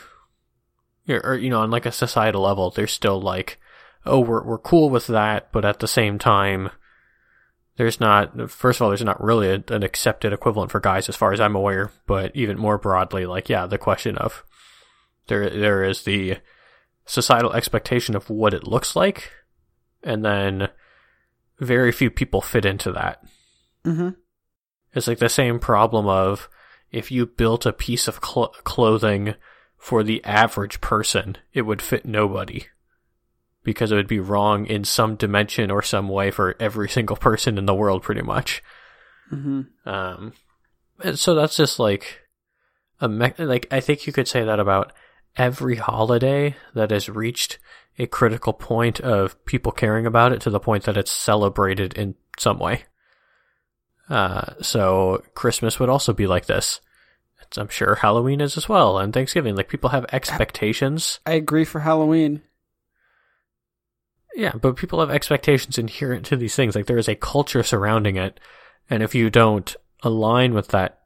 or 1.07 1.35
you 1.35 1.49
know, 1.49 1.61
on 1.61 1.71
like 1.71 1.85
a 1.85 1.91
societal 1.91 2.41
level, 2.41 2.69
there's 2.71 2.91
still 2.91 3.21
like, 3.21 3.59
oh, 4.05 4.19
we're 4.19 4.43
we're 4.43 4.57
cool 4.57 4.89
with 4.89 5.07
that, 5.07 5.51
but 5.51 5.65
at 5.65 5.79
the 5.79 5.87
same 5.87 6.17
time, 6.17 6.69
there's 7.77 7.99
not 7.99 8.49
first 8.49 8.77
of 8.79 8.83
all 8.83 8.89
there's 8.89 9.03
not 9.03 9.23
really 9.23 9.49
a, 9.49 9.63
an 9.73 9.83
accepted 9.83 10.33
equivalent 10.33 10.71
for 10.71 10.79
guys 10.79 11.09
as 11.09 11.15
far 11.17 11.33
as 11.33 11.41
i'm 11.41 11.57
aware 11.57 11.91
but 12.07 12.33
even 12.33 12.57
more 12.57 12.77
broadly 12.77 13.25
like 13.25 13.49
yeah 13.49 13.65
the 13.65 13.77
question 13.77 14.17
of 14.17 14.45
there, 15.27 15.49
there 15.49 15.83
is 15.83 16.03
the 16.03 16.37
societal 17.05 17.53
expectation 17.53 18.15
of 18.15 18.29
what 18.29 18.53
it 18.53 18.67
looks 18.67 18.95
like, 18.95 19.31
and 20.03 20.23
then 20.23 20.69
very 21.59 21.91
few 21.91 22.09
people 22.09 22.41
fit 22.41 22.65
into 22.65 22.91
that. 22.91 23.23
Mm-hmm. 23.83 24.09
It's 24.93 25.07
like 25.07 25.19
the 25.19 25.29
same 25.29 25.59
problem 25.59 26.07
of 26.07 26.49
if 26.91 27.11
you 27.11 27.25
built 27.25 27.65
a 27.65 27.73
piece 27.73 28.07
of 28.07 28.19
cl- 28.23 28.53
clothing 28.63 29.35
for 29.85 30.01
the 30.01 30.23
average 30.23 30.81
person, 30.81 31.37
it 31.53 31.61
would 31.61 31.79
fit 31.79 32.07
nobody 32.07 32.65
because 33.63 33.91
it 33.91 33.95
would 33.95 34.07
be 34.07 34.19
wrong 34.19 34.65
in 34.65 34.83
some 34.83 35.15
dimension 35.15 35.69
or 35.69 35.83
some 35.83 36.09
way 36.09 36.31
for 36.31 36.55
every 36.59 36.89
single 36.97 37.15
person 37.15 37.59
in 37.59 37.67
the 37.67 37.75
world, 37.75 38.01
pretty 38.01 38.23
much. 38.23 38.63
Mm-hmm. 39.31 39.87
Um, 39.87 40.33
and 41.03 41.19
so 41.19 41.35
that's 41.35 41.55
just 41.55 41.77
like 41.77 42.21
a 42.99 43.07
me- 43.07 43.35
like 43.37 43.67
I 43.69 43.79
think 43.79 44.07
you 44.07 44.11
could 44.11 44.27
say 44.27 44.43
that 44.43 44.59
about 44.59 44.91
every 45.37 45.75
holiday 45.75 46.55
that 46.73 46.89
has 46.89 47.07
reached 47.07 47.59
a 47.99 48.07
critical 48.07 48.53
point 48.53 48.99
of 49.01 49.45
people 49.45 49.71
caring 49.71 50.07
about 50.07 50.31
it 50.31 50.41
to 50.41 50.49
the 50.49 50.59
point 50.59 50.85
that 50.85 50.97
it's 50.97 51.11
celebrated 51.11 51.93
in 51.93 52.15
some 52.39 52.57
way. 52.57 52.85
Uh, 54.09 54.55
so 54.63 55.23
Christmas 55.35 55.79
would 55.79 55.89
also 55.89 56.11
be 56.11 56.25
like 56.25 56.47
this. 56.47 56.81
I'm 57.57 57.69
sure 57.69 57.95
Halloween 57.95 58.41
is 58.41 58.57
as 58.57 58.69
well, 58.69 58.97
and 58.97 59.13
Thanksgiving. 59.13 59.55
Like 59.55 59.69
people 59.69 59.91
have 59.91 60.05
expectations. 60.11 61.19
I 61.25 61.33
agree 61.33 61.65
for 61.65 61.79
Halloween. 61.79 62.41
Yeah, 64.35 64.53
but 64.53 64.75
people 64.75 64.99
have 64.99 65.09
expectations 65.09 65.77
inherent 65.77 66.25
to 66.27 66.35
these 66.35 66.55
things. 66.55 66.75
Like 66.75 66.87
there 66.87 66.97
is 66.97 67.07
a 67.07 67.15
culture 67.15 67.63
surrounding 67.63 68.17
it, 68.17 68.39
and 68.89 69.01
if 69.01 69.15
you 69.15 69.29
don't 69.29 69.75
align 70.03 70.53
with 70.53 70.69
that 70.69 70.99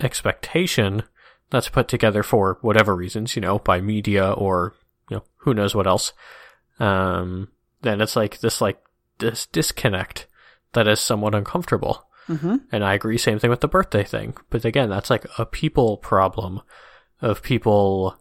expectation, 0.00 1.02
that's 1.50 1.68
put 1.68 1.88
together 1.88 2.22
for 2.22 2.58
whatever 2.60 2.94
reasons, 2.94 3.36
you 3.36 3.42
know, 3.42 3.58
by 3.58 3.80
media 3.80 4.32
or, 4.32 4.74
you 5.10 5.16
know, 5.16 5.24
who 5.38 5.54
knows 5.54 5.74
what 5.74 5.86
else. 5.86 6.12
Um, 6.78 7.48
then 7.82 8.00
it's 8.00 8.16
like 8.16 8.40
this, 8.40 8.60
like, 8.60 8.80
this 9.18 9.46
disconnect 9.46 10.26
that 10.72 10.88
is 10.88 11.00
somewhat 11.00 11.34
uncomfortable. 11.34 12.05
Mm-hmm. 12.28 12.56
And 12.72 12.84
I 12.84 12.94
agree, 12.94 13.18
same 13.18 13.38
thing 13.38 13.50
with 13.50 13.60
the 13.60 13.68
birthday 13.68 14.04
thing. 14.04 14.36
But 14.50 14.64
again, 14.64 14.90
that's 14.90 15.10
like 15.10 15.26
a 15.38 15.46
people 15.46 15.96
problem 15.98 16.60
of 17.20 17.42
people, 17.42 18.16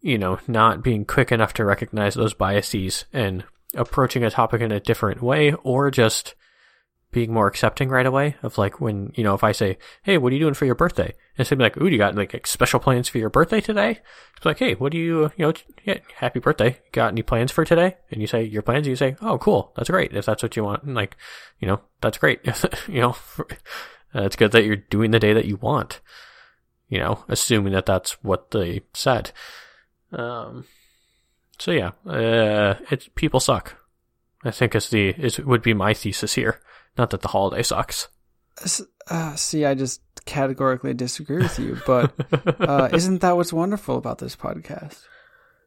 you 0.00 0.18
know, 0.18 0.38
not 0.46 0.82
being 0.82 1.04
quick 1.04 1.32
enough 1.32 1.52
to 1.54 1.64
recognize 1.64 2.14
those 2.14 2.34
biases 2.34 3.06
and 3.12 3.44
approaching 3.74 4.24
a 4.24 4.30
topic 4.30 4.60
in 4.60 4.72
a 4.72 4.80
different 4.80 5.22
way 5.22 5.52
or 5.64 5.90
just 5.90 6.34
being 7.12 7.32
more 7.32 7.46
accepting 7.46 7.90
right 7.90 8.06
away 8.06 8.36
of 8.42 8.56
like 8.58 8.80
when 8.80 9.12
you 9.14 9.22
know 9.22 9.34
if 9.34 9.44
I 9.44 9.52
say, 9.52 9.78
"Hey, 10.02 10.18
what 10.18 10.32
are 10.32 10.34
you 10.34 10.40
doing 10.40 10.54
for 10.54 10.64
your 10.64 10.74
birthday?" 10.74 11.14
and 11.36 11.48
be 11.48 11.56
like, 11.56 11.76
"Ooh, 11.76 11.86
you 11.86 11.98
got 11.98 12.16
like 12.16 12.46
special 12.46 12.80
plans 12.80 13.08
for 13.08 13.18
your 13.18 13.28
birthday 13.28 13.60
today?" 13.60 14.00
It's 14.36 14.46
like, 14.46 14.58
"Hey, 14.58 14.74
what 14.74 14.92
do 14.92 14.98
you 14.98 15.30
you 15.36 15.46
know? 15.46 15.52
Yeah, 15.84 15.98
happy 16.16 16.40
birthday! 16.40 16.78
Got 16.90 17.12
any 17.12 17.22
plans 17.22 17.52
for 17.52 17.64
today?" 17.64 17.96
And 18.10 18.20
you 18.20 18.26
say 18.26 18.42
your 18.42 18.62
plans, 18.62 18.86
and 18.86 18.92
you 18.92 18.96
say, 18.96 19.16
"Oh, 19.20 19.38
cool, 19.38 19.72
that's 19.76 19.90
great. 19.90 20.14
If 20.14 20.24
that's 20.24 20.42
what 20.42 20.56
you 20.56 20.64
want, 20.64 20.82
and 20.84 20.94
like, 20.94 21.16
you 21.60 21.68
know, 21.68 21.80
that's 22.00 22.18
great. 22.18 22.40
you 22.88 23.00
know, 23.02 23.16
uh, 23.38 23.44
it's 24.14 24.36
good 24.36 24.52
that 24.52 24.64
you're 24.64 24.76
doing 24.76 25.10
the 25.10 25.20
day 25.20 25.34
that 25.34 25.44
you 25.46 25.56
want. 25.56 26.00
You 26.88 26.98
know, 26.98 27.24
assuming 27.28 27.74
that 27.74 27.86
that's 27.86 28.12
what 28.24 28.50
they 28.50 28.82
said. 28.94 29.32
Um, 30.12 30.64
so 31.58 31.70
yeah, 31.70 31.92
uh, 32.06 32.74
it's 32.90 33.08
people 33.14 33.40
suck. 33.40 33.76
I 34.44 34.50
think 34.50 34.74
is 34.74 34.88
the 34.88 35.10
is 35.10 35.38
would 35.38 35.62
be 35.62 35.74
my 35.74 35.94
thesis 35.94 36.34
here. 36.34 36.58
Not 36.96 37.10
that 37.10 37.22
the 37.22 37.28
holiday 37.28 37.62
sucks. 37.62 38.08
Uh, 39.08 39.34
see, 39.34 39.64
I 39.64 39.74
just 39.74 40.00
categorically 40.24 40.94
disagree 40.94 41.38
with 41.38 41.58
you, 41.58 41.78
but 41.86 42.12
uh, 42.60 42.88
isn't 42.92 43.20
that 43.22 43.36
what's 43.36 43.52
wonderful 43.52 43.96
about 43.96 44.18
this 44.18 44.36
podcast? 44.36 45.00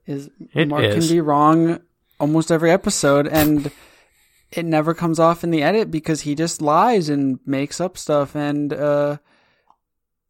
Is 0.05 0.29
It 0.53 0.67
Mark 0.67 0.83
is. 0.83 1.07
can 1.07 1.15
be 1.15 1.19
wrong 1.21 1.79
almost 2.19 2.51
every 2.51 2.71
episode, 2.71 3.27
and 3.27 3.71
it 4.51 4.65
never 4.65 4.93
comes 4.93 5.19
off 5.19 5.43
in 5.43 5.51
the 5.51 5.63
edit 5.63 5.89
because 5.91 6.21
he 6.21 6.35
just 6.35 6.61
lies 6.61 7.09
and 7.09 7.39
makes 7.45 7.81
up 7.81 7.97
stuff 7.97 8.35
and 8.35 8.71
uh, 8.71 9.17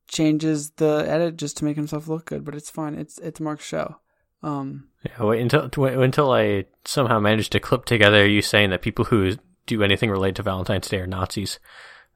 changes 0.08 0.72
the 0.72 1.06
edit 1.08 1.38
just 1.38 1.58
to 1.58 1.66
make 1.66 1.76
himself 1.76 2.08
look 2.08 2.26
good. 2.26 2.46
But 2.46 2.56
it's 2.56 2.70
fine. 2.70 2.96
It's 2.96 3.18
it's 3.20 3.40
Mark's 3.40 3.66
show. 3.66 3.98
Um, 4.42 4.90
Yeah, 5.04 5.26
wait 5.26 5.42
until 5.42 5.70
wait 5.78 5.98
until 5.98 6.32
I 6.32 6.66
somehow 6.86 7.20
manage 7.20 7.50
to 7.52 7.60
clip 7.60 7.86
together 7.86 8.26
you 8.28 8.42
saying 8.42 8.70
that 8.70 8.82
people 8.82 9.06
who 9.06 9.36
do 9.66 9.84
anything 9.84 10.10
related 10.12 10.38
to 10.38 10.44
Valentine's 10.44 10.88
Day 10.88 11.00
or 11.00 11.08
Nazis. 11.08 11.60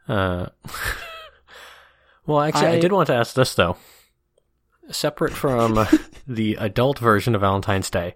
Uh, 0.07 0.47
well, 2.25 2.41
actually, 2.41 2.67
I, 2.67 2.73
I- 2.73 2.79
did 2.79 2.91
want 2.91 3.07
to 3.07 3.15
ask 3.15 3.33
this 3.35 3.55
though. 3.55 3.77
Separate 4.91 5.33
from 5.33 5.85
the 6.27 6.55
adult 6.55 6.97
version 6.97 7.35
of 7.35 7.41
Valentine's 7.41 7.91
Day, 7.91 8.15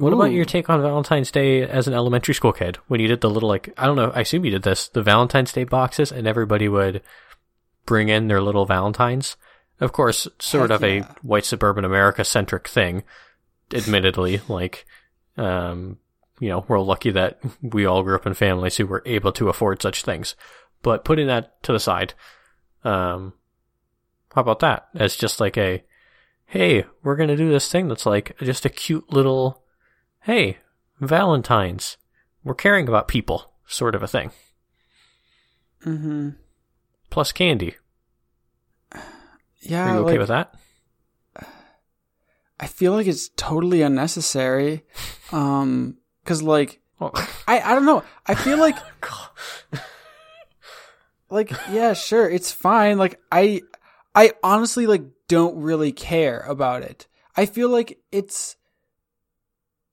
what 0.00 0.14
about 0.14 0.32
your 0.32 0.46
take 0.46 0.70
on 0.70 0.80
Valentine's 0.80 1.30
Day 1.30 1.60
as 1.62 1.86
an 1.86 1.92
elementary 1.92 2.32
school 2.32 2.54
kid 2.54 2.76
when 2.88 3.00
you 3.00 3.08
did 3.08 3.20
the 3.20 3.28
little 3.28 3.50
like 3.50 3.74
I 3.76 3.84
don't 3.84 3.96
know 3.96 4.10
I 4.14 4.20
assume 4.20 4.46
you 4.46 4.50
did 4.50 4.62
this 4.62 4.88
the 4.88 5.02
Valentine's 5.02 5.52
Day 5.52 5.64
boxes 5.64 6.10
and 6.10 6.26
everybody 6.26 6.68
would 6.68 7.02
bring 7.84 8.08
in 8.08 8.28
their 8.28 8.40
little 8.40 8.64
Valentines. 8.64 9.36
Of 9.78 9.92
course, 9.92 10.26
sort 10.38 10.70
Heck 10.70 10.76
of 10.78 10.84
a 10.84 11.00
white 11.22 11.44
suburban 11.44 11.84
America 11.84 12.24
centric 12.24 12.66
thing. 12.66 13.02
Admittedly, 13.74 14.40
like, 14.48 14.86
um, 15.36 15.98
you 16.40 16.48
know, 16.48 16.64
we're 16.66 16.80
lucky 16.80 17.10
that 17.10 17.38
we 17.62 17.84
all 17.84 18.02
grew 18.02 18.16
up 18.16 18.26
in 18.26 18.34
families 18.34 18.76
who 18.78 18.86
were 18.86 19.02
able 19.06 19.30
to 19.32 19.48
afford 19.48 19.80
such 19.80 20.02
things. 20.02 20.34
But 20.82 21.04
putting 21.04 21.26
that 21.26 21.62
to 21.64 21.72
the 21.72 21.78
side, 21.78 22.14
um, 22.82 23.34
how 24.34 24.40
about 24.40 24.60
that 24.60 24.88
as 24.94 25.16
just 25.16 25.38
like 25.38 25.58
a, 25.58 25.84
hey, 26.46 26.84
we're 27.02 27.16
gonna 27.16 27.36
do 27.36 27.50
this 27.50 27.70
thing 27.70 27.88
that's 27.88 28.06
like 28.06 28.36
just 28.40 28.64
a 28.64 28.70
cute 28.70 29.12
little, 29.12 29.62
hey, 30.20 30.58
Valentine's, 30.98 31.98
we're 32.42 32.54
caring 32.54 32.88
about 32.88 33.06
people, 33.06 33.52
sort 33.66 33.94
of 33.94 34.02
a 34.02 34.08
thing. 34.08 34.32
Mm 35.84 36.00
hmm 36.00 36.28
Plus 37.10 37.32
candy. 37.32 37.74
Yeah, 39.60 39.90
Are 39.90 39.94
you 39.94 40.00
okay 40.02 40.12
like, 40.12 40.18
with 40.20 40.28
that? 40.28 40.54
I 42.58 42.66
feel 42.66 42.92
like 42.92 43.06
it's 43.06 43.28
totally 43.36 43.82
unnecessary. 43.82 44.84
Um, 45.32 45.98
cause 46.24 46.42
like, 46.42 46.80
Oh, 47.00 47.10
I, 47.48 47.60
I 47.60 47.74
don't 47.74 47.86
know. 47.86 48.02
I 48.26 48.34
feel 48.34 48.58
like, 48.58 48.76
like, 51.30 51.50
yeah, 51.70 51.94
sure. 51.94 52.28
It's 52.28 52.52
fine. 52.52 52.98
Like, 52.98 53.18
I, 53.32 53.62
I 54.14 54.32
honestly 54.42 54.86
like 54.86 55.02
don't 55.26 55.56
really 55.62 55.92
care 55.92 56.40
about 56.40 56.82
it. 56.82 57.06
I 57.36 57.46
feel 57.46 57.70
like 57.70 57.98
it's, 58.12 58.56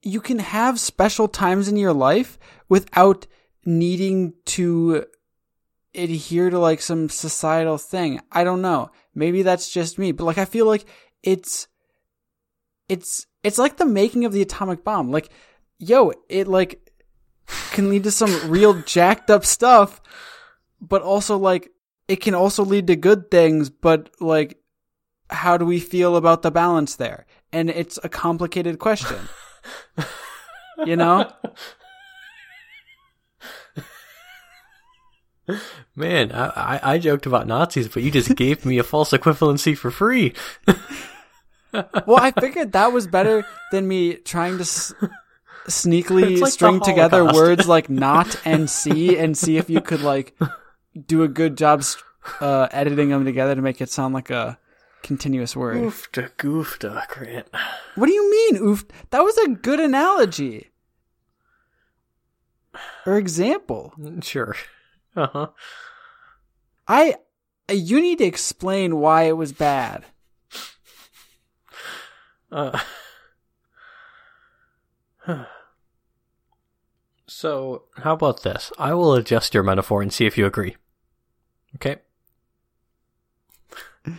you 0.02 0.20
can 0.20 0.38
have 0.38 0.78
special 0.78 1.28
times 1.28 1.68
in 1.68 1.76
your 1.76 1.94
life 1.94 2.38
without 2.68 3.26
needing 3.64 4.34
to 4.44 5.06
adhere 5.94 6.50
to 6.50 6.58
like 6.58 6.82
some 6.82 7.08
societal 7.08 7.78
thing. 7.78 8.20
I 8.30 8.44
don't 8.44 8.62
know. 8.62 8.90
Maybe 9.14 9.42
that's 9.42 9.72
just 9.72 9.98
me, 9.98 10.12
but 10.12 10.24
like 10.24 10.38
I 10.38 10.44
feel 10.44 10.66
like 10.66 10.84
it's 11.22 11.68
it's 12.88 13.26
it's 13.42 13.58
like 13.58 13.76
the 13.76 13.84
making 13.86 14.24
of 14.24 14.32
the 14.32 14.42
atomic 14.42 14.84
bomb. 14.84 15.10
Like 15.10 15.30
yo, 15.78 16.12
it 16.28 16.48
like 16.48 16.90
can 17.72 17.88
lead 17.90 18.04
to 18.04 18.10
some 18.10 18.50
real 18.50 18.74
jacked 18.86 19.30
up 19.30 19.44
stuff, 19.44 20.00
but 20.80 21.02
also 21.02 21.36
like 21.36 21.70
it 22.08 22.16
can 22.16 22.34
also 22.34 22.64
lead 22.64 22.86
to 22.88 22.96
good 22.96 23.30
things, 23.30 23.70
but 23.70 24.10
like 24.20 24.58
how 25.30 25.56
do 25.58 25.64
we 25.64 25.78
feel 25.78 26.16
about 26.16 26.42
the 26.42 26.50
balance 26.50 26.96
there? 26.96 27.26
And 27.52 27.70
it's 27.70 27.98
a 28.02 28.08
complicated 28.08 28.78
question. 28.78 29.18
you 30.84 30.96
know? 30.96 31.30
Man, 35.96 36.30
I, 36.32 36.46
I, 36.54 36.80
I 36.94 36.98
joked 36.98 37.24
about 37.26 37.46
Nazis, 37.46 37.88
but 37.88 38.02
you 38.02 38.10
just 38.10 38.36
gave 38.36 38.64
me 38.66 38.78
a 38.78 38.82
false 38.84 39.10
equivalency 39.12 39.76
for 39.76 39.90
free. 39.90 40.34
Well, 41.70 42.16
I 42.16 42.30
figured 42.30 42.72
that 42.72 42.94
was 42.94 43.06
better 43.06 43.44
than 43.72 43.86
me 43.86 44.14
trying 44.14 44.56
to 44.56 44.62
s- 44.62 44.94
sneakily 45.68 46.40
like 46.40 46.52
string 46.52 46.80
together 46.80 47.24
words 47.24 47.68
like 47.68 47.88
not 48.06 48.40
and 48.44 48.68
see 48.68 49.16
and 49.18 49.36
see 49.36 49.56
if 49.56 49.70
you 49.70 49.80
could 49.80 50.00
like 50.00 50.36
do 51.06 51.22
a 51.22 51.28
good 51.28 51.56
job 51.56 51.84
uh, 52.40 52.68
editing 52.70 53.10
them 53.10 53.24
together 53.24 53.54
to 53.54 53.62
make 53.62 53.80
it 53.80 53.90
sound 53.90 54.14
like 54.14 54.30
a 54.30 54.58
continuous 55.02 55.56
word. 55.56 55.76
Oofta 55.76 56.30
goofta, 56.36 57.06
Grant. 57.08 57.48
What 57.94 58.06
do 58.06 58.12
you 58.12 58.30
mean, 58.30 58.62
oof? 58.62 58.84
That 59.10 59.22
was 59.22 59.36
a 59.38 59.48
good 59.48 59.80
analogy. 59.80 60.70
Or 63.06 63.16
example. 63.16 63.94
Sure. 64.22 64.54
Uh 65.16 65.26
huh. 65.32 65.46
I 66.86 67.16
you 67.70 68.00
need 68.00 68.18
to 68.18 68.24
explain 68.24 68.96
why 68.96 69.24
it 69.24 69.36
was 69.36 69.52
bad. 69.52 70.04
Uh, 72.50 72.78
so, 77.38 77.84
how 77.98 78.14
about 78.14 78.42
this? 78.42 78.72
I 78.80 78.94
will 78.94 79.14
adjust 79.14 79.54
your 79.54 79.62
metaphor 79.62 80.02
and 80.02 80.12
see 80.12 80.26
if 80.26 80.36
you 80.36 80.44
agree. 80.44 80.74
Okay? 81.76 81.98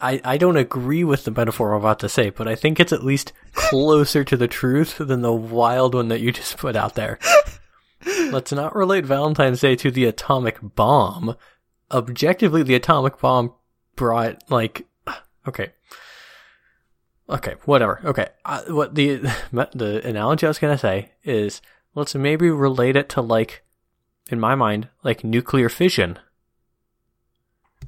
I, 0.00 0.18
I 0.24 0.38
don't 0.38 0.56
agree 0.56 1.04
with 1.04 1.24
the 1.24 1.30
metaphor 1.30 1.74
I'm 1.74 1.80
about 1.80 1.98
to 1.98 2.08
say, 2.08 2.30
but 2.30 2.48
I 2.48 2.54
think 2.54 2.80
it's 2.80 2.94
at 2.94 3.04
least 3.04 3.34
closer 3.52 4.24
to 4.24 4.38
the 4.38 4.48
truth 4.48 4.96
than 4.96 5.20
the 5.20 5.34
wild 5.34 5.94
one 5.94 6.08
that 6.08 6.22
you 6.22 6.32
just 6.32 6.56
put 6.56 6.76
out 6.76 6.94
there. 6.94 7.18
Let's 8.06 8.52
not 8.52 8.74
relate 8.74 9.04
Valentine's 9.04 9.60
Day 9.60 9.76
to 9.76 9.90
the 9.90 10.06
atomic 10.06 10.60
bomb. 10.62 11.36
Objectively, 11.90 12.62
the 12.62 12.74
atomic 12.74 13.18
bomb 13.18 13.52
brought, 13.96 14.42
like, 14.48 14.86
okay. 15.46 15.72
Okay, 17.28 17.56
whatever. 17.66 18.00
Okay, 18.02 18.28
uh, 18.46 18.62
what 18.68 18.94
the 18.94 19.16
the 19.52 20.00
analogy 20.06 20.46
I 20.46 20.48
was 20.48 20.58
gonna 20.58 20.78
say 20.78 21.12
is 21.22 21.60
let's 21.94 22.14
maybe 22.14 22.50
relate 22.50 22.96
it 22.96 23.08
to 23.10 23.20
like, 23.20 23.62
in 24.30 24.38
my 24.40 24.54
mind, 24.54 24.88
like 25.02 25.24
nuclear 25.24 25.68
fission. 25.68 26.18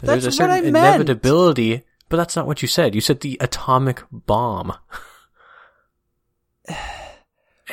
There's 0.00 0.24
a 0.24 0.26
That's 0.26 0.38
what 0.38 0.48
certain 0.50 0.50
I 0.68 0.70
meant. 0.70 0.76
inevitability, 0.96 1.84
but 2.08 2.16
that's 2.16 2.36
not 2.36 2.46
what 2.46 2.62
you 2.62 2.68
said. 2.68 2.94
You 2.94 3.00
said 3.00 3.20
the 3.20 3.36
atomic 3.40 4.02
bomb. 4.10 4.72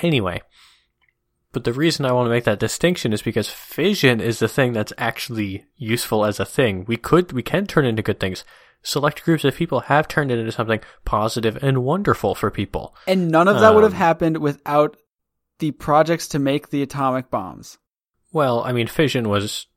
anyway, 0.01 0.41
but 1.51 1.63
the 1.63 1.73
reason 1.73 2.05
I 2.05 2.11
want 2.11 2.27
to 2.27 2.29
make 2.31 2.45
that 2.45 2.59
distinction 2.59 3.13
is 3.13 3.21
because 3.21 3.49
fission 3.49 4.21
is 4.21 4.39
the 4.39 4.47
thing 4.47 4.73
that's 4.73 4.93
actually 4.97 5.65
useful 5.75 6.25
as 6.25 6.39
a 6.39 6.45
thing. 6.45 6.85
We 6.87 6.97
could, 6.97 7.31
we 7.33 7.43
can 7.43 7.65
turn 7.67 7.85
into 7.85 8.01
good 8.01 8.19
things. 8.19 8.43
Select 8.83 9.23
groups 9.23 9.43
of 9.43 9.55
people 9.55 9.81
have 9.81 10.07
turned 10.07 10.31
it 10.31 10.39
into 10.39 10.51
something 10.51 10.79
positive 11.05 11.61
and 11.61 11.83
wonderful 11.83 12.33
for 12.33 12.49
people. 12.49 12.95
And 13.05 13.29
none 13.29 13.47
of 13.47 13.59
that 13.59 13.75
would 13.75 13.83
have 13.83 13.93
Um, 13.93 13.97
happened 13.99 14.37
without 14.37 14.97
the 15.61 15.71
projects 15.71 16.27
to 16.29 16.39
make 16.39 16.69
the 16.69 16.81
atomic 16.83 17.29
bombs. 17.31 17.77
Well, 18.33 18.61
I 18.63 18.73
mean, 18.73 18.87
fission 18.87 19.29
was, 19.29 19.67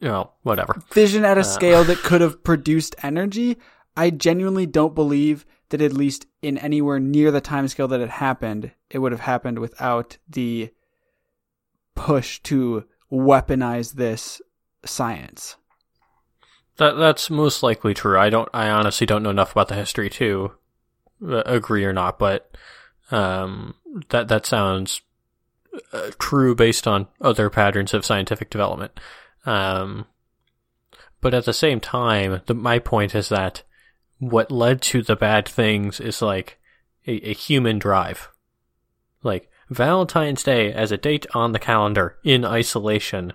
you 0.00 0.08
know, 0.08 0.30
whatever. 0.42 0.74
Fission 0.90 1.24
at 1.24 1.38
a 1.38 1.40
Uh. 1.40 1.44
scale 1.44 1.84
that 1.84 1.98
could 2.04 2.20
have 2.20 2.44
produced 2.44 2.94
energy, 3.02 3.56
I 3.96 4.10
genuinely 4.10 4.66
don't 4.66 4.94
believe 4.94 5.46
that 5.70 5.80
at 5.80 5.92
least 5.94 6.26
in 6.42 6.58
anywhere 6.58 7.00
near 7.00 7.30
the 7.30 7.40
time 7.40 7.66
scale 7.68 7.88
that 7.88 8.00
it 8.00 8.10
happened, 8.10 8.72
it 8.90 8.98
would 8.98 9.12
have 9.12 9.22
happened 9.22 9.58
without 9.58 10.18
the 10.28 10.70
push 11.94 12.40
to 12.40 12.84
weaponize 13.10 13.94
this 13.94 14.42
science. 14.84 15.56
That 16.76 16.94
that's 16.94 17.28
most 17.30 17.62
likely 17.62 17.94
true. 17.94 18.18
I 18.18 18.30
don't. 18.30 18.48
I 18.54 18.68
honestly 18.70 19.06
don't 19.06 19.22
know 19.22 19.30
enough 19.30 19.52
about 19.52 19.68
the 19.68 19.74
history 19.74 20.08
to 20.10 20.52
uh, 21.26 21.42
agree 21.44 21.84
or 21.84 21.92
not, 21.92 22.18
but 22.18 22.56
um, 23.10 23.74
that 24.10 24.28
that 24.28 24.46
sounds 24.46 25.02
uh, 25.92 26.10
true 26.18 26.54
based 26.54 26.86
on 26.86 27.08
other 27.20 27.50
patterns 27.50 27.94
of 27.94 28.04
scientific 28.04 28.50
development. 28.50 28.98
Um, 29.44 30.06
but 31.20 31.34
at 31.34 31.44
the 31.44 31.52
same 31.52 31.80
time, 31.80 32.42
the, 32.46 32.54
my 32.54 32.78
point 32.78 33.14
is 33.14 33.28
that 33.28 33.62
what 34.18 34.50
led 34.50 34.82
to 34.82 35.02
the 35.02 35.16
bad 35.16 35.48
things 35.48 36.00
is 36.00 36.22
like 36.22 36.58
a, 37.06 37.30
a 37.30 37.34
human 37.34 37.78
drive. 37.78 38.28
Like 39.22 39.50
Valentine's 39.70 40.42
Day 40.42 40.72
as 40.72 40.92
a 40.92 40.96
date 40.96 41.26
on 41.34 41.52
the 41.52 41.58
calendar 41.58 42.18
in 42.24 42.44
isolation 42.44 43.32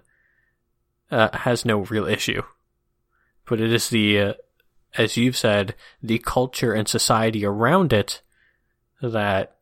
uh, 1.10 1.30
has 1.38 1.66
no 1.66 1.80
real 1.80 2.06
issue 2.06 2.44
but 3.48 3.62
it 3.62 3.72
is 3.72 3.90
the, 3.90 4.20
uh, 4.20 4.34
as 4.98 5.18
you've 5.18 5.38
said, 5.38 5.74
the 6.04 6.20
culture 6.20 6.74
and 6.74 6.88
society 6.88 7.46
around 7.46 7.94
it 7.94 8.22
that 9.02 9.57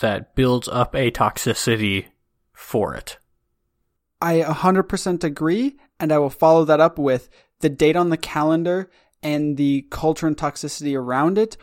that 0.00 0.34
builds 0.34 0.68
up 0.68 0.94
a 0.94 1.10
toxicity 1.10 2.06
for 2.52 2.94
it. 2.94 3.18
I 4.20 4.40
100% 4.40 5.24
agree, 5.24 5.76
and 6.00 6.12
I 6.12 6.18
will 6.18 6.30
follow 6.30 6.64
that 6.64 6.80
up 6.80 6.98
with 6.98 7.28
the 7.60 7.68
date 7.68 7.96
on 7.96 8.10
the 8.10 8.16
calendar 8.16 8.90
and 9.22 9.56
the 9.56 9.86
culture 9.90 10.26
and 10.26 10.36
toxicity 10.36 10.96
around 10.96 11.38
it 11.38 11.56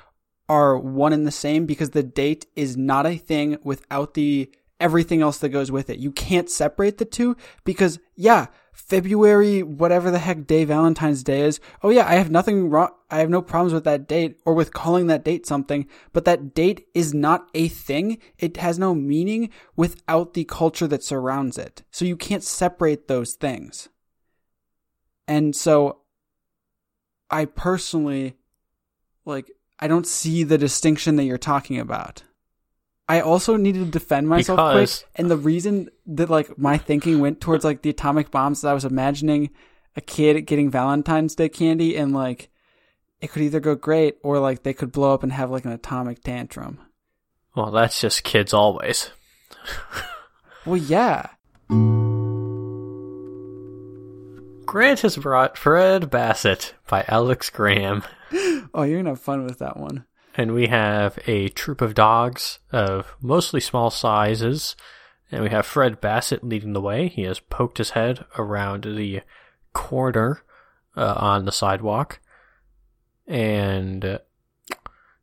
are 0.47 0.77
one 0.77 1.13
and 1.13 1.25
the 1.25 1.31
same 1.31 1.65
because 1.65 1.91
the 1.91 2.03
date 2.03 2.45
is 2.55 2.77
not 2.77 3.05
a 3.05 3.17
thing 3.17 3.57
without 3.63 4.13
the 4.13 4.51
everything 4.79 5.21
else 5.21 5.37
that 5.39 5.49
goes 5.49 5.71
with 5.71 5.89
it. 5.89 5.99
You 5.99 6.11
can't 6.11 6.49
separate 6.49 6.97
the 6.97 7.05
two 7.05 7.35
because 7.63 7.99
yeah, 8.15 8.47
February, 8.75 9.63
whatever 9.63 10.11
the 10.11 10.19
heck 10.19 10.45
day 10.45 10.65
Valentine's 10.65 11.23
Day 11.23 11.41
is. 11.41 11.59
Oh 11.81 11.89
yeah, 11.89 12.07
I 12.07 12.15
have 12.15 12.29
nothing 12.29 12.69
wrong. 12.69 12.89
I 13.09 13.19
have 13.19 13.29
no 13.29 13.41
problems 13.41 13.73
with 13.73 13.85
that 13.85 14.07
date 14.07 14.39
or 14.45 14.53
with 14.53 14.73
calling 14.73 15.07
that 15.07 15.23
date 15.23 15.45
something, 15.45 15.87
but 16.11 16.25
that 16.25 16.53
date 16.53 16.85
is 16.93 17.13
not 17.13 17.49
a 17.53 17.69
thing. 17.69 18.19
It 18.37 18.57
has 18.57 18.77
no 18.77 18.93
meaning 18.93 19.49
without 19.75 20.33
the 20.33 20.43
culture 20.43 20.87
that 20.87 21.03
surrounds 21.03 21.57
it. 21.57 21.83
So 21.89 22.03
you 22.05 22.17
can't 22.17 22.43
separate 22.43 23.07
those 23.07 23.33
things. 23.33 23.89
And 25.27 25.55
so 25.55 26.01
I 27.31 27.45
personally 27.45 28.35
like 29.25 29.51
I 29.79 29.87
don't 29.87 30.07
see 30.07 30.43
the 30.43 30.57
distinction 30.57 31.15
that 31.15 31.23
you're 31.23 31.37
talking 31.37 31.79
about. 31.79 32.23
I 33.07 33.21
also 33.21 33.55
needed 33.55 33.85
to 33.85 33.91
defend 33.91 34.27
myself 34.27 34.57
Because- 34.57 34.99
quick, 34.99 35.09
and 35.15 35.29
the 35.29 35.37
reason 35.37 35.89
that 36.07 36.29
like 36.29 36.57
my 36.57 36.77
thinking 36.77 37.19
went 37.19 37.39
towards 37.39 37.63
like 37.63 37.81
the 37.83 37.89
atomic 37.91 38.31
bombs, 38.31 38.59
is 38.59 38.65
I 38.65 38.73
was 38.73 38.85
imagining 38.85 39.51
a 39.95 40.01
kid 40.01 40.41
getting 40.47 40.71
Valentine's 40.71 41.35
Day 41.35 41.49
candy, 41.49 41.95
and 41.95 42.13
like 42.13 42.49
it 43.21 43.31
could 43.31 43.43
either 43.43 43.59
go 43.59 43.75
great 43.75 44.17
or 44.23 44.39
like 44.39 44.63
they 44.63 44.73
could 44.73 44.91
blow 44.91 45.13
up 45.13 45.23
and 45.23 45.31
have 45.31 45.51
like 45.51 45.65
an 45.65 45.71
atomic 45.71 46.23
tantrum. 46.23 46.79
Well, 47.55 47.71
that's 47.71 48.01
just 48.01 48.23
kids 48.23 48.53
always. 48.53 49.11
Well, 50.65 50.77
yeah, 50.77 51.27
Grant 54.65 55.01
has 55.01 55.15
brought 55.15 55.57
Fred 55.57 56.09
Basset 56.09 56.73
by 56.87 57.05
Alex 57.07 57.49
Graham, 57.49 58.03
oh, 58.73 58.81
you're 58.83 58.97
gonna 58.97 59.11
have 59.11 59.21
fun 59.21 59.45
with 59.45 59.59
that 59.59 59.77
one. 59.77 60.05
And 60.37 60.53
we 60.53 60.67
have 60.67 61.17
a 61.27 61.47
troop 61.49 61.81
of 61.81 61.93
dogs 61.93 62.59
of 62.71 63.15
mostly 63.21 63.61
small 63.61 63.89
sizes, 63.89 64.75
and 65.31 65.43
we 65.43 65.49
have 65.49 65.65
Fred 65.65 66.01
Basset 66.01 66.43
leading 66.43 66.73
the 66.73 66.81
way. 66.81 67.07
He 67.07 67.23
has 67.23 67.39
poked 67.39 67.77
his 67.77 67.91
head 67.91 68.25
around 68.37 68.83
the 68.83 69.21
corner 69.73 70.43
uh, 70.97 71.13
on 71.17 71.45
the 71.45 71.51
sidewalk, 71.51 72.19
and 73.27 74.19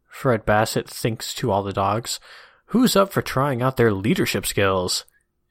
Fred 0.09 0.47
Basset 0.47 0.89
thinks 0.89 1.35
to 1.35 1.51
all 1.51 1.63
the 1.63 1.73
dogs, 1.73 2.19
"Who's 2.67 2.97
up 2.97 3.13
for 3.13 3.23
trying 3.23 3.61
out 3.61 3.77
their 3.77 3.93
leadership 3.93 4.47
skills?" 4.47 5.05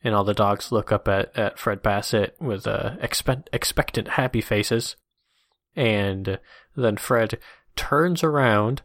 And 0.03 0.15
all 0.15 0.23
the 0.23 0.33
dogs 0.33 0.71
look 0.71 0.91
up 0.91 1.07
at, 1.07 1.37
at 1.37 1.59
Fred 1.59 1.83
Basset 1.83 2.35
with 2.39 2.65
uh, 2.65 2.95
expect, 2.99 3.47
expectant, 3.53 4.07
happy 4.07 4.41
faces. 4.41 4.95
And 5.75 6.39
then 6.75 6.97
Fred 6.97 7.37
turns 7.75 8.23
around 8.23 8.81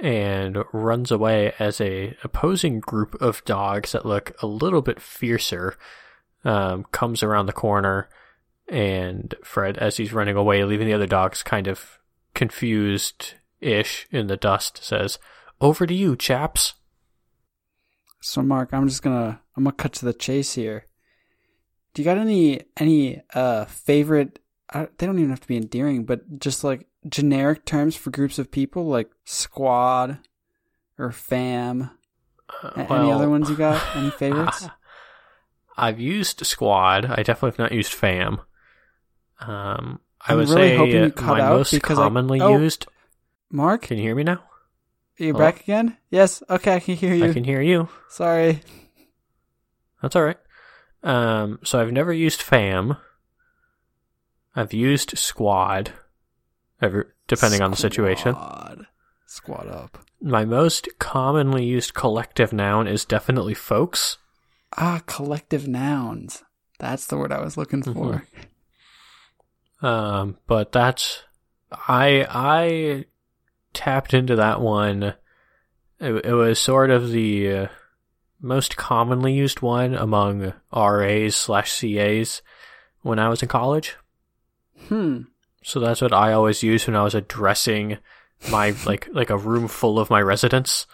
and 0.00 0.58
runs 0.72 1.10
away 1.10 1.52
as 1.58 1.80
a 1.80 2.16
opposing 2.22 2.80
group 2.80 3.20
of 3.20 3.44
dogs 3.44 3.92
that 3.92 4.06
look 4.06 4.32
a 4.42 4.46
little 4.46 4.82
bit 4.82 5.00
fiercer 5.00 5.76
um, 6.44 6.84
comes 6.92 7.22
around 7.22 7.46
the 7.46 7.52
corner. 7.52 8.08
And 8.68 9.34
Fred, 9.42 9.78
as 9.78 9.96
he's 9.96 10.12
running 10.12 10.36
away, 10.36 10.62
leaving 10.64 10.86
the 10.86 10.94
other 10.94 11.06
dogs 11.06 11.42
kind 11.42 11.66
of 11.66 11.98
confused 12.34 13.34
ish 13.60 14.06
in 14.10 14.26
the 14.26 14.36
dust, 14.36 14.82
says, 14.82 15.18
Over 15.60 15.86
to 15.86 15.94
you, 15.94 16.16
chaps. 16.16 16.74
So, 18.20 18.42
Mark, 18.42 18.70
I'm 18.72 18.88
just 18.88 19.02
gonna 19.02 19.40
I'm 19.56 19.64
gonna 19.64 19.74
cut 19.74 19.94
to 19.94 20.04
the 20.04 20.12
chase 20.12 20.54
here. 20.54 20.86
Do 21.94 22.02
you 22.02 22.04
got 22.04 22.18
any 22.18 22.62
any 22.76 23.22
uh 23.32 23.64
favorite? 23.66 24.40
Uh, 24.72 24.86
they 24.98 25.06
don't 25.06 25.18
even 25.18 25.30
have 25.30 25.40
to 25.40 25.48
be 25.48 25.56
endearing, 25.56 26.04
but 26.04 26.38
just 26.38 26.62
like 26.62 26.86
generic 27.08 27.64
terms 27.64 27.96
for 27.96 28.10
groups 28.10 28.38
of 28.38 28.50
people, 28.50 28.86
like 28.86 29.10
squad 29.24 30.18
or 30.98 31.12
fam. 31.12 31.90
Uh, 32.62 32.70
A- 32.76 32.92
any 32.92 33.12
other 33.12 33.28
ones 33.28 33.48
you 33.50 33.56
got? 33.56 33.82
Any 33.96 34.10
favorites? 34.10 34.66
I've 35.76 36.00
used 36.00 36.44
squad. 36.44 37.06
I 37.06 37.22
definitely 37.22 37.50
have 37.50 37.58
not 37.58 37.72
used 37.72 37.92
fam. 37.92 38.40
Um, 39.40 40.00
I 40.20 40.32
I'm 40.32 40.38
would 40.38 40.48
really 40.48 40.68
say 40.70 40.76
hoping 40.76 41.04
you 41.04 41.10
cut 41.12 41.38
my 41.38 41.48
most 41.48 41.70
because 41.70 41.98
I- 41.98 42.02
commonly 42.02 42.40
oh. 42.40 42.58
used. 42.58 42.86
Mark, 43.50 43.82
Can 43.82 43.96
you 43.96 44.02
hear 44.02 44.14
me 44.14 44.24
now? 44.24 44.42
are 45.20 45.24
you 45.24 45.32
hello? 45.32 45.38
back 45.38 45.60
again? 45.60 45.96
Yes. 46.10 46.42
Okay, 46.50 46.74
I 46.74 46.80
can 46.80 46.96
hear 46.96 47.14
you. 47.14 47.24
I 47.24 47.32
can 47.32 47.44
hear 47.44 47.62
you. 47.62 47.88
Sorry. 48.08 48.60
That's 50.02 50.14
all 50.14 50.24
right. 50.24 50.36
Um, 51.02 51.58
so 51.64 51.80
I've 51.80 51.92
never 51.92 52.12
used 52.12 52.42
fam. 52.42 52.96
I've 54.54 54.72
used 54.72 55.16
squad. 55.16 55.92
Ever 56.80 57.14
depending 57.26 57.62
on 57.62 57.70
the 57.70 57.76
situation. 57.76 58.34
Squad. 58.34 58.86
Squad 59.26 59.68
up. 59.68 59.98
My 60.20 60.44
most 60.44 60.88
commonly 60.98 61.64
used 61.64 61.94
collective 61.94 62.52
noun 62.52 62.88
is 62.88 63.04
definitely 63.04 63.54
folks. 63.54 64.18
Ah, 64.76 65.02
collective 65.06 65.68
nouns. 65.68 66.42
That's 66.78 67.06
the 67.06 67.16
word 67.16 67.32
I 67.32 67.42
was 67.42 67.56
looking 67.56 67.82
for. 67.82 68.24
Um, 69.80 70.38
but 70.46 70.72
that's 70.72 71.22
I 71.70 72.26
I 72.28 73.04
tapped 73.72 74.14
into 74.14 74.36
that 74.36 74.60
one. 74.60 75.14
It, 76.00 76.24
it 76.24 76.32
was 76.32 76.58
sort 76.58 76.90
of 76.90 77.10
the 77.10 77.52
uh, 77.52 77.66
most 78.40 78.76
commonly 78.76 79.34
used 79.34 79.62
one 79.62 79.94
among 79.94 80.52
RAs 80.72 81.36
slash 81.36 81.80
CAs 81.80 82.42
when 83.02 83.18
I 83.18 83.28
was 83.28 83.42
in 83.42 83.48
college. 83.48 83.96
Hmm. 84.88 85.22
So 85.62 85.80
that's 85.80 86.00
what 86.00 86.12
I 86.12 86.32
always 86.32 86.62
used 86.62 86.86
when 86.86 86.96
I 86.96 87.02
was 87.02 87.14
addressing 87.14 87.98
my 88.50 88.70
like 88.86 89.08
like 89.12 89.30
a 89.30 89.36
room 89.36 89.68
full 89.68 89.98
of 89.98 90.10
my 90.10 90.20
residents 90.22 90.86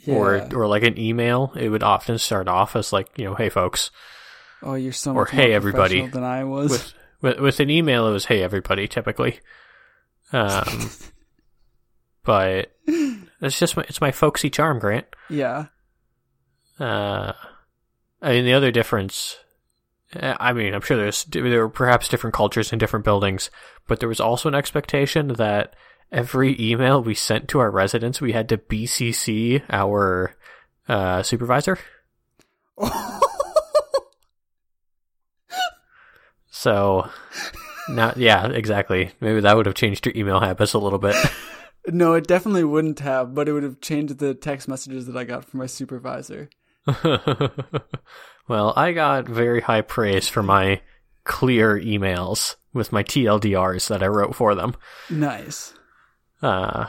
Yeah. 0.00 0.14
or 0.14 0.48
or 0.54 0.66
like 0.68 0.82
an 0.84 0.98
email. 0.98 1.52
It 1.56 1.68
would 1.68 1.82
often 1.82 2.18
start 2.18 2.48
off 2.48 2.76
as 2.76 2.92
like 2.92 3.08
you 3.16 3.24
know, 3.24 3.34
hey 3.34 3.48
folks. 3.48 3.90
oh, 4.62 4.74
you're 4.74 4.92
so 4.92 5.12
or, 5.12 5.22
much 5.24 5.30
"Hey, 5.30 5.48
more 5.48 5.56
everybody." 5.56 6.06
than 6.06 6.24
I 6.24 6.44
was. 6.44 6.70
With 6.70 6.94
with 7.22 7.40
with 7.40 7.60
an 7.60 7.70
email, 7.70 8.06
it 8.08 8.12
was 8.12 8.26
hey 8.26 8.42
everybody 8.42 8.86
typically. 8.88 9.40
Um, 10.32 10.90
but 12.24 12.70
it's 12.86 13.58
just 13.58 13.76
my, 13.76 13.82
it's 13.88 14.00
my 14.00 14.12
folksy 14.12 14.48
charm, 14.50 14.78
Grant. 14.78 15.06
yeah. 15.28 15.66
Uh, 16.78 17.32
I 18.22 18.30
mean 18.32 18.44
the 18.44 18.54
other 18.54 18.70
difference. 18.70 19.36
Uh, 20.18 20.36
I 20.38 20.52
mean, 20.52 20.74
I'm 20.74 20.80
sure 20.80 20.96
there's 20.96 21.24
there 21.24 21.44
were 21.44 21.68
perhaps 21.68 22.08
different 22.08 22.34
cultures 22.34 22.72
in 22.72 22.78
different 22.78 23.04
buildings, 23.04 23.50
but 23.86 24.00
there 24.00 24.08
was 24.08 24.20
also 24.20 24.48
an 24.48 24.54
expectation 24.54 25.28
that 25.34 25.74
every 26.10 26.56
email 26.60 27.02
we 27.02 27.14
sent 27.14 27.48
to 27.48 27.58
our 27.60 27.70
residents, 27.70 28.20
we 28.20 28.32
had 28.32 28.48
to 28.48 28.58
BCC 28.58 29.62
our 29.70 30.34
uh, 30.88 31.22
supervisor. 31.22 31.78
So, 36.60 37.08
now, 37.88 38.12
yeah, 38.16 38.46
exactly. 38.48 39.12
Maybe 39.18 39.40
that 39.40 39.56
would 39.56 39.64
have 39.64 39.74
changed 39.74 40.04
your 40.04 40.14
email 40.14 40.40
habits 40.40 40.74
a 40.74 40.78
little 40.78 40.98
bit. 40.98 41.16
no, 41.86 42.12
it 42.12 42.26
definitely 42.26 42.64
wouldn't 42.64 42.98
have, 42.98 43.34
but 43.34 43.48
it 43.48 43.52
would 43.52 43.62
have 43.62 43.80
changed 43.80 44.18
the 44.18 44.34
text 44.34 44.68
messages 44.68 45.06
that 45.06 45.16
I 45.16 45.24
got 45.24 45.46
from 45.46 45.60
my 45.60 45.64
supervisor. 45.64 46.50
well, 48.50 48.72
I 48.74 48.90
got 48.90 49.28
very 49.28 49.60
high 49.60 49.82
praise 49.82 50.28
for 50.28 50.42
my 50.42 50.80
clear 51.22 51.78
emails 51.78 52.56
with 52.72 52.90
my 52.90 53.04
TLDRs 53.04 53.86
that 53.86 54.02
I 54.02 54.08
wrote 54.08 54.34
for 54.34 54.56
them. 54.56 54.74
Nice. 55.08 55.72
Uh, 56.42 56.86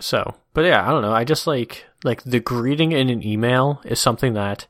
so, 0.00 0.34
but 0.52 0.64
yeah, 0.64 0.84
I 0.84 0.90
don't 0.90 1.02
know. 1.02 1.12
I 1.12 1.22
just 1.22 1.46
like 1.46 1.84
like 2.02 2.24
the 2.24 2.40
greeting 2.40 2.90
in 2.90 3.10
an 3.10 3.24
email 3.24 3.80
is 3.84 4.00
something 4.00 4.32
that 4.32 4.66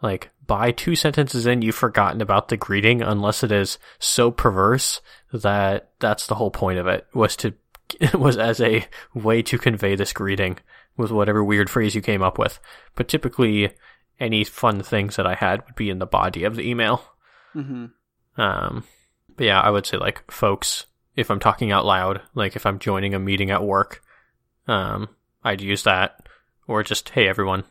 like 0.00 0.30
by 0.46 0.70
two 0.70 0.96
sentences 0.96 1.44
in 1.44 1.60
you've 1.60 1.74
forgotten 1.74 2.22
about 2.22 2.48
the 2.48 2.56
greeting 2.56 3.02
unless 3.02 3.44
it 3.44 3.52
is 3.52 3.76
so 3.98 4.30
perverse 4.30 5.02
that 5.34 5.90
that's 5.98 6.26
the 6.26 6.36
whole 6.36 6.50
point 6.50 6.78
of 6.78 6.86
it 6.86 7.06
was 7.12 7.36
to 7.36 7.52
was 8.14 8.38
as 8.38 8.58
a 8.58 8.86
way 9.12 9.42
to 9.42 9.58
convey 9.58 9.96
this 9.96 10.14
greeting 10.14 10.56
with 10.96 11.10
whatever 11.10 11.44
weird 11.44 11.68
phrase 11.68 11.94
you 11.94 12.00
came 12.00 12.22
up 12.22 12.38
with. 12.38 12.58
But 12.94 13.06
typically 13.06 13.74
any 14.20 14.44
fun 14.44 14.82
things 14.82 15.16
that 15.16 15.26
I 15.26 15.34
had 15.34 15.64
would 15.64 15.74
be 15.74 15.90
in 15.90 15.98
the 15.98 16.06
body 16.06 16.44
of 16.44 16.56
the 16.56 16.68
email. 16.68 17.04
Mm-hmm. 17.54 17.86
Um, 18.40 18.84
but 19.36 19.44
yeah, 19.46 19.60
I 19.60 19.70
would 19.70 19.86
say 19.86 19.96
like 19.96 20.30
folks, 20.30 20.86
if 21.16 21.30
I'm 21.30 21.40
talking 21.40 21.72
out 21.72 21.84
loud, 21.84 22.20
like 22.34 22.56
if 22.56 22.66
I'm 22.66 22.78
joining 22.78 23.14
a 23.14 23.18
meeting 23.18 23.50
at 23.50 23.64
work, 23.64 24.02
um, 24.66 25.08
I'd 25.42 25.60
use 25.60 25.82
that, 25.84 26.28
or 26.66 26.82
just 26.82 27.10
hey 27.10 27.28
everyone. 27.28 27.64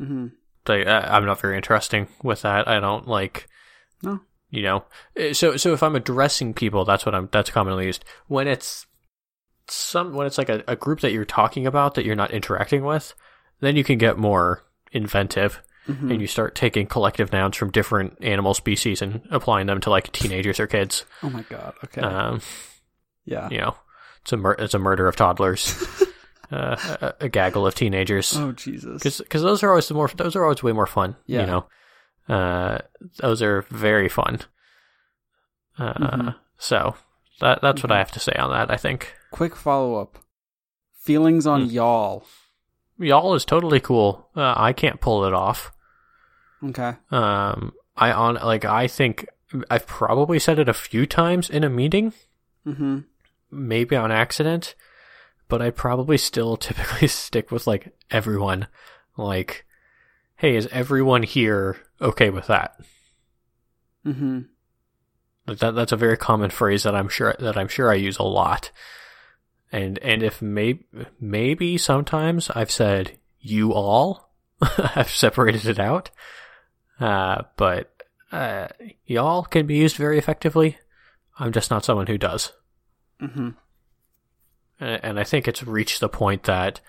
Mm-hmm. 0.00 0.26
Like, 0.66 0.86
I, 0.86 1.00
I'm 1.16 1.26
not 1.26 1.40
very 1.40 1.56
interesting 1.56 2.08
with 2.22 2.42
that. 2.42 2.66
I 2.68 2.80
don't 2.80 3.06
like, 3.06 3.48
No. 4.02 4.20
you 4.50 4.62
know. 4.62 4.84
Uh, 5.18 5.32
So 5.34 5.56
so 5.56 5.72
if 5.72 5.82
I'm 5.82 5.96
addressing 5.96 6.54
people, 6.54 6.84
that's 6.84 7.04
what 7.06 7.14
I'm. 7.14 7.28
That's 7.32 7.50
commonly 7.50 7.86
used 7.86 8.04
when 8.26 8.48
it's 8.48 8.86
some 9.66 10.12
when 10.12 10.26
it's 10.26 10.38
like 10.38 10.48
a, 10.48 10.62
a 10.68 10.76
group 10.76 11.00
that 11.00 11.12
you're 11.12 11.24
talking 11.24 11.66
about 11.66 11.94
that 11.94 12.04
you're 12.04 12.14
not 12.16 12.30
interacting 12.30 12.84
with. 12.84 13.14
Then 13.60 13.76
you 13.76 13.84
can 13.84 13.98
get 13.98 14.18
more 14.18 14.64
inventive 14.92 15.62
Mhm. 15.88 16.10
and 16.12 16.20
you 16.20 16.26
start 16.26 16.54
taking 16.54 16.86
collective 16.86 17.30
nouns 17.32 17.56
from 17.56 17.70
different 17.70 18.16
animal 18.22 18.54
species 18.54 19.02
and 19.02 19.20
applying 19.30 19.66
them 19.66 19.80
to 19.82 19.90
like 19.90 20.10
teenagers 20.12 20.58
or 20.58 20.66
kids. 20.66 21.04
Oh 21.22 21.28
my 21.30 21.42
god. 21.42 21.74
Okay. 21.84 22.00
Um, 22.00 22.40
yeah. 23.26 23.48
you 23.50 23.58
know, 23.58 23.76
it's 24.22 24.32
a 24.32 24.36
mur- 24.38 24.56
it's 24.58 24.74
a 24.74 24.78
murder 24.78 25.06
of 25.08 25.16
toddlers, 25.16 25.84
uh, 26.50 26.76
a, 27.20 27.24
a 27.24 27.28
gaggle 27.28 27.66
of 27.66 27.74
teenagers. 27.74 28.34
Oh 28.36 28.52
Jesus. 28.52 29.02
because 29.18 29.42
those 29.42 29.62
are 29.62 29.68
always 29.70 29.88
the 29.88 29.94
more 29.94 30.08
those 30.08 30.34
are 30.36 30.42
always 30.44 30.62
way 30.62 30.72
more 30.72 30.86
fun. 30.86 31.16
Yeah. 31.26 31.40
You 31.42 31.46
know, 31.48 31.66
uh, 32.34 32.78
those 33.18 33.42
are 33.42 33.62
very 33.70 34.08
fun. 34.08 34.40
Uh, 35.78 35.92
Mhm. 35.94 36.34
so 36.56 36.94
that 37.40 37.60
that's 37.60 37.82
what 37.82 37.90
I 37.92 37.96
Mhm. 37.96 37.98
have 37.98 38.12
to 38.12 38.20
say 38.20 38.32
on 38.38 38.50
that. 38.52 38.70
I 38.70 38.76
think 38.76 39.14
Quick 39.32 39.56
follow 39.56 39.96
up. 40.00 40.18
Feelings 41.00 41.46
on 41.46 41.64
Hmm. 41.64 41.70
y'all. 41.70 42.26
y'all 42.98 43.34
is 43.34 43.44
totally 43.44 43.80
cool. 43.80 44.30
Uh, 44.36 44.54
I 44.56 44.72
can't 44.72 45.00
pull 45.00 45.24
it 45.24 45.34
off. 45.34 45.72
Okay. 46.64 46.94
Um, 47.10 47.72
I 47.96 48.12
on 48.12 48.34
like 48.36 48.64
I 48.64 48.86
think 48.88 49.26
I've 49.70 49.86
probably 49.86 50.38
said 50.38 50.58
it 50.58 50.68
a 50.68 50.74
few 50.74 51.06
times 51.06 51.48
in 51.50 51.64
a 51.64 51.70
meeting, 51.70 52.12
Mm-hmm. 52.66 53.00
maybe 53.50 53.94
on 53.94 54.10
accident, 54.10 54.74
but 55.48 55.60
I 55.60 55.70
probably 55.70 56.16
still 56.18 56.56
typically 56.58 57.08
stick 57.08 57.50
with 57.50 57.66
like 57.66 57.94
everyone. 58.10 58.66
Like, 59.16 59.64
hey, 60.36 60.56
is 60.56 60.66
everyone 60.72 61.22
here 61.22 61.76
okay 62.00 62.30
with 62.30 62.46
that? 62.48 62.76
Mm-hmm. 64.06 64.40
That 65.46 65.74
that's 65.74 65.92
a 65.92 65.96
very 65.96 66.16
common 66.16 66.50
phrase 66.50 66.82
that 66.84 66.94
I'm 66.94 67.08
sure 67.08 67.34
that 67.38 67.56
I'm 67.56 67.68
sure 67.68 67.90
I 67.90 67.96
use 67.96 68.18
a 68.18 68.22
lot. 68.22 68.70
And 69.70 69.98
and 69.98 70.22
if 70.22 70.40
may, 70.40 70.80
maybe 71.20 71.76
sometimes 71.76 72.48
I've 72.50 72.70
said 72.70 73.18
you 73.40 73.72
all, 73.74 74.32
I've 74.60 75.10
separated 75.10 75.66
it 75.66 75.78
out. 75.78 76.10
Uh, 77.00 77.42
but 77.56 77.90
uh, 78.32 78.68
y'all 79.06 79.42
can 79.42 79.66
be 79.66 79.76
used 79.76 79.96
very 79.96 80.18
effectively. 80.18 80.78
I'm 81.38 81.52
just 81.52 81.70
not 81.70 81.84
someone 81.84 82.06
who 82.06 82.18
does. 82.18 82.52
Mm-hmm. 83.20 83.50
And, 84.80 85.04
and 85.04 85.20
I 85.20 85.24
think 85.24 85.48
it's 85.48 85.62
reached 85.62 86.00
the 86.00 86.08
point 86.08 86.44
that 86.44 86.80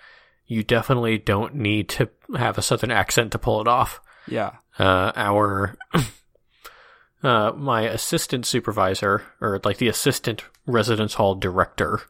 you 0.47 0.63
definitely 0.63 1.17
don't 1.17 1.55
need 1.55 1.89
to 1.89 2.09
have 2.37 2.57
a 2.57 2.61
southern 2.61 2.91
accent 2.91 3.31
to 3.31 3.39
pull 3.39 3.61
it 3.61 3.67
off. 3.67 4.01
Yeah. 4.27 4.53
uh, 4.79 5.11
our 5.15 5.77
uh, 7.23 7.51
my 7.55 7.83
assistant 7.83 8.45
supervisor 8.45 9.23
or 9.39 9.61
like 9.63 9.77
the 9.77 9.87
assistant 9.87 10.43
residence 10.65 11.15
hall 11.15 11.35
director 11.35 12.01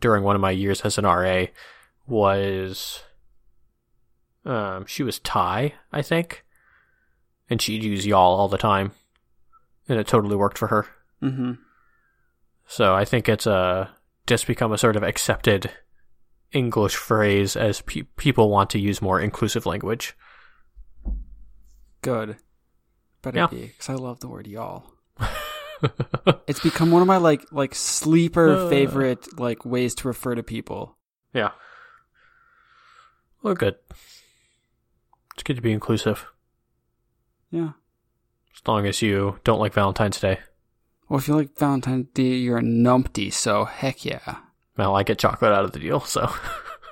during 0.00 0.24
one 0.24 0.34
of 0.34 0.40
my 0.40 0.50
years 0.50 0.80
as 0.82 0.98
an 0.98 1.04
RA 1.04 1.46
was 2.06 3.02
um, 4.44 4.86
she 4.86 5.02
was 5.02 5.18
Thai, 5.18 5.74
I 5.92 6.02
think, 6.02 6.44
and 7.50 7.60
she'd 7.60 7.82
use 7.82 8.06
y'all 8.06 8.38
all 8.38 8.48
the 8.48 8.56
time, 8.58 8.92
and 9.88 9.98
it 9.98 10.06
totally 10.06 10.36
worked 10.36 10.56
for 10.56 10.68
her. 10.68 10.86
Mm-hmm. 11.22 11.52
So 12.66 12.94
I 12.94 13.04
think 13.04 13.28
it's 13.28 13.46
a 13.46 13.90
just 14.26 14.46
become 14.46 14.72
a 14.72 14.78
sort 14.78 14.96
of 14.96 15.02
accepted 15.02 15.70
English 16.52 16.94
phrase 16.96 17.56
as 17.56 17.80
pe- 17.82 18.02
people 18.16 18.48
want 18.48 18.70
to 18.70 18.78
use 18.78 19.02
more 19.02 19.20
inclusive 19.20 19.66
language. 19.66 20.16
Good. 22.02 22.36
Better 23.22 23.38
Yeah. 23.38 23.46
be, 23.48 23.66
because 23.66 23.88
I 23.88 23.94
love 23.94 24.20
the 24.20 24.28
word 24.28 24.46
y'all. 24.46 24.94
It's 26.46 26.60
become 26.60 26.90
one 26.90 27.00
of 27.00 27.08
my 27.08 27.16
like 27.16 27.42
like 27.52 27.74
sleeper 27.74 28.50
Uh. 28.50 28.68
favorite 28.68 29.38
like 29.40 29.64
ways 29.64 29.94
to 29.96 30.08
refer 30.08 30.34
to 30.34 30.42
people. 30.42 30.98
Yeah. 31.32 31.52
Well, 33.42 33.54
good. 33.54 33.76
It's 35.32 35.42
good 35.42 35.56
to 35.56 35.62
be 35.62 35.72
inclusive, 35.72 36.26
Yeah. 37.50 37.70
as 38.54 38.62
long 38.66 38.86
as 38.86 39.02
you 39.02 39.38
don't 39.44 39.58
like 39.58 39.72
Valentine's 39.74 40.20
Day. 40.20 40.38
Well, 41.08 41.18
if 41.18 41.26
you 41.26 41.34
like 41.34 41.58
Valentine's 41.58 42.06
Day, 42.14 42.34
you're 42.34 42.58
a 42.58 42.62
numpty, 42.62 43.32
so 43.32 43.64
heck 43.64 44.04
yeah. 44.04 44.36
Well, 44.76 44.94
I 44.94 45.02
get 45.02 45.18
chocolate 45.18 45.52
out 45.52 45.64
of 45.64 45.72
the 45.72 45.80
deal, 45.80 46.00
so. 46.00 46.32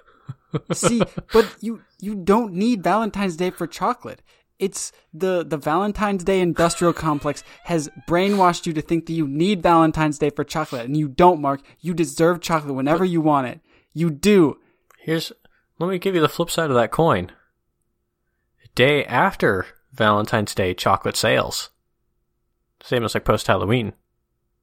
See, 0.72 1.02
but 1.32 1.54
you 1.60 1.82
you 2.00 2.14
don't 2.14 2.54
need 2.54 2.82
Valentine's 2.82 3.36
Day 3.36 3.50
for 3.50 3.66
chocolate. 3.66 4.22
It's 4.58 4.90
the 5.14 5.44
the 5.46 5.56
Valentine's 5.56 6.24
Day 6.24 6.40
industrial 6.40 6.92
complex 6.92 7.44
has 7.64 7.88
brainwashed 8.08 8.66
you 8.66 8.72
to 8.72 8.82
think 8.82 9.06
that 9.06 9.12
you 9.12 9.28
need 9.28 9.62
Valentine's 9.62 10.18
Day 10.18 10.30
for 10.30 10.42
chocolate, 10.42 10.86
and 10.86 10.96
you 10.96 11.06
don't, 11.08 11.40
Mark. 11.40 11.60
You 11.80 11.94
deserve 11.94 12.40
chocolate 12.40 12.74
whenever 12.74 13.04
you 13.04 13.20
want 13.20 13.46
it. 13.46 13.60
You 13.92 14.10
do. 14.10 14.58
Here's. 14.98 15.32
Let 15.78 15.90
me 15.90 15.98
give 15.98 16.16
you 16.16 16.20
the 16.20 16.28
flip 16.28 16.50
side 16.50 16.70
of 16.70 16.76
that 16.76 16.90
coin. 16.90 17.30
Day 18.74 19.04
after 19.04 19.66
Valentine's 19.98 20.54
Day 20.54 20.72
chocolate 20.72 21.16
sales. 21.16 21.70
Same 22.82 23.04
as 23.04 23.14
like 23.14 23.24
post 23.24 23.48
Halloween. 23.48 23.92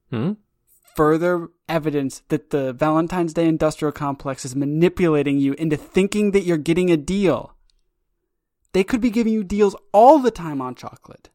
Hmm? 0.09 0.33
Further 0.95 1.49
evidence 1.67 2.23
that 2.29 2.51
the 2.51 2.71
Valentine's 2.71 3.33
Day 3.33 3.47
industrial 3.47 3.91
complex 3.91 4.45
is 4.45 4.55
manipulating 4.55 5.37
you 5.37 5.53
into 5.53 5.75
thinking 5.75 6.31
that 6.31 6.43
you're 6.43 6.57
getting 6.57 6.89
a 6.89 6.97
deal. 6.97 7.53
They 8.71 8.85
could 8.85 9.01
be 9.01 9.09
giving 9.09 9.33
you 9.33 9.43
deals 9.43 9.75
all 9.91 10.19
the 10.19 10.31
time 10.31 10.61
on 10.61 10.73
chocolate. 10.73 11.29